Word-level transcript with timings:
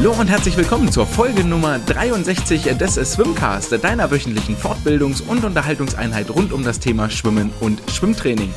Hallo 0.00 0.14
und 0.18 0.28
herzlich 0.28 0.56
willkommen 0.56 0.90
zur 0.90 1.06
Folge 1.06 1.44
Nummer 1.44 1.78
63 1.78 2.62
des 2.78 2.94
Swimcast, 2.94 3.84
deiner 3.84 4.10
wöchentlichen 4.10 4.56
Fortbildungs- 4.56 5.22
und 5.22 5.44
Unterhaltungseinheit 5.44 6.30
rund 6.30 6.54
um 6.54 6.64
das 6.64 6.80
Thema 6.80 7.10
Schwimmen 7.10 7.50
und 7.60 7.82
Schwimmtraining. 7.90 8.50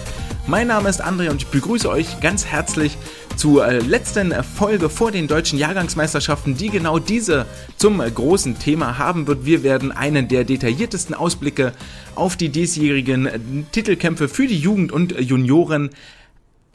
Mein 0.47 0.67
Name 0.67 0.87
ist 0.87 1.03
André 1.03 1.29
und 1.29 1.41
ich 1.41 1.47
begrüße 1.47 1.89
euch 1.89 2.21
ganz 2.21 2.45
herzlich 2.45 2.97
zur 3.35 3.67
äh, 3.67 3.79
letzten 3.79 4.33
Folge 4.41 4.89
vor 4.89 5.11
den 5.11 5.27
deutschen 5.27 5.59
Jahrgangsmeisterschaften, 5.59 6.55
die 6.55 6.69
genau 6.69 6.97
diese 6.97 7.45
zum 7.75 7.99
großen 7.99 8.57
Thema 8.57 8.97
haben 8.97 9.27
wird. 9.27 9.45
Wir 9.45 9.63
werden 9.63 9.91
einen 9.91 10.29
der 10.29 10.45
detailliertesten 10.45 11.13
Ausblicke 11.13 11.73
auf 12.15 12.37
die 12.37 12.49
diesjährigen 12.49 13.67
Titelkämpfe 13.73 14.29
für 14.29 14.47
die 14.47 14.59
Jugend 14.59 14.93
und 14.93 15.19
Junioren 15.19 15.89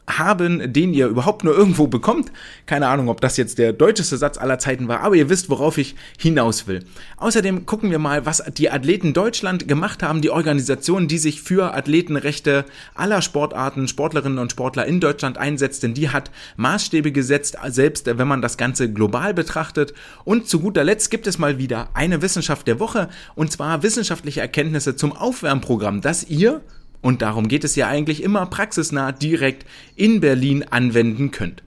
haben, 0.08 0.72
den 0.72 0.94
ihr 0.94 1.06
überhaupt 1.06 1.44
nur 1.44 1.54
irgendwo 1.54 1.86
bekommt. 1.86 2.32
Keine 2.66 2.88
Ahnung, 2.88 3.08
ob 3.08 3.20
das 3.20 3.36
jetzt 3.36 3.58
der 3.58 3.72
deutscheste 3.72 4.16
Satz 4.16 4.38
aller 4.38 4.58
Zeiten 4.58 4.88
war, 4.88 5.00
aber 5.00 5.14
ihr 5.14 5.28
wisst, 5.28 5.50
worauf 5.50 5.78
ich 5.78 5.94
hinaus 6.18 6.66
will. 6.66 6.84
Außerdem 7.18 7.66
gucken 7.66 7.90
wir 7.90 7.98
mal, 7.98 8.26
was 8.26 8.42
die 8.56 8.70
Athleten 8.70 9.12
Deutschland 9.12 9.68
gemacht 9.68 10.02
haben, 10.02 10.22
die 10.22 10.30
Organisation, 10.30 11.08
die 11.08 11.18
sich 11.18 11.42
für 11.42 11.74
Athletenrechte 11.74 12.64
aller 12.94 13.22
Sportarten, 13.22 13.88
Sportlerinnen 13.88 14.38
und 14.38 14.50
Sportler 14.52 14.86
in 14.86 15.00
Deutschland 15.00 15.38
einsetzt, 15.38 15.82
denn 15.82 15.94
die 15.94 16.08
hat 16.08 16.30
Maßstäbe 16.56 17.12
gesetzt, 17.12 17.56
selbst 17.68 18.06
wenn 18.06 18.28
man 18.28 18.42
das 18.42 18.56
Ganze 18.56 18.92
global 18.92 19.34
betrachtet. 19.34 19.92
Und 20.24 20.48
zu 20.48 20.60
guter 20.60 20.84
Letzt 20.84 21.10
gibt 21.10 21.26
es 21.26 21.38
mal 21.38 21.58
wieder 21.58 21.90
eine 21.94 22.22
Wissenschaft 22.22 22.66
der 22.66 22.80
Woche, 22.80 23.08
und 23.34 23.52
zwar 23.52 23.82
wissenschaftliche 23.82 24.40
Erkenntnisse 24.40 24.96
zum 24.96 25.12
Aufwärmprogramm, 25.12 26.00
das 26.00 26.24
ihr 26.24 26.62
und 27.00 27.22
darum 27.22 27.48
geht 27.48 27.64
es 27.64 27.76
ja 27.76 27.88
eigentlich 27.88 28.22
immer 28.22 28.46
praxisnah 28.46 29.12
direkt 29.12 29.66
in 29.96 30.20
Berlin 30.20 30.64
anwenden 30.64 31.30
könnt. 31.30 31.62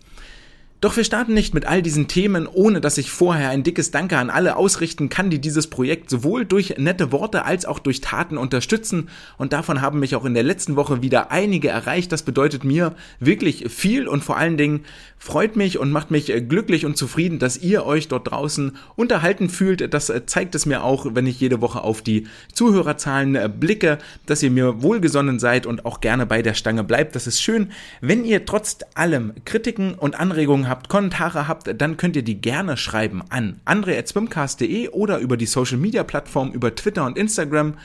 Doch 0.82 0.98
wir 0.98 1.04
starten 1.04 1.36
nicht 1.36 1.54
mit 1.54 1.68
all 1.68 1.84
diesen 1.84 2.08
Themen, 2.08 2.48
ohne 2.48 2.82
dass 2.82 2.98
ich 2.98 3.12
vorher 3.12 3.52
ein 3.52 3.62
dickes 3.62 3.92
Danke 3.92 4.18
an 4.18 4.32
alle 4.32 4.56
ausrichten 4.56 5.10
kann, 5.10 5.30
die 5.30 5.40
dieses 5.40 5.68
Projekt 5.68 6.10
sowohl 6.10 6.44
durch 6.44 6.80
nette 6.80 7.12
Worte 7.12 7.46
als 7.46 7.66
auch 7.66 7.78
durch 7.78 8.02
Taten 8.02 8.36
unterstützen. 8.36 9.10
Und 9.38 9.54
davon 9.54 9.82
haben 9.82 10.00
mich 10.00 10.16
auch 10.16 10.26
in 10.26 10.34
der 10.34 10.42
letzten 10.42 10.76
Woche 10.76 11.04
wieder 11.04 11.32
einige 11.32 11.70
erreicht. 11.70 12.12
Das 12.12 12.24
bedeutet 12.24 12.64
mir 12.64 12.96
wirklich 13.20 13.72
viel 13.72 14.08
und 14.08 14.24
vor 14.24 14.38
allen 14.38 14.58
Dingen 14.58 14.80
freut 15.20 15.56
mich 15.56 15.78
und 15.78 15.92
macht 15.92 16.10
mich 16.10 16.34
glücklich 16.50 16.84
und 16.84 16.98
zufrieden, 16.98 17.38
dass 17.38 17.58
ihr 17.58 17.86
euch 17.86 18.08
dort 18.08 18.32
draußen 18.32 18.76
unterhalten 18.96 19.50
fühlt. 19.50 19.94
Das 19.94 20.12
zeigt 20.26 20.56
es 20.56 20.66
mir 20.66 20.84
auch, 20.84 21.06
wenn 21.14 21.28
ich 21.28 21.40
jede 21.40 21.62
Woche 21.62 21.84
auf 21.84 22.02
die 22.02 22.26
Zuhörerzahlen 22.54 23.38
blicke, 23.60 24.00
dass 24.26 24.42
ihr 24.42 24.50
mir 24.50 24.82
wohlgesonnen 24.82 25.38
seid 25.38 25.68
und 25.68 25.86
auch 25.86 26.02
gerne 26.02 26.26
bei 26.26 26.42
der 26.42 26.56
Stange 26.56 26.84
bleibt. 26.84 27.16
Das 27.16 27.28
ist 27.28 27.40
schön. 27.40 27.72
Wenn 28.02 28.26
ihr 28.26 28.46
trotz 28.48 28.80
allem 28.96 29.34
Kritiken 29.46 29.94
und 29.94 30.20
Anregungen 30.20 30.71
habt, 30.72 30.90
Kommentare 30.90 31.48
habt, 31.48 31.80
dann 31.80 31.98
könnt 31.98 32.16
ihr 32.16 32.24
die 32.24 32.42
gerne 32.42 32.78
schreiben 32.78 33.22
an 33.30 33.62
andre.swimcast.de 33.66 34.90
oder 34.90 35.20
über 35.20 35.38
die 35.38 35.46
Social 35.46 35.78
Media 35.78 36.04
Plattform, 36.04 36.52
über 36.52 36.74
Twitter 36.74 37.06
und 37.06 37.16
Instagram. 37.16 37.76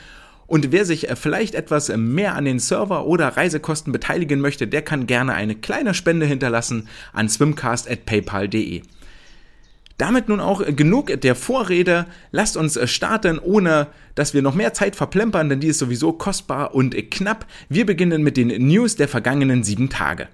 Und 0.47 0.71
wer 0.71 0.85
sich 0.85 1.09
äh, 1.09 1.15
vielleicht 1.15 1.53
etwas 1.53 1.89
mehr 1.95 2.35
an 2.35 2.45
den 2.45 2.57
Server 2.57 3.05
oder 3.05 3.27
Reisekosten 3.37 3.93
beteiligen 3.93 4.39
möchte, 4.39 4.65
der 4.67 4.81
kann 4.81 5.05
gerne 5.05 5.35
eine 5.35 5.53
kleine 5.53 5.93
Spende 5.93 6.25
hinterlassen 6.25 6.87
an 7.13 7.29
swimcast.paypal.de. 7.29 8.81
Damit 9.97 10.29
nun 10.29 10.39
auch 10.39 10.61
genug 10.63 11.21
der 11.21 11.35
Vorrede. 11.35 12.05
Lasst 12.31 12.55
uns 12.55 12.77
äh, 12.77 12.87
starten, 12.87 13.39
ohne 13.39 13.87
dass 14.15 14.33
wir 14.33 14.41
noch 14.41 14.55
mehr 14.55 14.73
Zeit 14.73 14.95
verplempern, 14.95 15.49
denn 15.49 15.59
die 15.59 15.67
ist 15.67 15.79
sowieso 15.79 16.13
kostbar 16.13 16.73
und 16.73 16.95
knapp. 17.11 17.45
Wir 17.69 17.85
beginnen 17.85 18.23
mit 18.23 18.37
den 18.37 18.47
News 18.67 18.95
der 18.95 19.07
vergangenen 19.07 19.63
sieben 19.63 19.89
Tage. 19.89 20.27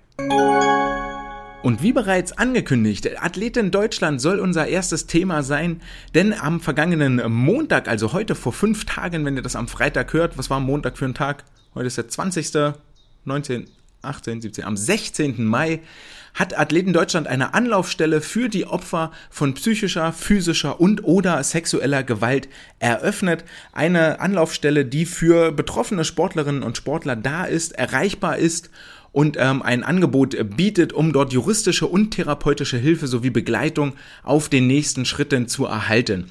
Und 1.63 1.81
wie 1.81 1.93
bereits 1.93 2.33
angekündigt, 2.33 3.23
Athletin 3.23 3.71
Deutschland 3.71 4.19
soll 4.19 4.41
unser 4.41 4.67
erstes 4.67 5.07
Thema 5.07 5.43
sein, 5.43 5.79
denn 6.13 6.33
am 6.33 6.59
vergangenen 6.59 7.21
Montag, 7.31 7.87
also 7.87 8.11
heute 8.11 8.35
vor 8.35 8.51
fünf 8.51 8.83
Tagen, 8.83 9.23
wenn 9.23 9.37
ihr 9.37 9.41
das 9.41 9.55
am 9.55 9.69
Freitag 9.69 10.11
hört, 10.11 10.37
was 10.37 10.49
war 10.49 10.59
Montag 10.59 10.97
für 10.97 11.05
ein 11.05 11.13
Tag? 11.13 11.45
Heute 11.73 11.87
ist 11.87 11.95
der 11.95 12.09
20., 12.09 12.73
19., 13.23 13.69
18, 14.01 14.41
17, 14.41 14.65
am 14.65 14.75
16. 14.75 15.45
Mai 15.45 15.79
hat 16.33 16.59
Athleten 16.59 16.91
Deutschland 16.91 17.27
eine 17.27 17.53
Anlaufstelle 17.53 18.19
für 18.19 18.49
die 18.49 18.65
Opfer 18.65 19.11
von 19.29 19.53
psychischer, 19.53 20.11
physischer 20.11 20.81
und 20.81 21.05
oder 21.05 21.41
sexueller 21.43 22.03
Gewalt 22.03 22.49
eröffnet. 22.79 23.45
Eine 23.71 24.19
Anlaufstelle, 24.19 24.83
die 24.83 25.05
für 25.05 25.53
betroffene 25.53 26.03
Sportlerinnen 26.03 26.63
und 26.63 26.75
Sportler 26.75 27.15
da 27.15 27.45
ist, 27.45 27.71
erreichbar 27.73 28.37
ist 28.37 28.69
und 29.13 29.37
ähm, 29.39 29.61
ein 29.61 29.83
Angebot 29.83 30.35
bietet, 30.57 30.91
um 30.91 31.13
dort 31.13 31.31
juristische 31.31 31.87
und 31.87 32.11
therapeutische 32.11 32.77
Hilfe 32.77 33.07
sowie 33.07 33.29
Begleitung 33.29 33.93
auf 34.23 34.49
den 34.49 34.67
nächsten 34.67 35.05
Schritten 35.05 35.47
zu 35.47 35.65
erhalten. 35.65 36.25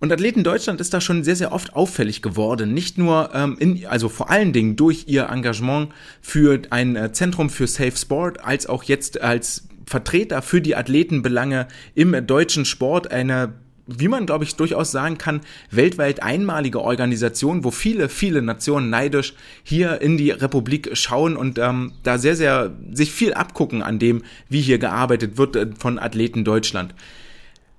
Und 0.00 0.12
Athleten 0.12 0.44
Deutschland 0.44 0.80
ist 0.82 0.92
da 0.92 1.00
schon 1.00 1.24
sehr, 1.24 1.34
sehr 1.34 1.52
oft 1.52 1.74
auffällig 1.74 2.20
geworden. 2.20 2.74
Nicht 2.74 2.98
nur, 2.98 3.30
ähm, 3.32 3.56
in, 3.58 3.86
also 3.86 4.10
vor 4.10 4.30
allen 4.30 4.52
Dingen 4.52 4.76
durch 4.76 5.04
ihr 5.06 5.30
Engagement 5.30 5.88
für 6.20 6.60
ein 6.68 6.94
äh, 6.94 7.12
Zentrum 7.12 7.48
für 7.48 7.66
Safe 7.66 7.96
Sport, 7.96 8.44
als 8.44 8.66
auch 8.66 8.82
jetzt 8.84 9.22
als 9.22 9.66
Vertreter 9.86 10.42
für 10.42 10.60
die 10.60 10.76
Athletenbelange 10.76 11.68
im 11.94 12.26
deutschen 12.26 12.66
Sport 12.66 13.10
eine 13.12 13.54
wie 13.86 14.08
man, 14.08 14.26
glaube 14.26 14.44
ich, 14.44 14.56
durchaus 14.56 14.90
sagen 14.90 15.18
kann, 15.18 15.40
weltweit 15.70 16.22
einmalige 16.22 16.80
Organisation, 16.80 17.64
wo 17.64 17.70
viele, 17.70 18.08
viele 18.08 18.42
Nationen 18.42 18.90
neidisch 18.90 19.34
hier 19.62 20.00
in 20.00 20.16
die 20.16 20.30
Republik 20.30 20.90
schauen 20.94 21.36
und 21.36 21.58
ähm, 21.58 21.92
da 22.02 22.18
sehr, 22.18 22.36
sehr 22.36 22.72
sich 22.92 23.12
viel 23.12 23.34
abgucken 23.34 23.82
an 23.82 23.98
dem, 23.98 24.22
wie 24.48 24.60
hier 24.60 24.78
gearbeitet 24.78 25.36
wird 25.36 25.56
äh, 25.56 25.66
von 25.78 25.98
Athleten 25.98 26.44
Deutschland. 26.44 26.94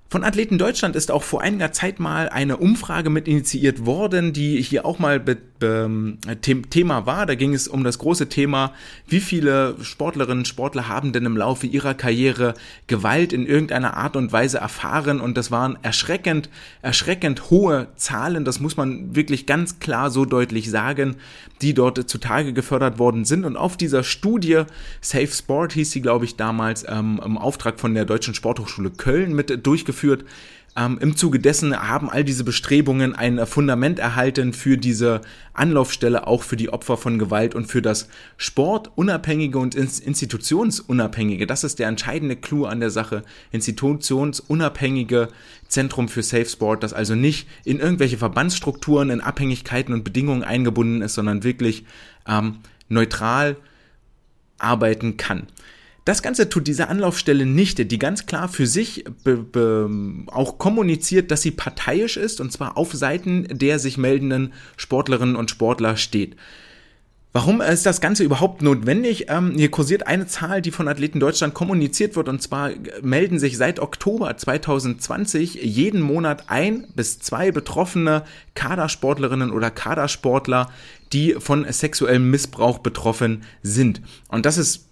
Von 0.08 0.22
Athleten 0.22 0.56
Deutschland 0.56 0.94
ist 0.94 1.10
auch 1.10 1.24
vor 1.24 1.42
einiger 1.42 1.72
Zeit 1.72 1.98
mal 1.98 2.28
eine 2.28 2.58
Umfrage 2.58 3.10
mit 3.10 3.26
initiiert 3.26 3.86
worden, 3.86 4.32
die 4.32 4.62
hier 4.62 4.86
auch 4.86 5.00
mal 5.00 5.18
be, 5.18 5.36
Thema 5.58 7.06
war. 7.06 7.26
Da 7.26 7.34
ging 7.34 7.54
es 7.54 7.66
um 7.66 7.82
das 7.82 7.98
große 7.98 8.28
Thema, 8.28 8.72
wie 9.08 9.20
viele 9.20 9.74
Sportlerinnen 9.82 10.40
und 10.40 10.48
Sportler 10.48 10.86
haben 10.86 11.12
denn 11.12 11.24
im 11.24 11.36
Laufe 11.36 11.66
ihrer 11.66 11.94
Karriere 11.94 12.54
Gewalt 12.86 13.32
in 13.32 13.46
irgendeiner 13.46 13.96
Art 13.96 14.16
und 14.16 14.32
Weise 14.32 14.58
erfahren. 14.58 15.20
Und 15.20 15.36
das 15.36 15.50
waren 15.50 15.78
erschreckend, 15.82 16.50
erschreckend 16.82 17.50
hohe 17.50 17.88
Zahlen. 17.96 18.44
Das 18.44 18.60
muss 18.60 18.76
man 18.76 19.16
wirklich 19.16 19.46
ganz 19.46 19.80
klar 19.80 20.10
so 20.10 20.24
deutlich 20.24 20.70
sagen, 20.70 21.16
die 21.62 21.72
dort 21.72 22.08
zutage 22.08 22.52
gefördert 22.52 22.98
worden 22.98 23.24
sind. 23.24 23.44
Und 23.44 23.56
auf 23.56 23.76
dieser 23.76 24.04
Studie, 24.04 24.64
Safe 25.00 25.26
Sport 25.26 25.72
hieß 25.72 25.90
sie, 25.90 26.02
glaube 26.02 26.26
ich, 26.26 26.36
damals 26.36 26.84
ähm, 26.86 27.20
im 27.24 27.38
Auftrag 27.38 27.80
von 27.80 27.94
der 27.94 28.04
Deutschen 28.04 28.34
Sporthochschule 28.34 28.90
Köln 28.90 29.34
mit 29.34 29.66
durchgeführt 29.66 29.96
durchgeführt. 30.06 30.24
Ähm, 30.78 30.98
Im 31.00 31.16
Zuge 31.16 31.38
dessen 31.40 31.74
haben 31.74 32.10
all 32.10 32.22
diese 32.22 32.44
Bestrebungen 32.44 33.14
ein 33.14 33.46
Fundament 33.46 33.98
erhalten 33.98 34.52
für 34.52 34.76
diese 34.76 35.22
Anlaufstelle, 35.54 36.26
auch 36.26 36.42
für 36.42 36.58
die 36.58 36.68
Opfer 36.68 36.98
von 36.98 37.18
Gewalt 37.18 37.54
und 37.54 37.66
für 37.66 37.80
das 37.80 38.08
sportunabhängige 38.36 39.58
und 39.58 39.74
institutionsunabhängige. 39.74 41.46
Das 41.46 41.64
ist 41.64 41.78
der 41.78 41.88
entscheidende 41.88 42.36
Clou 42.36 42.66
an 42.66 42.80
der 42.80 42.90
Sache. 42.90 43.22
Institutionsunabhängige 43.52 45.28
Zentrum 45.66 46.08
für 46.08 46.22
Safe 46.22 46.44
Sport, 46.44 46.82
das 46.82 46.92
also 46.92 47.14
nicht 47.14 47.48
in 47.64 47.80
irgendwelche 47.80 48.18
Verbandsstrukturen, 48.18 49.08
in 49.08 49.22
Abhängigkeiten 49.22 49.94
und 49.94 50.04
Bedingungen 50.04 50.44
eingebunden 50.44 51.00
ist, 51.00 51.14
sondern 51.14 51.42
wirklich 51.42 51.86
ähm, 52.28 52.58
neutral 52.90 53.56
arbeiten 54.58 55.16
kann. 55.16 55.46
Das 56.06 56.22
Ganze 56.22 56.48
tut 56.48 56.68
diese 56.68 56.86
Anlaufstelle 56.86 57.46
nicht, 57.46 57.90
die 57.90 57.98
ganz 57.98 58.26
klar 58.26 58.48
für 58.48 58.68
sich 58.68 59.04
auch 60.28 60.56
kommuniziert, 60.56 61.32
dass 61.32 61.42
sie 61.42 61.50
parteiisch 61.50 62.16
ist 62.16 62.40
und 62.40 62.52
zwar 62.52 62.76
auf 62.76 62.92
Seiten 62.92 63.48
der 63.50 63.80
sich 63.80 63.98
meldenden 63.98 64.52
Sportlerinnen 64.76 65.34
und 65.34 65.50
Sportler 65.50 65.96
steht. 65.96 66.36
Warum 67.32 67.60
ist 67.60 67.86
das 67.86 68.00
Ganze 68.00 68.22
überhaupt 68.22 68.62
notwendig? 68.62 69.26
Ähm, 69.28 69.54
hier 69.56 69.70
kursiert 69.70 70.06
eine 70.06 70.28
Zahl, 70.28 70.62
die 70.62 70.70
von 70.70 70.86
Athleten 70.86 71.18
Deutschland 71.18 71.54
kommuniziert 71.54 72.14
wird, 72.14 72.28
und 72.28 72.40
zwar 72.40 72.70
melden 73.02 73.40
sich 73.40 73.56
seit 73.56 73.80
Oktober 73.80 74.34
2020 74.36 75.56
jeden 75.56 76.02
Monat 76.02 76.44
ein 76.46 76.86
bis 76.94 77.18
zwei 77.18 77.50
betroffene 77.50 78.22
Kadersportlerinnen 78.54 79.50
oder 79.50 79.72
Kadersportler, 79.72 80.70
die 81.12 81.34
von 81.34 81.66
sexuellem 81.70 82.30
Missbrauch 82.30 82.78
betroffen 82.78 83.42
sind. 83.62 84.00
Und 84.28 84.46
das 84.46 84.56
ist 84.56 84.88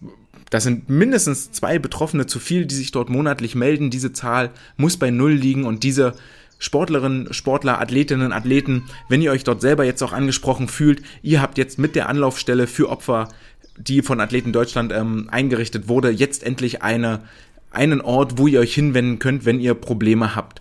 das 0.54 0.62
sind 0.62 0.88
mindestens 0.88 1.50
zwei 1.50 1.80
Betroffene 1.80 2.26
zu 2.26 2.38
viel, 2.38 2.64
die 2.64 2.76
sich 2.76 2.92
dort 2.92 3.10
monatlich 3.10 3.56
melden. 3.56 3.90
Diese 3.90 4.12
Zahl 4.12 4.52
muss 4.76 4.96
bei 4.96 5.10
Null 5.10 5.32
liegen 5.32 5.64
und 5.64 5.82
diese 5.82 6.14
Sportlerinnen, 6.60 7.34
Sportler, 7.34 7.80
Athletinnen, 7.80 8.32
Athleten, 8.32 8.84
wenn 9.08 9.20
ihr 9.20 9.32
euch 9.32 9.42
dort 9.42 9.60
selber 9.60 9.82
jetzt 9.82 10.00
auch 10.04 10.12
angesprochen 10.12 10.68
fühlt, 10.68 11.02
ihr 11.22 11.42
habt 11.42 11.58
jetzt 11.58 11.80
mit 11.80 11.96
der 11.96 12.08
Anlaufstelle 12.08 12.68
für 12.68 12.88
Opfer, 12.88 13.30
die 13.76 14.00
von 14.00 14.20
Athleten 14.20 14.52
Deutschland 14.52 14.92
ähm, 14.92 15.28
eingerichtet 15.28 15.88
wurde, 15.88 16.10
jetzt 16.10 16.44
endlich 16.44 16.82
eine, 16.82 17.22
einen 17.72 18.00
Ort, 18.00 18.38
wo 18.38 18.46
ihr 18.46 18.60
euch 18.60 18.74
hinwenden 18.74 19.18
könnt, 19.18 19.44
wenn 19.46 19.58
ihr 19.58 19.74
Probleme 19.74 20.36
habt. 20.36 20.60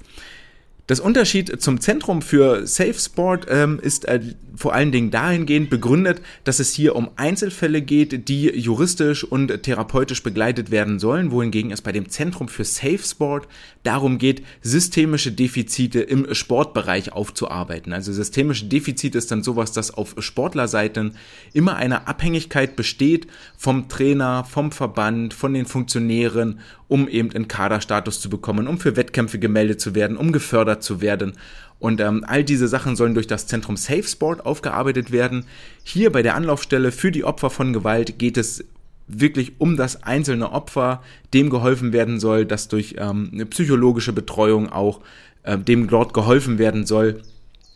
Das 0.85 0.99
Unterschied 0.99 1.61
zum 1.61 1.79
Zentrum 1.79 2.21
für 2.21 2.67
Safe 2.67 2.93
Sport 2.95 3.45
ähm, 3.49 3.79
ist 3.81 4.03
äh, 4.03 4.19
vor 4.53 4.73
allen 4.73 4.91
Dingen 4.91 5.11
dahingehend 5.11 5.69
begründet, 5.69 6.21
dass 6.43 6.59
es 6.59 6.73
hier 6.73 6.97
um 6.97 7.09
Einzelfälle 7.15 7.81
geht, 7.81 8.27
die 8.27 8.49
juristisch 8.49 9.23
und 9.23 9.63
therapeutisch 9.63 10.23
begleitet 10.23 10.71
werden 10.71 10.99
sollen, 10.99 11.31
wohingegen 11.31 11.71
es 11.71 11.81
bei 11.81 11.93
dem 11.93 12.09
Zentrum 12.09 12.49
für 12.49 12.65
Safe 12.65 12.99
Sport 12.99 13.47
darum 13.83 14.17
geht, 14.17 14.43
systemische 14.61 15.31
Defizite 15.31 16.01
im 16.01 16.33
Sportbereich 16.33 17.13
aufzuarbeiten. 17.13 17.93
Also 17.93 18.11
systemische 18.11 18.65
Defizite 18.65 19.17
ist 19.17 19.31
dann 19.31 19.41
sowas, 19.41 19.71
dass 19.71 19.93
auf 19.93 20.15
Sportlerseiten 20.19 21.15
immer 21.53 21.77
eine 21.77 22.07
Abhängigkeit 22.07 22.75
besteht 22.75 23.27
vom 23.57 23.87
Trainer, 23.87 24.43
vom 24.43 24.73
Verband, 24.73 25.33
von 25.33 25.53
den 25.53 25.65
Funktionären, 25.65 26.59
um 26.89 27.07
eben 27.07 27.31
einen 27.31 27.47
Kaderstatus 27.47 28.19
zu 28.21 28.29
bekommen, 28.29 28.67
um 28.67 28.77
für 28.79 28.95
Wettkämpfe 28.95 29.39
gemeldet 29.39 29.81
zu 29.81 29.95
werden, 29.95 30.17
um 30.17 30.31
gefördert 30.31 30.72
zu 30.79 31.01
werden. 31.01 31.33
Und 31.79 31.99
ähm, 31.99 32.23
all 32.25 32.43
diese 32.43 32.67
Sachen 32.67 32.95
sollen 32.95 33.13
durch 33.13 33.27
das 33.27 33.47
Zentrum 33.47 33.75
Safe 33.75 34.03
Sport 34.03 34.45
aufgearbeitet 34.45 35.11
werden. 35.11 35.45
Hier 35.83 36.11
bei 36.11 36.21
der 36.21 36.35
Anlaufstelle 36.35 36.91
für 36.91 37.11
die 37.11 37.25
Opfer 37.25 37.49
von 37.49 37.73
Gewalt 37.73 38.17
geht 38.19 38.37
es 38.37 38.63
wirklich 39.07 39.53
um 39.59 39.75
das 39.75 40.03
einzelne 40.03 40.51
Opfer, 40.51 41.03
dem 41.33 41.49
geholfen 41.49 41.91
werden 41.91 42.19
soll, 42.19 42.45
dass 42.45 42.69
durch 42.69 42.95
ähm, 42.97 43.31
eine 43.33 43.45
psychologische 43.45 44.13
Betreuung 44.13 44.69
auch 44.69 45.01
äh, 45.43 45.57
dem 45.57 45.87
dort 45.87 46.13
geholfen 46.13 46.57
werden 46.57 46.85
soll 46.85 47.21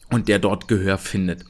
und 0.09 0.29
der 0.29 0.39
dort 0.39 0.67
Gehör 0.67 0.97
findet. 0.97 1.43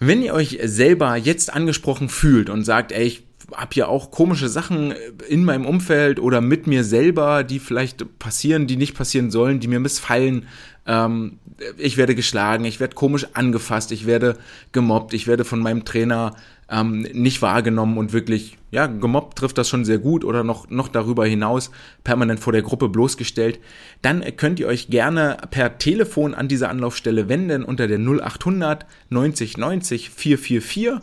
Wenn 0.00 0.22
ihr 0.22 0.34
euch 0.34 0.58
selber 0.64 1.16
jetzt 1.16 1.52
angesprochen 1.54 2.08
fühlt 2.08 2.50
und 2.50 2.64
sagt, 2.64 2.92
ey, 2.92 3.04
ich 3.04 3.25
habe 3.54 3.74
ja 3.74 3.86
auch 3.86 4.10
komische 4.10 4.48
Sachen 4.48 4.94
in 5.28 5.44
meinem 5.44 5.66
Umfeld 5.66 6.18
oder 6.18 6.40
mit 6.40 6.66
mir 6.66 6.84
selber, 6.84 7.44
die 7.44 7.58
vielleicht 7.58 8.18
passieren, 8.18 8.66
die 8.66 8.76
nicht 8.76 8.96
passieren 8.96 9.30
sollen, 9.30 9.60
die 9.60 9.68
mir 9.68 9.80
missfallen. 9.80 10.46
Ähm, 10.86 11.38
ich 11.78 11.96
werde 11.96 12.14
geschlagen, 12.14 12.64
ich 12.64 12.80
werde 12.80 12.94
komisch 12.94 13.26
angefasst, 13.34 13.92
ich 13.92 14.06
werde 14.06 14.36
gemobbt, 14.72 15.14
ich 15.14 15.26
werde 15.26 15.44
von 15.44 15.60
meinem 15.60 15.84
Trainer 15.84 16.34
ähm, 16.68 17.02
nicht 17.12 17.42
wahrgenommen 17.42 17.96
und 17.96 18.12
wirklich, 18.12 18.58
ja, 18.72 18.86
gemobbt 18.86 19.38
trifft 19.38 19.56
das 19.58 19.68
schon 19.68 19.84
sehr 19.84 19.98
gut 19.98 20.24
oder 20.24 20.42
noch, 20.42 20.68
noch 20.68 20.88
darüber 20.88 21.24
hinaus 21.24 21.70
permanent 22.02 22.40
vor 22.40 22.52
der 22.52 22.62
Gruppe 22.62 22.88
bloßgestellt, 22.88 23.60
dann 24.02 24.24
könnt 24.36 24.58
ihr 24.58 24.66
euch 24.66 24.88
gerne 24.88 25.36
per 25.50 25.78
Telefon 25.78 26.34
an 26.34 26.48
diese 26.48 26.68
Anlaufstelle 26.68 27.28
wenden 27.28 27.62
unter 27.62 27.86
der 27.86 27.98
0800 27.98 28.86
90 29.10 29.56
90 29.56 30.10
444 30.10 31.00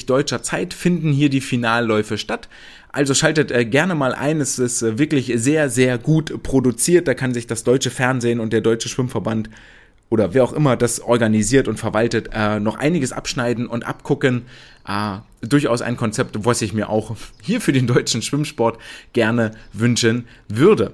Uhr 0.00 0.06
deutscher 0.06 0.42
Zeit 0.42 0.74
finden 0.74 1.12
hier 1.12 1.30
die 1.30 1.40
Finalläufe 1.40 2.18
statt. 2.18 2.48
Also 2.88 3.14
schaltet 3.14 3.50
äh, 3.50 3.64
gerne 3.64 3.94
mal 3.94 4.14
ein. 4.14 4.40
Es 4.40 4.58
ist 4.58 4.82
äh, 4.82 4.98
wirklich 4.98 5.32
sehr, 5.36 5.68
sehr 5.70 5.98
gut 5.98 6.42
produziert. 6.42 7.08
Da 7.08 7.14
kann 7.14 7.34
sich 7.34 7.46
das 7.46 7.64
deutsche 7.64 7.90
Fernsehen 7.90 8.40
und 8.40 8.52
der 8.52 8.60
deutsche 8.60 8.88
Schwimmverband 8.88 9.50
oder 10.08 10.34
wer 10.34 10.44
auch 10.44 10.52
immer 10.52 10.76
das 10.76 11.00
organisiert 11.00 11.68
und 11.68 11.78
verwaltet, 11.78 12.30
äh, 12.32 12.60
noch 12.60 12.76
einiges 12.76 13.12
abschneiden 13.12 13.66
und 13.66 13.86
abgucken. 13.86 14.42
Äh, 14.86 15.18
durchaus 15.40 15.82
ein 15.82 15.96
Konzept, 15.96 16.44
was 16.44 16.62
ich 16.62 16.72
mir 16.72 16.88
auch 16.88 17.16
hier 17.42 17.60
für 17.60 17.72
den 17.72 17.86
deutschen 17.86 18.22
Schwimmsport 18.22 18.78
gerne 19.12 19.52
wünschen 19.72 20.26
würde. 20.48 20.92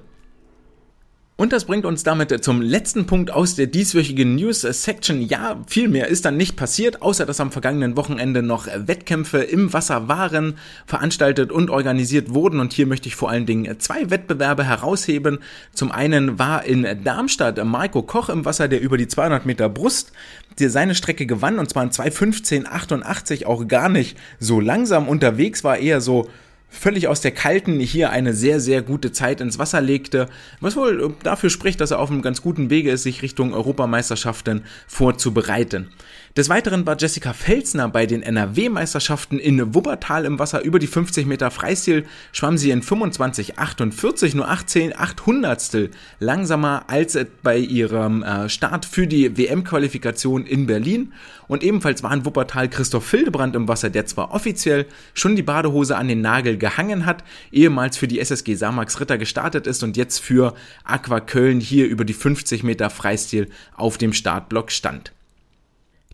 Und 1.42 1.52
das 1.52 1.64
bringt 1.64 1.84
uns 1.86 2.04
damit 2.04 2.44
zum 2.44 2.62
letzten 2.62 3.06
Punkt 3.06 3.32
aus 3.32 3.56
der 3.56 3.66
dieswöchigen 3.66 4.36
News-Section. 4.36 5.22
Ja, 5.22 5.60
viel 5.66 5.88
mehr 5.88 6.06
ist 6.06 6.24
dann 6.24 6.36
nicht 6.36 6.54
passiert, 6.54 7.02
außer 7.02 7.26
dass 7.26 7.40
am 7.40 7.50
vergangenen 7.50 7.96
Wochenende 7.96 8.44
noch 8.44 8.68
Wettkämpfe 8.72 9.38
im 9.38 9.72
Wasser 9.72 10.06
waren, 10.06 10.56
veranstaltet 10.86 11.50
und 11.50 11.68
organisiert 11.68 12.32
wurden. 12.32 12.60
Und 12.60 12.72
hier 12.72 12.86
möchte 12.86 13.08
ich 13.08 13.16
vor 13.16 13.28
allen 13.28 13.44
Dingen 13.44 13.80
zwei 13.80 14.08
Wettbewerbe 14.08 14.62
herausheben. 14.62 15.40
Zum 15.74 15.90
einen 15.90 16.38
war 16.38 16.64
in 16.64 16.86
Darmstadt 17.02 17.58
Marco 17.64 18.02
Koch 18.02 18.28
im 18.28 18.44
Wasser, 18.44 18.68
der 18.68 18.80
über 18.80 18.96
die 18.96 19.08
200 19.08 19.44
Meter 19.44 19.68
Brust 19.68 20.12
seine 20.56 20.94
Strecke 20.94 21.26
gewann 21.26 21.58
und 21.58 21.68
zwar 21.68 21.82
in 21.82 21.90
2.15.88 21.90 23.46
auch 23.46 23.66
gar 23.66 23.88
nicht 23.88 24.16
so 24.38 24.60
langsam 24.60 25.08
unterwegs 25.08 25.64
war, 25.64 25.76
eher 25.76 26.00
so 26.00 26.30
völlig 26.72 27.06
aus 27.06 27.20
der 27.20 27.30
kalten 27.30 27.78
hier 27.78 28.10
eine 28.10 28.32
sehr, 28.32 28.58
sehr 28.58 28.82
gute 28.82 29.12
Zeit 29.12 29.40
ins 29.40 29.58
Wasser 29.58 29.80
legte, 29.80 30.28
was 30.60 30.74
wohl 30.74 31.14
dafür 31.22 31.50
spricht, 31.50 31.80
dass 31.80 31.90
er 31.90 32.00
auf 32.00 32.10
einem 32.10 32.22
ganz 32.22 32.42
guten 32.42 32.70
Wege 32.70 32.90
ist, 32.90 33.04
sich 33.04 33.22
Richtung 33.22 33.52
Europameisterschaften 33.52 34.64
vorzubereiten. 34.88 35.92
Des 36.34 36.48
Weiteren 36.48 36.86
war 36.86 36.96
Jessica 36.98 37.34
Felsner 37.34 37.90
bei 37.90 38.06
den 38.06 38.22
NRW-Meisterschaften 38.22 39.38
in 39.38 39.74
Wuppertal 39.74 40.24
im 40.24 40.38
Wasser 40.38 40.62
über 40.62 40.78
die 40.78 40.86
50 40.86 41.26
Meter 41.26 41.50
Freistil, 41.50 42.06
schwamm 42.32 42.56
sie 42.56 42.70
in 42.70 42.82
25,48, 42.82 44.34
nur 44.34 44.48
18 44.48 44.96
Achthundertstel 44.96 45.90
langsamer 46.20 46.84
als 46.86 47.18
bei 47.42 47.58
ihrem 47.58 48.22
äh, 48.22 48.48
Start 48.48 48.86
für 48.86 49.06
die 49.06 49.36
WM-Qualifikation 49.36 50.46
in 50.46 50.66
Berlin. 50.66 51.12
Und 51.48 51.62
ebenfalls 51.62 52.02
war 52.02 52.14
in 52.14 52.24
Wuppertal 52.24 52.70
Christoph 52.70 53.04
Fildebrand 53.04 53.54
im 53.54 53.68
Wasser, 53.68 53.90
der 53.90 54.06
zwar 54.06 54.32
offiziell 54.32 54.86
schon 55.12 55.36
die 55.36 55.42
Badehose 55.42 55.98
an 55.98 56.08
den 56.08 56.22
Nagel 56.22 56.56
gehangen 56.56 57.04
hat, 57.04 57.24
ehemals 57.50 57.98
für 57.98 58.08
die 58.08 58.20
SSG 58.20 58.54
Samax 58.54 58.98
Ritter 59.00 59.18
gestartet 59.18 59.66
ist 59.66 59.82
und 59.82 59.98
jetzt 59.98 60.20
für 60.20 60.54
Aqua 60.84 61.20
Köln 61.20 61.60
hier 61.60 61.86
über 61.88 62.06
die 62.06 62.14
50 62.14 62.62
Meter 62.62 62.88
Freistil 62.88 63.50
auf 63.76 63.98
dem 63.98 64.14
Startblock 64.14 64.70
stand. 64.72 65.12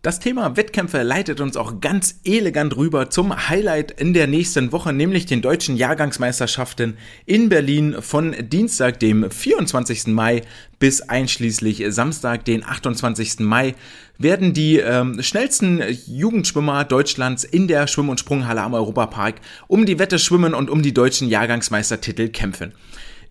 Das 0.08 0.20
Thema 0.20 0.56
Wettkämpfe 0.56 1.02
leitet 1.02 1.38
uns 1.38 1.58
auch 1.58 1.82
ganz 1.82 2.20
elegant 2.24 2.74
rüber 2.74 3.10
zum 3.10 3.50
Highlight 3.50 3.90
in 3.90 4.14
der 4.14 4.26
nächsten 4.26 4.72
Woche, 4.72 4.94
nämlich 4.94 5.26
den 5.26 5.42
deutschen 5.42 5.76
Jahrgangsmeisterschaften 5.76 6.96
in 7.26 7.50
Berlin 7.50 7.96
von 8.00 8.34
Dienstag, 8.48 9.00
dem 9.00 9.30
24. 9.30 10.06
Mai 10.06 10.44
bis 10.78 11.02
einschließlich 11.02 11.84
Samstag, 11.88 12.46
den 12.46 12.64
28. 12.64 13.40
Mai, 13.40 13.74
werden 14.16 14.54
die 14.54 14.78
ähm, 14.78 15.22
schnellsten 15.22 15.82
Jugendschwimmer 16.06 16.84
Deutschlands 16.84 17.44
in 17.44 17.68
der 17.68 17.86
Schwimm- 17.86 18.08
und 18.08 18.18
Sprunghalle 18.18 18.62
am 18.62 18.72
Europapark 18.72 19.34
um 19.66 19.84
die 19.84 19.98
Wette 19.98 20.18
schwimmen 20.18 20.54
und 20.54 20.70
um 20.70 20.80
die 20.80 20.94
deutschen 20.94 21.28
Jahrgangsmeistertitel 21.28 22.30
kämpfen. 22.30 22.72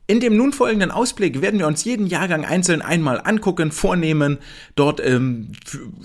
In 0.09 0.21
dem 0.21 0.37
nun 0.37 0.53
folgenden 0.53 0.89
Ausblick 0.89 1.41
werden 1.41 1.59
wir 1.59 1.67
uns 1.67 1.83
jeden 1.83 2.07
Jahrgang 2.07 2.45
einzeln 2.45 2.81
einmal 2.81 3.19
angucken, 3.21 3.73
vornehmen, 3.73 4.37
dort 4.75 5.05
ähm, 5.05 5.51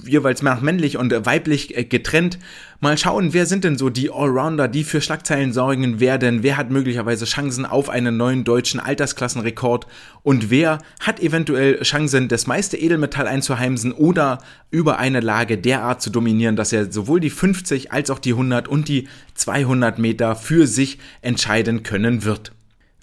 jeweils 0.05 0.43
nach 0.43 0.61
männlich 0.61 0.97
und 0.97 1.13
weiblich 1.25 1.77
äh, 1.77 1.85
getrennt. 1.85 2.41
Mal 2.81 2.99
schauen, 2.99 3.33
wer 3.33 3.47
sind 3.47 3.63
denn 3.63 3.79
so 3.79 3.91
die 3.91 4.11
Allrounder, 4.11 4.67
die 4.67 4.83
für 4.83 5.01
Schlagzeilen 5.01 5.53
sorgen 5.53 6.01
werden, 6.01 6.43
wer 6.43 6.57
hat 6.57 6.69
möglicherweise 6.69 7.27
Chancen 7.27 7.65
auf 7.65 7.89
einen 7.89 8.17
neuen 8.17 8.43
deutschen 8.43 8.81
Altersklassenrekord 8.81 9.87
und 10.25 10.51
wer 10.51 10.79
hat 10.99 11.21
eventuell 11.21 11.81
Chancen, 11.83 12.27
das 12.27 12.49
meiste 12.49 12.77
Edelmetall 12.77 13.29
einzuheimsen 13.29 13.93
oder 13.93 14.39
über 14.73 14.99
eine 14.99 15.21
Lage 15.21 15.59
derart 15.59 16.03
zu 16.03 16.11
dominieren, 16.11 16.57
dass 16.57 16.73
er 16.73 16.91
sowohl 16.91 17.21
die 17.21 17.31
50 17.31 17.93
als 17.93 18.11
auch 18.11 18.19
die 18.19 18.33
100 18.33 18.67
und 18.67 18.89
die 18.89 19.07
200 19.35 20.01
Meter 20.01 20.35
für 20.35 20.67
sich 20.67 20.99
entscheiden 21.21 21.85
können 21.85 22.25
wird. 22.25 22.51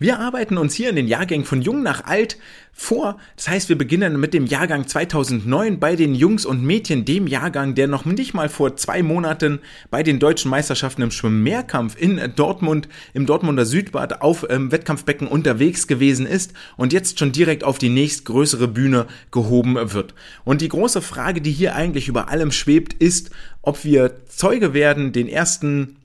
Wir 0.02 0.20
arbeiten 0.20 0.58
uns 0.58 0.76
hier 0.76 0.90
in 0.90 0.96
den 0.96 1.10
Jahrgängen 1.10 1.46
von 1.46 1.62
jung 1.62 1.84
nach 1.84 2.06
alt 2.06 2.38
vor. 2.72 3.18
Das 3.36 3.50
heißt, 3.50 3.68
wir 3.68 3.78
beginnen 3.78 4.18
mit 4.18 4.34
dem 4.34 4.46
Jahrgang 4.46 4.88
2009 4.88 5.78
bei 5.78 5.98
den 5.98 6.16
Jungs 6.16 6.46
und 6.46 6.64
Mädchen, 6.64 7.04
dem 7.04 7.28
Jahrgang, 7.28 7.76
der 7.76 7.88
noch 7.88 8.06
nicht 8.06 8.34
mal 8.34 8.48
vor 8.48 8.78
zwei 8.78 9.04
Monaten 9.04 9.60
bei 9.92 10.02
den 10.02 10.20
deutschen 10.20 10.52
Meisterschaften 10.52 11.02
im 11.02 11.12
Schwimmmehrkampf 11.12 12.00
in 12.00 12.22
Dortmund, 12.38 12.88
im 13.14 13.26
Dortmunder 13.26 13.66
Südbad 13.66 14.22
auf 14.22 14.46
ähm, 14.50 14.72
Wettkampfbecken 14.72 15.28
unterwegs 15.28 15.86
gewesen 15.86 16.26
ist 16.26 16.54
und 16.78 16.94
jetzt 16.94 17.20
schon 17.20 17.34
direkt 17.34 17.66
auf 17.66 17.78
die 17.78 17.90
nächstgrößere 17.90 18.70
Bühne 18.70 19.06
gehoben 19.32 19.76
wird. 19.94 20.14
Und 20.46 20.62
die 20.62 20.70
große 20.70 21.02
Frage, 21.02 21.42
die 21.42 21.52
hier 21.52 21.76
eigentlich 21.76 22.08
über 22.08 22.30
allem 22.30 22.54
schwebt, 22.54 22.94
ist, 22.94 23.32
ob 23.62 23.84
wir 23.84 24.26
Zeuge 24.28 24.74
werden, 24.74 25.12
den 25.12 25.28
ersten 25.28 25.98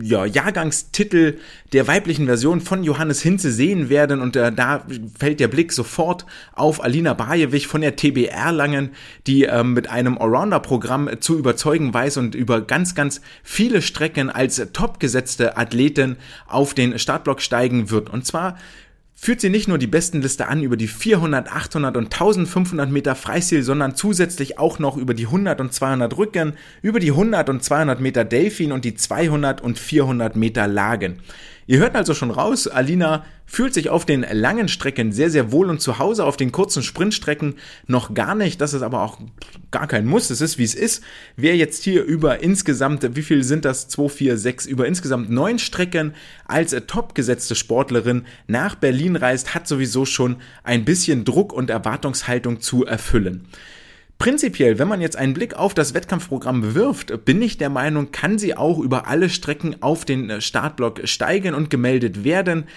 ja, 0.00 0.24
Jahrgangstitel 0.24 1.38
der 1.72 1.86
weiblichen 1.86 2.26
Version 2.26 2.60
von 2.60 2.84
Johannes 2.84 3.20
Hinze 3.22 3.50
sehen 3.50 3.88
werden. 3.88 4.20
Und 4.20 4.36
äh, 4.36 4.52
da 4.52 4.86
fällt 5.18 5.40
der 5.40 5.48
Blick 5.48 5.72
sofort 5.72 6.26
auf 6.52 6.82
Alina 6.82 7.14
Bajewich 7.14 7.66
von 7.66 7.80
der 7.80 7.96
TB 7.96 8.28
Erlangen, 8.28 8.90
die 9.26 9.44
äh, 9.44 9.64
mit 9.64 9.90
einem 9.90 10.18
Allrounder-Programm 10.18 11.10
zu 11.20 11.38
überzeugen 11.38 11.92
weiß 11.92 12.16
und 12.16 12.34
über 12.34 12.60
ganz, 12.60 12.94
ganz 12.94 13.20
viele 13.42 13.82
Strecken 13.82 14.30
als 14.30 14.62
topgesetzte 14.72 15.56
Athletin 15.56 16.16
auf 16.46 16.74
den 16.74 16.98
Startblock 16.98 17.40
steigen 17.40 17.90
wird. 17.90 18.10
Und 18.10 18.26
zwar 18.26 18.56
führt 19.24 19.40
sie 19.40 19.50
nicht 19.50 19.68
nur 19.68 19.78
die 19.78 19.86
Bestenliste 19.86 20.48
an 20.48 20.64
über 20.64 20.76
die 20.76 20.88
400, 20.88 21.46
800 21.48 21.96
und 21.96 22.06
1500 22.06 22.90
Meter 22.90 23.14
Freistil, 23.14 23.62
sondern 23.62 23.94
zusätzlich 23.94 24.58
auch 24.58 24.80
noch 24.80 24.96
über 24.96 25.14
die 25.14 25.26
100 25.26 25.60
und 25.60 25.72
200 25.72 26.18
Rücken, 26.18 26.54
über 26.82 26.98
die 26.98 27.12
100 27.12 27.48
und 27.48 27.62
200 27.62 28.00
Meter 28.00 28.24
Delfin 28.24 28.72
und 28.72 28.84
die 28.84 28.96
200 28.96 29.60
und 29.60 29.78
400 29.78 30.34
Meter 30.34 30.66
Lagen. 30.66 31.20
Ihr 31.66 31.78
hört 31.78 31.94
also 31.94 32.12
schon 32.14 32.30
raus, 32.30 32.66
Alina 32.66 33.24
fühlt 33.46 33.74
sich 33.74 33.88
auf 33.88 34.04
den 34.04 34.26
langen 34.30 34.68
Strecken 34.68 35.12
sehr, 35.12 35.30
sehr 35.30 35.52
wohl 35.52 35.68
und 35.70 35.80
zu 35.80 35.98
Hause 35.98 36.24
auf 36.24 36.36
den 36.36 36.50
kurzen 36.50 36.82
Sprintstrecken 36.82 37.54
noch 37.86 38.14
gar 38.14 38.34
nicht. 38.34 38.60
Das 38.60 38.74
ist 38.74 38.82
aber 38.82 39.02
auch 39.02 39.18
gar 39.70 39.86
kein 39.86 40.06
Muss. 40.06 40.30
Es 40.30 40.40
ist, 40.40 40.58
wie 40.58 40.64
es 40.64 40.74
ist. 40.74 41.04
Wer 41.36 41.56
jetzt 41.56 41.84
hier 41.84 42.02
über 42.04 42.42
insgesamt, 42.42 43.14
wie 43.14 43.22
viel 43.22 43.44
sind 43.44 43.64
das? 43.64 43.88
2, 43.88 44.08
4, 44.08 44.38
6, 44.38 44.66
über 44.66 44.86
insgesamt 44.86 45.30
neun 45.30 45.58
Strecken 45.58 46.14
als 46.46 46.74
topgesetzte 46.86 47.54
Sportlerin 47.54 48.24
nach 48.46 48.74
Berlin 48.74 49.16
reist, 49.16 49.54
hat 49.54 49.68
sowieso 49.68 50.04
schon 50.04 50.36
ein 50.64 50.84
bisschen 50.84 51.24
Druck 51.24 51.52
und 51.52 51.70
Erwartungshaltung 51.70 52.60
zu 52.60 52.84
erfüllen. 52.84 53.46
Prinzipiell, 54.22 54.78
wenn 54.78 54.86
man 54.86 55.00
jetzt 55.00 55.16
einen 55.16 55.34
Blick 55.34 55.54
auf 55.54 55.74
das 55.74 55.94
Wettkampfprogramm 55.94 56.76
wirft, 56.76 57.24
bin 57.24 57.42
ich 57.42 57.58
der 57.58 57.70
Meinung, 57.70 58.12
kann 58.12 58.38
sie 58.38 58.56
auch 58.56 58.78
über 58.78 59.08
alle 59.08 59.28
Strecken 59.28 59.82
auf 59.82 60.04
den 60.04 60.30
äh, 60.30 60.40
Startblock 60.40 61.00
steigen 61.08 61.56
und 61.56 61.70
gemeldet 61.70 62.22
werden. 62.22 62.68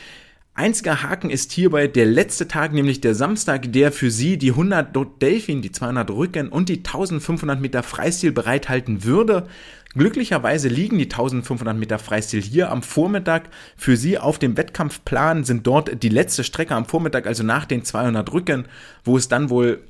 Einziger 0.56 1.04
Haken 1.04 1.30
ist 1.30 1.52
hierbei 1.52 1.86
der 1.86 2.08
letzte 2.08 2.48
Tag, 2.48 2.74
nämlich 2.74 3.00
der 3.00 3.14
Samstag, 3.14 3.72
der 3.72 3.92
für 3.92 4.10
sie 4.10 4.40
die 4.40 4.50
100 4.50 4.96
Delfin, 5.22 5.62
die 5.62 5.72
200 5.72 6.10
Rücken 6.10 6.50
und 6.50 6.68
die 6.68 6.78
1500 6.78 7.62
Meter 7.62 7.84
Freistil 7.84 8.32
bereithalten 8.32 9.04
würde. 9.04 9.46
Glücklicherweise 9.94 10.68
liegen 10.68 10.98
die 10.98 11.04
1500 11.04 11.78
Meter 11.78 12.00
Freistil 12.00 12.42
hier 12.42 12.72
am 12.72 12.82
Vormittag. 12.82 13.50
Für 13.78 13.98
sie 13.98 14.18
auf 14.18 14.40
dem 14.40 14.58
Wettkampfplan 14.58 15.44
sind 15.44 15.68
dort 15.68 16.02
die 16.02 16.10
letzte 16.10 16.44
Strecke 16.44 16.74
am 16.74 16.86
Vormittag, 16.86 17.28
also 17.28 17.44
nach 17.44 17.66
den 17.66 17.86
200 17.86 18.34
Rücken, 18.34 18.66
wo 19.04 19.16
es 19.16 19.28
dann 19.28 19.52
wohl 19.52 19.84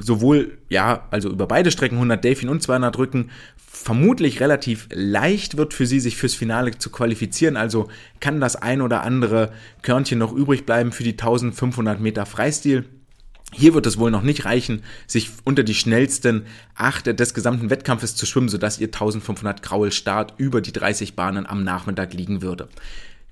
sowohl, 0.00 0.58
ja, 0.68 1.06
also 1.10 1.30
über 1.30 1.46
beide 1.46 1.70
Strecken 1.70 1.96
100 1.96 2.22
Delfin 2.22 2.48
und 2.48 2.62
200 2.62 2.96
Rücken 2.98 3.30
vermutlich 3.56 4.40
relativ 4.40 4.88
leicht 4.92 5.56
wird 5.56 5.74
für 5.74 5.86
sie, 5.86 6.00
sich 6.00 6.16
fürs 6.16 6.34
Finale 6.34 6.76
zu 6.78 6.90
qualifizieren. 6.90 7.56
Also 7.56 7.88
kann 8.20 8.40
das 8.40 8.56
ein 8.56 8.80
oder 8.80 9.02
andere 9.02 9.52
Körnchen 9.82 10.18
noch 10.18 10.32
übrig 10.32 10.66
bleiben 10.66 10.92
für 10.92 11.04
die 11.04 11.12
1500 11.12 12.00
Meter 12.00 12.26
Freistil. 12.26 12.84
Hier 13.52 13.72
wird 13.72 13.86
es 13.86 13.98
wohl 13.98 14.10
noch 14.10 14.22
nicht 14.22 14.44
reichen, 14.44 14.82
sich 15.06 15.30
unter 15.44 15.62
die 15.62 15.74
schnellsten 15.74 16.44
acht 16.74 17.06
des 17.06 17.32
gesamten 17.32 17.70
Wettkampfes 17.70 18.14
zu 18.14 18.26
schwimmen, 18.26 18.50
sodass 18.50 18.78
ihr 18.78 18.88
1500 18.88 19.62
Graul 19.62 19.90
Start 19.90 20.34
über 20.36 20.60
die 20.60 20.72
30 20.72 21.16
Bahnen 21.16 21.46
am 21.46 21.64
Nachmittag 21.64 22.12
liegen 22.12 22.42
würde. 22.42 22.68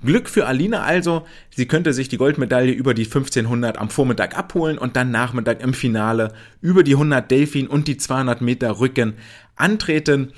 Glück 0.05 0.29
für 0.29 0.47
Alina 0.47 0.83
also, 0.83 1.27
sie 1.51 1.67
könnte 1.67 1.95
sich 1.95 2.09
die 2.09 2.19
Goldmedaille 2.19 2.73
über 2.73 2.93
die 2.93 3.05
1500 3.05 3.79
am 3.79 3.89
Vormittag 3.89 4.37
abholen 4.37 4.77
und 4.77 4.95
dann 4.95 5.11
Nachmittag 5.11 5.63
im 5.63 5.73
Finale 5.73 6.35
über 6.61 6.83
die 6.83 6.93
100 6.93 7.31
Delfin 7.31 7.67
und 7.67 7.89
die 7.89 7.97
200 7.97 8.43
Meter 8.43 8.79
Rücken 8.79 9.15
antreten. 9.57 10.33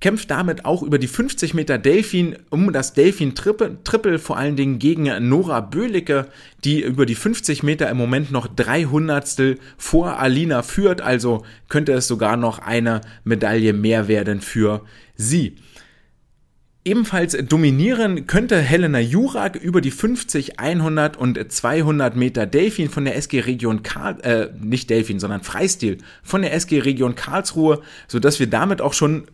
Kämpft 0.00 0.30
damit 0.30 0.64
auch 0.64 0.82
über 0.82 0.98
die 0.98 1.06
50 1.06 1.54
Meter 1.54 1.78
Delfin 1.78 2.36
um 2.50 2.72
das 2.72 2.92
Delfin 2.92 3.34
Triple, 3.34 3.78
Triple 3.84 4.18
vor 4.18 4.36
allen 4.36 4.56
Dingen 4.56 4.78
gegen 4.78 5.28
Nora 5.28 5.60
Böhlicke, 5.60 6.28
die 6.64 6.82
über 6.82 7.04
die 7.04 7.14
50 7.14 7.62
Meter 7.62 7.88
im 7.88 7.96
Moment 7.96 8.30
noch 8.30 8.46
300 8.46 9.58
vor 9.76 10.18
Alina 10.18 10.62
führt, 10.62 11.00
also 11.00 11.44
könnte 11.68 11.92
es 11.92 12.08
sogar 12.08 12.36
noch 12.36 12.60
eine 12.60 13.00
Medaille 13.24 13.72
mehr 13.72 14.08
werden 14.08 14.40
für 14.40 14.84
sie. 15.16 15.56
Ebenfalls 16.84 17.36
dominieren 17.46 18.26
könnte 18.26 18.58
Helena 18.58 18.98
Jurak 18.98 19.54
über 19.54 19.80
die 19.80 19.92
50, 19.92 20.58
100 20.58 21.16
und 21.16 21.52
200 21.52 22.16
Meter 22.16 22.44
Delfin 22.44 22.90
von 22.90 23.04
der 23.04 23.14
SG 23.16 23.38
Region 23.38 23.84
Karl, 23.84 24.20
äh, 24.22 24.48
nicht 24.60 24.90
Delfin, 24.90 25.20
sondern 25.20 25.42
Freistil 25.42 25.98
von 26.24 26.42
der 26.42 26.52
SG 26.54 26.80
Region 26.80 27.14
Karlsruhe, 27.14 27.82
so 28.08 28.18
dass 28.18 28.40
wir 28.40 28.48
damit 28.48 28.80
auch 28.80 28.94
schon 28.94 29.28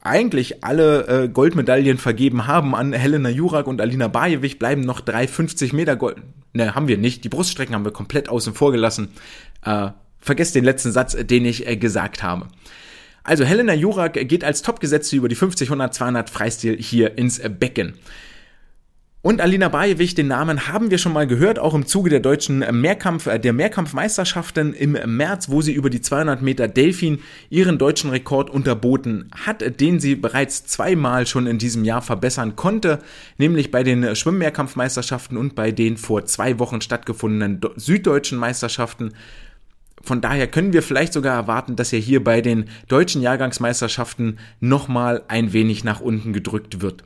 eigentlich 0.00 0.64
alle 0.64 1.24
äh, 1.24 1.28
Goldmedaillen 1.28 1.98
vergeben 1.98 2.46
haben 2.46 2.74
an 2.74 2.94
Helena 2.94 3.28
Jurak 3.28 3.66
und 3.66 3.82
Alina 3.82 4.08
Bajewich, 4.08 4.58
bleiben 4.58 4.80
noch 4.80 5.00
drei 5.00 5.28
50 5.28 5.74
Meter 5.74 5.94
Gold. 5.94 6.16
Ne, 6.54 6.74
haben 6.74 6.88
wir 6.88 6.96
nicht. 6.96 7.22
Die 7.22 7.28
Bruststrecken 7.28 7.74
haben 7.74 7.84
wir 7.84 7.92
komplett 7.92 8.30
außen 8.30 8.54
vor 8.54 8.72
gelassen. 8.72 9.08
Äh, 9.62 9.90
vergesst 10.18 10.54
den 10.54 10.64
letzten 10.64 10.92
Satz, 10.92 11.14
den 11.14 11.44
ich 11.44 11.66
äh, 11.66 11.76
gesagt 11.76 12.22
habe. 12.22 12.48
Also 13.28 13.44
Helena 13.44 13.74
Jurak 13.74 14.14
geht 14.14 14.42
als 14.42 14.62
Topgesetzte 14.62 15.14
über 15.14 15.28
die 15.28 15.34
50, 15.34 15.68
100, 15.68 15.92
200 15.92 16.30
Freistil 16.30 16.78
hier 16.78 17.18
ins 17.18 17.38
Becken. 17.38 17.92
Und 19.20 19.42
Alina 19.42 19.68
Bajewich, 19.68 20.14
den 20.14 20.28
Namen 20.28 20.66
haben 20.68 20.90
wir 20.90 20.96
schon 20.96 21.12
mal 21.12 21.26
gehört, 21.26 21.58
auch 21.58 21.74
im 21.74 21.84
Zuge 21.84 22.08
der 22.08 22.20
deutschen 22.20 22.60
Mehrkampf, 22.80 23.26
äh, 23.26 23.38
der 23.38 23.52
Mehrkampfmeisterschaften 23.52 24.72
im 24.72 24.92
März, 25.16 25.50
wo 25.50 25.60
sie 25.60 25.74
über 25.74 25.90
die 25.90 26.00
200 26.00 26.40
Meter 26.40 26.68
Delfin 26.68 27.18
ihren 27.50 27.76
deutschen 27.76 28.08
Rekord 28.08 28.48
unterboten 28.48 29.30
hat, 29.44 29.78
den 29.78 30.00
sie 30.00 30.14
bereits 30.14 30.64
zweimal 30.64 31.26
schon 31.26 31.46
in 31.46 31.58
diesem 31.58 31.84
Jahr 31.84 32.00
verbessern 32.00 32.56
konnte, 32.56 33.00
nämlich 33.36 33.70
bei 33.70 33.82
den 33.82 34.16
Schwimmmehrkampfmeisterschaften 34.16 35.36
und 35.36 35.54
bei 35.54 35.70
den 35.70 35.98
vor 35.98 36.24
zwei 36.24 36.58
Wochen 36.58 36.80
stattgefundenen 36.80 37.60
süddeutschen 37.76 38.38
Meisterschaften 38.38 39.12
von 40.02 40.20
daher 40.20 40.46
können 40.46 40.72
wir 40.72 40.82
vielleicht 40.82 41.12
sogar 41.12 41.34
erwarten, 41.34 41.76
dass 41.76 41.92
er 41.92 41.98
hier 41.98 42.22
bei 42.22 42.40
den 42.40 42.66
deutschen 42.88 43.22
Jahrgangsmeisterschaften 43.22 44.38
nochmal 44.60 45.22
ein 45.28 45.52
wenig 45.52 45.84
nach 45.84 46.00
unten 46.00 46.32
gedrückt 46.32 46.80
wird. 46.80 47.04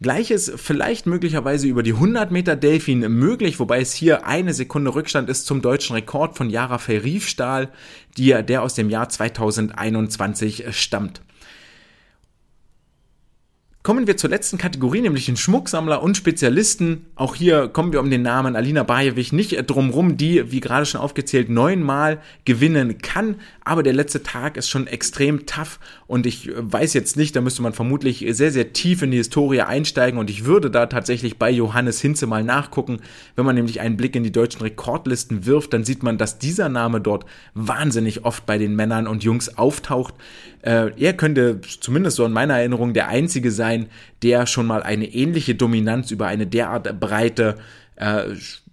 Gleiches 0.00 0.52
vielleicht 0.54 1.06
möglicherweise 1.06 1.66
über 1.66 1.82
die 1.82 1.94
100 1.94 2.30
Meter 2.30 2.54
Delfin 2.54 3.00
möglich, 3.00 3.58
wobei 3.58 3.80
es 3.80 3.92
hier 3.92 4.26
eine 4.26 4.54
Sekunde 4.54 4.94
Rückstand 4.94 5.28
ist 5.28 5.46
zum 5.46 5.60
deutschen 5.60 5.94
Rekord 5.94 6.36
von 6.36 6.50
Jara 6.50 6.76
Riefstahl, 6.76 7.70
die, 8.16 8.28
der 8.44 8.62
aus 8.62 8.74
dem 8.74 8.90
Jahr 8.90 9.08
2021 9.08 10.66
stammt. 10.70 11.20
Kommen 13.84 14.08
wir 14.08 14.16
zur 14.16 14.28
letzten 14.28 14.58
Kategorie, 14.58 15.00
nämlich 15.00 15.26
den 15.26 15.36
Schmucksammler 15.36 16.02
und 16.02 16.16
Spezialisten. 16.16 17.06
Auch 17.14 17.36
hier 17.36 17.68
kommen 17.68 17.92
wir 17.92 18.00
um 18.00 18.10
den 18.10 18.22
Namen 18.22 18.56
Alina 18.56 18.82
Bajewich 18.82 19.32
nicht 19.32 19.56
drumrum, 19.70 20.16
die, 20.16 20.50
wie 20.50 20.58
gerade 20.60 20.84
schon 20.84 21.00
aufgezählt, 21.00 21.48
neunmal 21.48 22.20
gewinnen 22.44 22.98
kann. 22.98 23.36
Aber 23.64 23.84
der 23.84 23.92
letzte 23.92 24.24
Tag 24.24 24.56
ist 24.56 24.68
schon 24.68 24.88
extrem 24.88 25.46
tough 25.46 25.78
und 26.08 26.26
ich 26.26 26.50
weiß 26.54 26.92
jetzt 26.92 27.16
nicht, 27.16 27.36
da 27.36 27.40
müsste 27.40 27.62
man 27.62 27.72
vermutlich 27.72 28.26
sehr, 28.30 28.50
sehr 28.50 28.72
tief 28.72 29.02
in 29.02 29.12
die 29.12 29.18
Historie 29.18 29.60
einsteigen 29.60 30.18
und 30.18 30.28
ich 30.28 30.44
würde 30.44 30.70
da 30.70 30.86
tatsächlich 30.86 31.38
bei 31.38 31.50
Johannes 31.50 32.00
Hinze 32.00 32.26
mal 32.26 32.42
nachgucken. 32.42 32.98
Wenn 33.36 33.46
man 33.46 33.54
nämlich 33.54 33.80
einen 33.80 33.96
Blick 33.96 34.16
in 34.16 34.24
die 34.24 34.32
deutschen 34.32 34.60
Rekordlisten 34.60 35.46
wirft, 35.46 35.72
dann 35.72 35.84
sieht 35.84 36.02
man, 36.02 36.18
dass 36.18 36.38
dieser 36.38 36.68
Name 36.68 37.00
dort 37.00 37.26
wahnsinnig 37.54 38.24
oft 38.24 38.44
bei 38.44 38.58
den 38.58 38.74
Männern 38.74 39.06
und 39.06 39.22
Jungs 39.22 39.56
auftaucht. 39.56 40.14
Äh, 40.62 40.90
er 40.98 41.12
könnte 41.12 41.60
zumindest 41.80 42.16
so 42.16 42.24
in 42.24 42.32
meiner 42.32 42.58
Erinnerung 42.58 42.92
der 42.92 43.08
einzige 43.08 43.50
sein, 43.52 43.67
der 44.22 44.46
schon 44.46 44.66
mal 44.66 44.82
eine 44.82 45.06
ähnliche 45.06 45.54
Dominanz 45.54 46.10
über 46.10 46.26
eine 46.26 46.46
derart 46.46 47.00
breite 47.00 47.56
äh, 47.96 48.24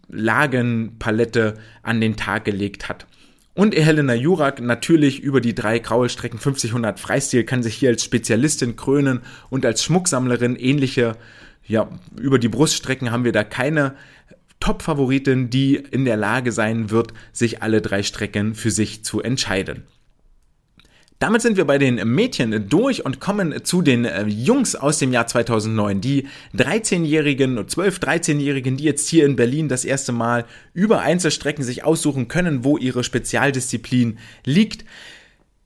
Lagenpalette 0.07 1.55
an 1.81 2.01
den 2.01 2.15
Tag 2.15 2.45
gelegt 2.45 2.89
hat. 2.89 3.05
Und 3.53 3.73
Helena 3.73 4.13
Jurak 4.13 4.59
natürlich 4.61 5.21
über 5.21 5.39
die 5.39 5.55
drei 5.55 5.79
Graulstrecken 5.79 6.39
50, 6.39 6.71
100 6.71 6.99
Freistil 6.99 7.45
kann 7.45 7.63
sich 7.63 7.75
hier 7.75 7.89
als 7.89 8.03
Spezialistin 8.03 8.75
krönen 8.75 9.21
und 9.49 9.65
als 9.65 9.81
Schmucksammlerin 9.83 10.57
ähnliche, 10.57 11.15
ja, 11.65 11.87
über 12.19 12.37
die 12.37 12.49
Bruststrecken 12.49 13.11
haben 13.11 13.23
wir 13.23 13.31
da 13.31 13.45
keine 13.45 13.95
Top-Favoritin, 14.59 15.49
die 15.49 15.75
in 15.75 16.03
der 16.03 16.17
Lage 16.17 16.51
sein 16.51 16.89
wird, 16.89 17.13
sich 17.31 17.63
alle 17.63 17.81
drei 17.81 18.03
Strecken 18.03 18.55
für 18.55 18.71
sich 18.71 19.05
zu 19.05 19.21
entscheiden. 19.21 19.83
Damit 21.19 21.41
sind 21.41 21.55
wir 21.55 21.63
bei 21.63 21.77
den 21.77 21.95
Mädchen 22.13 22.67
durch 22.67 23.05
und 23.05 23.21
kommen 23.21 23.63
zu 23.63 23.81
den 23.81 24.03
äh, 24.03 24.25
Jungs 24.25 24.75
aus 24.75 24.99
dem 24.99 25.13
Jahr 25.13 25.27
2009. 25.27 26.01
Die 26.01 26.27
13-Jährigen, 26.55 27.65
12, 27.67 27.99
13-Jährigen, 27.99 28.75
die 28.75 28.83
jetzt 28.83 29.07
hier 29.07 29.25
in 29.25 29.37
Berlin 29.37 29.69
das 29.69 29.85
erste 29.85 30.11
Mal 30.11 30.43
über 30.73 30.99
Einzelstrecken 30.99 31.63
sich 31.63 31.85
aussuchen 31.85 32.27
können, 32.27 32.65
wo 32.65 32.77
ihre 32.77 33.05
Spezialdisziplin 33.05 34.17
liegt. 34.43 34.83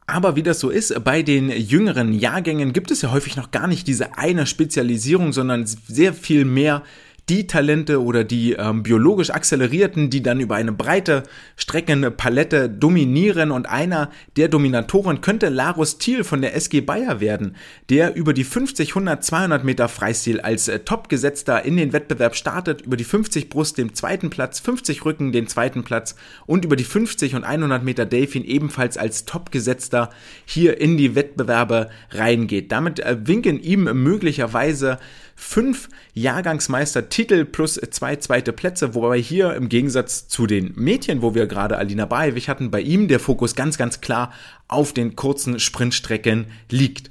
Aber 0.05 0.35
wie 0.35 0.43
das 0.43 0.59
so 0.59 0.69
ist, 0.69 1.03
bei 1.03 1.23
den 1.23 1.49
jüngeren 1.49 2.13
Jahrgängen 2.13 2.71
gibt 2.71 2.91
es 2.91 3.01
ja 3.01 3.11
häufig 3.11 3.35
noch 3.35 3.49
gar 3.49 3.67
nicht 3.67 3.87
diese 3.87 4.17
eine 4.17 4.45
Spezialisierung, 4.45 5.33
sondern 5.33 5.65
sehr 5.65 6.13
viel 6.13 6.45
mehr 6.45 6.83
die 7.29 7.45
Talente 7.45 8.01
oder 8.01 8.23
die 8.23 8.53
ähm, 8.53 8.81
biologisch 8.81 9.29
Accelerierten, 9.29 10.09
die 10.09 10.23
dann 10.23 10.39
über 10.39 10.55
eine 10.55 10.71
breite 10.71 11.23
Streckenpalette 11.55 12.69
dominieren 12.69 13.51
und 13.51 13.69
einer 13.69 14.09
der 14.35 14.47
Dominatoren 14.47 15.21
könnte 15.21 15.49
Larus 15.49 15.99
Thiel 15.99 16.23
von 16.23 16.41
der 16.41 16.55
SG 16.55 16.81
Bayer 16.81 17.19
werden, 17.19 17.55
der 17.89 18.15
über 18.15 18.33
die 18.33 18.43
50, 18.43 18.89
100, 18.89 19.23
200 19.23 19.63
Meter 19.63 19.87
Freistil 19.87 20.41
als 20.41 20.67
äh, 20.67 20.79
Topgesetzter 20.79 21.63
in 21.63 21.77
den 21.77 21.93
Wettbewerb 21.93 22.35
startet, 22.35 22.81
über 22.81 22.97
die 22.97 23.03
50 23.03 23.49
Brust 23.49 23.77
den 23.77 23.93
zweiten 23.93 24.31
Platz, 24.31 24.59
50 24.59 25.05
Rücken 25.05 25.31
den 25.31 25.47
zweiten 25.47 25.83
Platz 25.83 26.15
und 26.47 26.65
über 26.65 26.75
die 26.75 26.83
50 26.83 27.35
und 27.35 27.43
100 27.43 27.83
Meter 27.83 28.07
Delfin 28.07 28.43
ebenfalls 28.43 28.97
als 28.97 29.25
Topgesetzter 29.25 30.09
hier 30.45 30.81
in 30.81 30.97
die 30.97 31.13
Wettbewerbe 31.13 31.89
reingeht. 32.09 32.71
Damit 32.71 32.99
äh, 33.01 33.17
winken 33.23 33.61
ihm 33.61 33.83
möglicherweise 33.83 34.97
fünf 35.39 35.87
Jahrgangsmeistertitel 36.13 37.45
plus 37.45 37.79
zwei 37.91 38.17
zweite 38.17 38.51
Plätze, 38.51 38.93
wobei 38.93 39.19
hier 39.19 39.53
im 39.53 39.69
Gegensatz 39.69 40.27
zu 40.27 40.45
den 40.47 40.73
Mädchen, 40.75 41.21
wo 41.21 41.33
wir 41.33 41.47
gerade 41.47 41.77
Alina 41.77 42.05
Bajewic 42.05 42.49
hatten, 42.49 42.69
bei 42.69 42.81
ihm 42.81 43.07
der 43.07 43.21
Fokus 43.21 43.55
ganz, 43.55 43.77
ganz 43.77 44.01
klar 44.01 44.33
auf 44.67 44.91
den 44.91 45.15
kurzen 45.15 45.59
Sprintstrecken 45.59 46.47
liegt. 46.69 47.09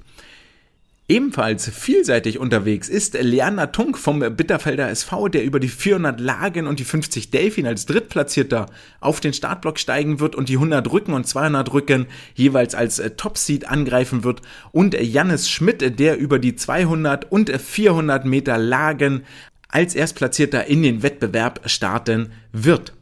Ebenfalls 1.11 1.71
vielseitig 1.71 2.39
unterwegs 2.39 2.91
ist 2.91 3.15
Leander 3.19 3.73
Tunk 3.73 3.97
vom 3.97 4.19
Bitterfelder 4.19 4.91
SV, 4.91 5.29
der 5.29 5.43
über 5.43 5.59
die 5.59 5.69
400 5.71 6.21
Lagen 6.21 6.67
und 6.67 6.81
die 6.81 6.85
50 6.85 7.31
Delfin 7.31 7.67
als 7.67 7.87
Drittplatzierter 7.87 8.67
auf 9.01 9.21
den 9.21 9.33
Startblock 9.33 9.79
steigen 9.79 10.21
wird 10.21 10.37
und 10.37 10.51
die 10.51 10.57
100 10.57 10.93
Rücken 10.93 11.15
und 11.15 11.27
200 11.27 11.73
Rücken 11.73 12.09
jeweils 12.35 12.75
als 12.75 13.03
Topseed 13.17 13.67
angreifen 13.67 14.23
wird 14.23 14.43
und 14.71 15.01
Jannis 15.01 15.49
Schmidt, 15.49 15.99
der 15.99 16.19
über 16.19 16.39
die 16.39 16.57
200 16.57 17.33
und 17.33 17.51
400 17.51 18.27
Meter 18.27 18.59
Lagen 18.59 19.25
als 19.69 19.95
Erstplatzierter 19.95 20.67
in 20.67 20.83
den 20.83 21.03
Wettbewerb 21.03 21.63
starten 21.71 22.33
wird. 22.53 22.93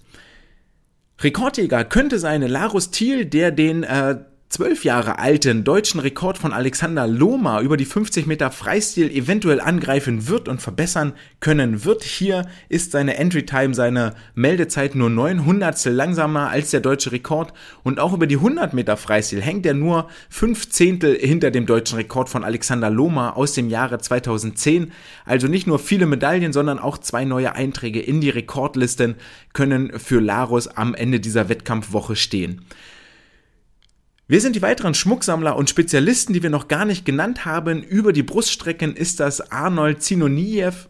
Rekordjäger 1.20 1.84
könnte 1.84 2.20
sein 2.20 2.42
Larus 2.42 2.92
Thiel, 2.92 3.24
der 3.24 3.50
den 3.50 3.82
äh, 3.82 4.18
zwölf 4.56 4.84
Jahre 4.84 5.18
alten 5.18 5.64
deutschen 5.64 6.00
Rekord 6.00 6.38
von 6.38 6.54
Alexander 6.54 7.06
Lohmer 7.06 7.60
über 7.60 7.76
die 7.76 7.84
50 7.84 8.26
Meter 8.26 8.50
Freistil 8.50 9.10
eventuell 9.10 9.60
angreifen 9.60 10.28
wird 10.28 10.48
und 10.48 10.62
verbessern 10.62 11.12
können 11.40 11.84
wird. 11.84 12.02
Hier 12.02 12.48
ist 12.70 12.92
seine 12.92 13.18
Entry 13.18 13.44
Time, 13.44 13.74
seine 13.74 14.14
Meldezeit 14.34 14.94
nur 14.94 15.10
900 15.10 15.84
langsamer 15.84 16.48
als 16.48 16.70
der 16.70 16.80
deutsche 16.80 17.12
Rekord 17.12 17.52
und 17.82 18.00
auch 18.00 18.14
über 18.14 18.26
die 18.26 18.36
100 18.36 18.72
Meter 18.72 18.96
Freistil 18.96 19.42
hängt 19.42 19.66
er 19.66 19.74
nur 19.74 20.08
fünf 20.30 20.70
Zehntel 20.70 21.18
hinter 21.18 21.50
dem 21.50 21.66
deutschen 21.66 21.96
Rekord 21.96 22.30
von 22.30 22.42
Alexander 22.42 22.88
Lohmer 22.88 23.36
aus 23.36 23.52
dem 23.52 23.68
Jahre 23.68 23.98
2010. 23.98 24.90
Also 25.26 25.48
nicht 25.48 25.66
nur 25.66 25.78
viele 25.78 26.06
Medaillen, 26.06 26.54
sondern 26.54 26.78
auch 26.78 26.96
zwei 26.96 27.26
neue 27.26 27.54
Einträge 27.54 28.00
in 28.00 28.22
die 28.22 28.30
Rekordlisten 28.30 29.16
können 29.52 29.98
für 29.98 30.20
Larus 30.20 30.66
am 30.66 30.94
Ende 30.94 31.20
dieser 31.20 31.50
Wettkampfwoche 31.50 32.16
stehen. 32.16 32.62
Wer 34.28 34.40
sind 34.40 34.56
die 34.56 34.62
weiteren 34.62 34.94
Schmucksammler 34.94 35.54
und 35.54 35.70
Spezialisten, 35.70 36.32
die 36.32 36.42
wir 36.42 36.50
noch 36.50 36.66
gar 36.66 36.84
nicht 36.84 37.04
genannt 37.04 37.44
haben? 37.44 37.84
Über 37.84 38.12
die 38.12 38.24
Bruststrecken 38.24 38.96
ist 38.96 39.20
das 39.20 39.52
Arnold 39.52 40.02
Zinoniev, 40.02 40.88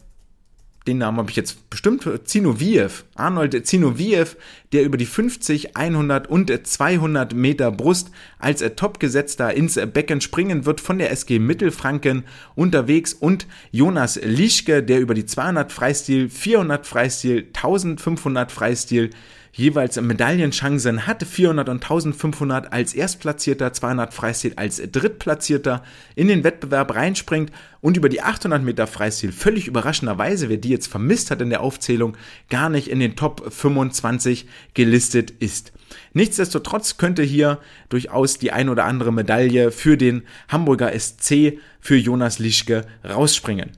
den 0.87 0.97
Namen 0.97 1.19
habe 1.19 1.29
ich 1.29 1.35
jetzt 1.35 1.69
bestimmt, 1.69 2.09
Zinoviev, 2.23 3.05
Arnold 3.13 3.67
Zinoviev, 3.67 4.37
der 4.71 4.83
über 4.83 4.97
die 4.97 5.05
50, 5.05 5.75
100 5.75 6.27
und 6.27 6.65
200 6.65 7.33
Meter 7.33 7.71
Brust 7.71 8.09
als 8.39 8.63
Topgesetzter 8.75 9.53
ins 9.53 9.75
Becken 9.75 10.21
springen 10.21 10.65
wird 10.65 10.81
von 10.81 10.97
der 10.97 11.11
SG 11.11 11.39
Mittelfranken 11.39 12.23
unterwegs 12.55 13.13
und 13.13 13.47
Jonas 13.71 14.19
Lischke, 14.23 14.81
der 14.81 14.99
über 14.99 15.13
die 15.13 15.25
200 15.25 15.71
Freistil, 15.71 16.29
400 16.29 16.87
Freistil, 16.87 17.47
1500 17.53 18.51
Freistil 18.51 19.09
jeweils 19.57 19.99
Medaillenchancen 19.99 21.05
hat. 21.05 21.23
400 21.23 21.67
und 21.67 21.83
1500 21.83 22.71
als 22.71 22.93
Erstplatzierter, 22.93 23.73
200 23.73 24.13
Freistil 24.13 24.53
als 24.55 24.81
Drittplatzierter 24.91 25.83
in 26.15 26.27
den 26.27 26.43
Wettbewerb 26.43 26.95
reinspringt 26.95 27.51
und 27.81 27.97
über 27.97 28.07
die 28.07 28.21
800 28.21 28.63
Meter 28.63 28.87
Freistil 28.87 29.31
völlig 29.31 29.67
überraschenderweise, 29.67 30.47
wer 30.49 30.57
die 30.57 30.69
jetzt 30.69 30.87
vermisst 30.87 31.31
hat 31.31 31.41
in 31.41 31.49
der 31.49 31.61
Aufzählung, 31.61 32.15
gar 32.49 32.69
nicht 32.69 32.87
in 32.87 32.99
den 32.99 33.15
Top 33.15 33.51
25 33.51 34.47
gelistet 34.73 35.31
ist. 35.31 35.73
Nichtsdestotrotz 36.13 36.97
könnte 36.97 37.23
hier 37.23 37.59
durchaus 37.89 38.37
die 38.37 38.51
ein 38.51 38.69
oder 38.69 38.85
andere 38.85 39.11
Medaille 39.11 39.71
für 39.71 39.97
den 39.97 40.23
Hamburger 40.47 40.97
SC 40.97 41.59
für 41.79 41.95
Jonas 41.95 42.39
Lischke 42.39 42.85
rausspringen. 43.03 43.71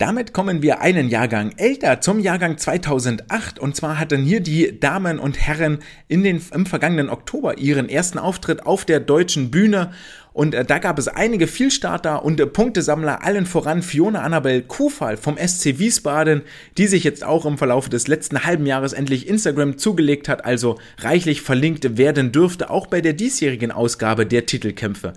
Damit 0.00 0.32
kommen 0.32 0.62
wir 0.62 0.80
einen 0.80 1.10
Jahrgang 1.10 1.52
älter 1.58 2.00
zum 2.00 2.20
Jahrgang 2.20 2.56
2008 2.56 3.58
und 3.58 3.76
zwar 3.76 3.98
hatten 3.98 4.22
hier 4.22 4.40
die 4.40 4.80
Damen 4.80 5.18
und 5.18 5.38
Herren 5.38 5.80
in 6.08 6.22
den, 6.22 6.40
im 6.54 6.64
vergangenen 6.64 7.10
Oktober 7.10 7.58
ihren 7.58 7.90
ersten 7.90 8.16
Auftritt 8.16 8.64
auf 8.64 8.86
der 8.86 9.00
deutschen 9.00 9.50
Bühne 9.50 9.90
und 10.32 10.54
äh, 10.54 10.64
da 10.64 10.78
gab 10.78 10.98
es 10.98 11.06
einige 11.06 11.46
Vielstarter 11.46 12.24
und 12.24 12.40
äh, 12.40 12.46
Punktesammler, 12.46 13.22
allen 13.22 13.44
voran 13.44 13.82
Fiona 13.82 14.22
Annabel 14.22 14.62
Kufal 14.62 15.18
vom 15.18 15.36
SC 15.36 15.78
Wiesbaden, 15.78 16.44
die 16.78 16.86
sich 16.86 17.04
jetzt 17.04 17.22
auch 17.22 17.44
im 17.44 17.58
Verlauf 17.58 17.90
des 17.90 18.08
letzten 18.08 18.44
halben 18.44 18.64
Jahres 18.64 18.94
endlich 18.94 19.28
Instagram 19.28 19.76
zugelegt 19.76 20.30
hat, 20.30 20.46
also 20.46 20.78
reichlich 21.00 21.42
verlinkt 21.42 21.98
werden 21.98 22.32
dürfte, 22.32 22.70
auch 22.70 22.86
bei 22.86 23.02
der 23.02 23.12
diesjährigen 23.12 23.70
Ausgabe 23.70 24.24
der 24.24 24.46
Titelkämpfe. 24.46 25.12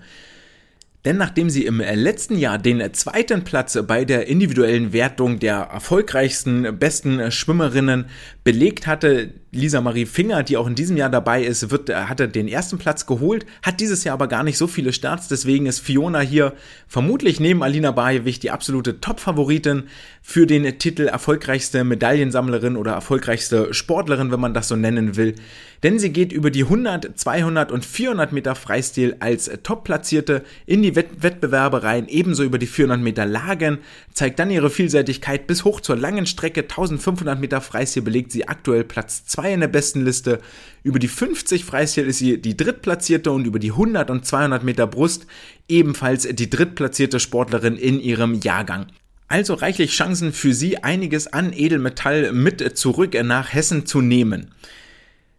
Denn 1.04 1.18
nachdem 1.18 1.50
sie 1.50 1.66
im 1.66 1.80
letzten 1.80 2.38
Jahr 2.38 2.58
den 2.58 2.94
zweiten 2.94 3.44
Platz 3.44 3.78
bei 3.86 4.06
der 4.06 4.26
individuellen 4.26 4.92
Wertung 4.94 5.38
der 5.38 5.56
erfolgreichsten, 5.56 6.78
besten 6.78 7.30
Schwimmerinnen 7.30 8.06
belegt 8.44 8.86
hatte, 8.86 9.30
Lisa 9.50 9.80
Marie 9.80 10.04
Finger, 10.04 10.42
die 10.42 10.56
auch 10.56 10.66
in 10.66 10.74
diesem 10.74 10.96
Jahr 10.96 11.08
dabei 11.08 11.42
ist, 11.44 11.70
wird, 11.70 11.88
äh, 11.88 11.94
hatte 11.94 12.28
den 12.28 12.46
ersten 12.48 12.76
Platz 12.76 13.06
geholt, 13.06 13.46
hat 13.62 13.80
dieses 13.80 14.04
Jahr 14.04 14.14
aber 14.14 14.28
gar 14.28 14.42
nicht 14.42 14.58
so 14.58 14.66
viele 14.66 14.92
Starts, 14.92 15.28
deswegen 15.28 15.66
ist 15.66 15.80
Fiona 15.80 16.20
hier 16.20 16.52
vermutlich 16.86 17.40
neben 17.40 17.62
Alina 17.62 17.92
Bajewich 17.92 18.40
die 18.40 18.50
absolute 18.50 19.00
Top-Favoritin 19.00 19.84
für 20.20 20.46
den 20.46 20.78
Titel 20.78 21.06
erfolgreichste 21.06 21.84
Medaillensammlerin 21.84 22.76
oder 22.76 22.92
erfolgreichste 22.92 23.72
Sportlerin, 23.72 24.30
wenn 24.30 24.40
man 24.40 24.54
das 24.54 24.68
so 24.68 24.76
nennen 24.76 25.16
will. 25.16 25.36
Denn 25.82 25.98
sie 25.98 26.10
geht 26.10 26.32
über 26.32 26.50
die 26.50 26.64
100, 26.64 27.18
200 27.18 27.70
und 27.70 27.84
400 27.84 28.32
Meter 28.32 28.54
Freistil 28.54 29.16
als 29.20 29.50
Top-Platzierte 29.62 30.42
in 30.66 30.82
die 30.82 30.96
Wett 30.96 31.22
Wettbewerbe 31.22 31.82
rein, 31.82 32.08
ebenso 32.08 32.42
über 32.42 32.58
die 32.58 32.66
400 32.66 33.00
Meter 33.00 33.26
Lagen, 33.26 33.78
zeigt 34.12 34.38
dann 34.38 34.50
ihre 34.50 34.70
Vielseitigkeit 34.70 35.46
bis 35.46 35.64
hoch 35.64 35.80
zur 35.80 35.96
langen 35.96 36.26
Strecke 36.26 36.62
1500 36.62 37.38
Meter 37.38 37.60
Freistil 37.60 38.02
belegt 38.02 38.32
sie 38.34 38.46
aktuell 38.46 38.84
Platz 38.84 39.24
2 39.24 39.54
in 39.54 39.60
der 39.60 39.68
besten 39.68 40.04
Liste. 40.04 40.40
Über 40.82 40.98
die 40.98 41.08
50 41.08 41.64
Freistil 41.64 42.06
ist 42.06 42.18
sie 42.18 42.38
die 42.38 42.56
drittplatzierte 42.56 43.32
und 43.32 43.46
über 43.46 43.58
die 43.58 43.70
100 43.70 44.10
und 44.10 44.26
200 44.26 44.62
Meter 44.62 44.86
Brust 44.86 45.26
ebenfalls 45.66 46.28
die 46.28 46.50
drittplatzierte 46.50 47.18
Sportlerin 47.18 47.76
in 47.76 47.98
ihrem 47.98 48.34
Jahrgang. 48.34 48.88
Also 49.28 49.54
reichlich 49.54 49.92
Chancen 49.92 50.34
für 50.34 50.52
sie, 50.52 50.82
einiges 50.82 51.32
an 51.32 51.54
Edelmetall 51.54 52.32
mit 52.32 52.76
zurück 52.76 53.14
nach 53.24 53.54
Hessen 53.54 53.86
zu 53.86 54.02
nehmen. 54.02 54.50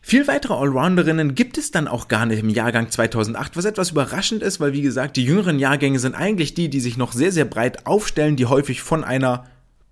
Viel 0.08 0.27
weitere 0.27 0.53
Allrounderinnen 0.53 1.34
gibt 1.34 1.58
es 1.58 1.71
dann 1.71 1.88
auch 1.88 2.08
gar 2.08 2.27
nicht 2.27 2.39
im 2.39 2.49
Jahrgang 2.49 2.91
2008, 2.91 3.58
was 3.58 3.65
etwas 3.65 3.89
überraschend 3.89 4.43
ist, 4.43 4.60
weil 4.60 4.73
wie 4.73 4.84
gesagt, 4.84 5.17
die 5.17 5.25
jüngeren 5.25 5.58
Jahrgänge 5.58 5.97
sind 5.97 6.13
eigentlich 6.13 6.53
die, 6.53 6.69
die 6.69 6.79
sich 6.79 6.95
noch 6.95 7.12
sehr, 7.12 7.31
sehr 7.31 7.45
breit 7.45 7.88
aufstellen, 7.88 8.36
die 8.36 8.45
häufig 8.45 8.81
von 8.81 9.03
einer 9.03 9.45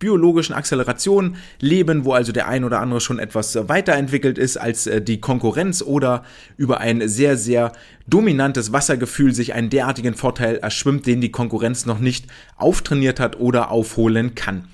biologischen 0.03 0.53
Acceleration 0.53 1.37
leben, 1.61 2.03
wo 2.03 2.11
also 2.11 2.33
der 2.33 2.49
ein 2.49 2.65
oder 2.65 2.81
andere 2.81 2.99
schon 2.99 3.19
etwas 3.19 3.57
weiterentwickelt 3.69 4.37
ist 4.37 4.57
als 4.57 4.85
äh, 4.85 5.01
die 5.01 5.21
Konkurrenz 5.21 5.81
oder 5.81 6.25
über 6.57 6.81
ein 6.81 7.07
sehr, 7.07 7.37
sehr 7.37 7.71
dominantes 8.05 8.73
Wassergefühl 8.73 9.33
sich 9.33 9.53
einen 9.53 9.69
derartigen 9.69 10.13
Vorteil 10.13 10.57
erschwimmt, 10.57 11.05
den 11.05 11.21
die 11.21 11.31
Konkurrenz 11.31 11.85
noch 11.85 11.99
nicht 11.99 12.27
auftrainiert 12.57 13.21
hat 13.21 13.39
oder 13.39 13.71
aufholen 13.71 14.35
kann. 14.35 14.67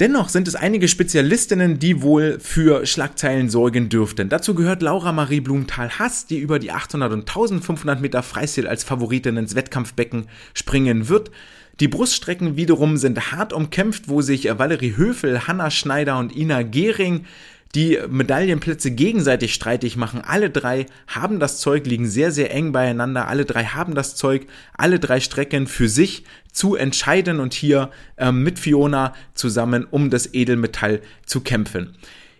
Dennoch 0.00 0.30
sind 0.30 0.48
es 0.48 0.54
einige 0.54 0.88
Spezialistinnen, 0.88 1.78
die 1.78 2.00
wohl 2.00 2.38
für 2.40 2.86
Schlagzeilen 2.86 3.50
sorgen 3.50 3.90
dürften. 3.90 4.30
Dazu 4.30 4.54
gehört 4.54 4.80
Laura 4.80 5.12
Marie 5.12 5.40
Blumenthal-Hass, 5.40 6.26
die 6.26 6.38
über 6.38 6.58
die 6.58 6.72
800 6.72 7.12
und 7.12 7.20
1500 7.20 8.00
Meter 8.00 8.22
Freistil 8.22 8.66
als 8.66 8.82
Favoritin 8.82 9.36
ins 9.36 9.54
Wettkampfbecken 9.54 10.26
springen 10.54 11.10
wird. 11.10 11.30
Die 11.78 11.88
Bruststrecken 11.88 12.56
wiederum 12.56 12.96
sind 12.96 13.32
hart 13.32 13.52
umkämpft, 13.52 14.08
wo 14.08 14.22
sich 14.22 14.48
Valerie 14.58 14.96
Höfel, 14.96 15.46
Hanna 15.46 15.70
Schneider 15.70 16.18
und 16.18 16.34
Ina 16.34 16.62
Gehring 16.62 17.26
die 17.74 17.98
Medaillenplätze 18.08 18.90
gegenseitig 18.90 19.52
streitig 19.52 19.96
machen. 19.96 20.22
Alle 20.22 20.48
drei 20.48 20.86
haben 21.06 21.38
das 21.38 21.58
Zeug, 21.58 21.86
liegen 21.86 22.08
sehr, 22.08 22.32
sehr 22.32 22.50
eng 22.54 22.72
beieinander. 22.72 23.28
Alle 23.28 23.44
drei 23.44 23.64
haben 23.64 23.94
das 23.94 24.16
Zeug, 24.16 24.46
alle 24.74 24.98
drei 24.98 25.20
Strecken 25.20 25.66
für 25.66 25.88
sich 25.88 26.24
zu 26.50 26.76
entscheiden 26.76 27.38
und 27.38 27.52
hier 27.52 27.90
äh, 28.16 28.32
mit 28.32 28.58
Fiona 28.58 29.12
zusammen 29.34 29.86
um 29.90 30.08
das 30.08 30.32
Edelmetall 30.32 31.02
zu 31.26 31.42
kämpfen. 31.42 31.94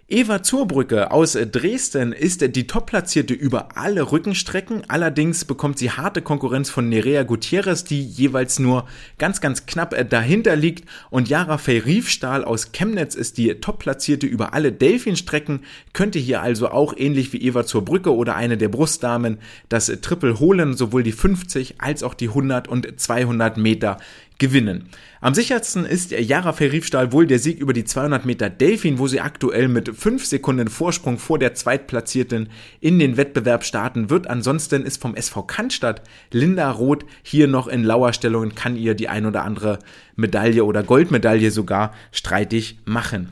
Eva 0.08 0.40
Zurbrücke 0.40 1.10
aus 1.10 1.32
Dresden 1.32 2.12
ist 2.12 2.54
die 2.54 2.68
Top-Platzierte 2.68 3.34
über 3.34 3.76
alle 3.76 4.12
Rückenstrecken. 4.12 4.84
Allerdings 4.86 5.44
bekommt 5.44 5.80
sie 5.80 5.90
harte 5.90 6.22
Konkurrenz 6.22 6.70
von 6.70 6.88
Nerea 6.88 7.24
Gutierrez, 7.24 7.82
die 7.82 8.04
jeweils 8.04 8.60
nur 8.60 8.86
ganz, 9.18 9.40
ganz 9.40 9.66
knapp 9.66 9.96
dahinter 10.08 10.54
liegt. 10.54 10.88
Und 11.10 11.28
Jara 11.28 11.56
Riefstahl 11.56 12.44
aus 12.44 12.70
Chemnitz 12.70 13.16
ist 13.16 13.36
die 13.36 13.52
Top-Platzierte 13.54 14.28
über 14.28 14.54
alle 14.54 14.70
Delfin-Strecken, 14.70 15.64
könnte 15.92 16.20
hier 16.20 16.40
also 16.40 16.68
auch 16.68 16.94
ähnlich 16.96 17.32
wie 17.32 17.42
Eva 17.42 17.66
Zurbrücke 17.66 18.14
oder 18.14 18.36
eine 18.36 18.56
der 18.56 18.68
Brustdamen 18.68 19.38
das 19.68 19.86
Triple 20.02 20.38
holen, 20.38 20.76
sowohl 20.76 21.02
die 21.02 21.10
50 21.10 21.80
als 21.80 22.04
auch 22.04 22.14
die 22.14 22.28
100 22.28 22.68
und 22.68 23.00
200 23.00 23.56
Meter 23.56 23.96
gewinnen. 24.38 24.88
Am 25.20 25.34
sichersten 25.34 25.84
ist 25.84 26.10
Jara 26.10 26.52
Ferrifstahl 26.52 27.12
wohl 27.12 27.26
der 27.26 27.38
Sieg 27.38 27.58
über 27.58 27.72
die 27.72 27.84
200 27.84 28.26
Meter 28.26 28.50
Delfin, 28.50 28.98
wo 28.98 29.08
sie 29.08 29.20
aktuell 29.20 29.68
mit 29.68 29.94
5 29.94 30.24
Sekunden 30.24 30.68
Vorsprung 30.68 31.18
vor 31.18 31.38
der 31.38 31.54
Zweitplatzierten 31.54 32.48
in 32.80 32.98
den 32.98 33.16
Wettbewerb 33.16 33.64
starten 33.64 34.10
wird. 34.10 34.28
Ansonsten 34.28 34.84
ist 34.84 35.00
vom 35.00 35.14
SV 35.14 35.42
Cannstatt 35.44 36.02
Linda 36.30 36.70
Roth 36.70 37.04
hier 37.22 37.48
noch 37.48 37.66
in 37.66 37.84
Lauerstellung 37.84 38.42
und 38.42 38.56
kann 38.56 38.76
ihr 38.76 38.94
die 38.94 39.08
ein 39.08 39.26
oder 39.26 39.44
andere 39.44 39.78
Medaille 40.16 40.64
oder 40.64 40.82
Goldmedaille 40.82 41.50
sogar 41.50 41.94
streitig 42.12 42.78
machen. 42.84 43.30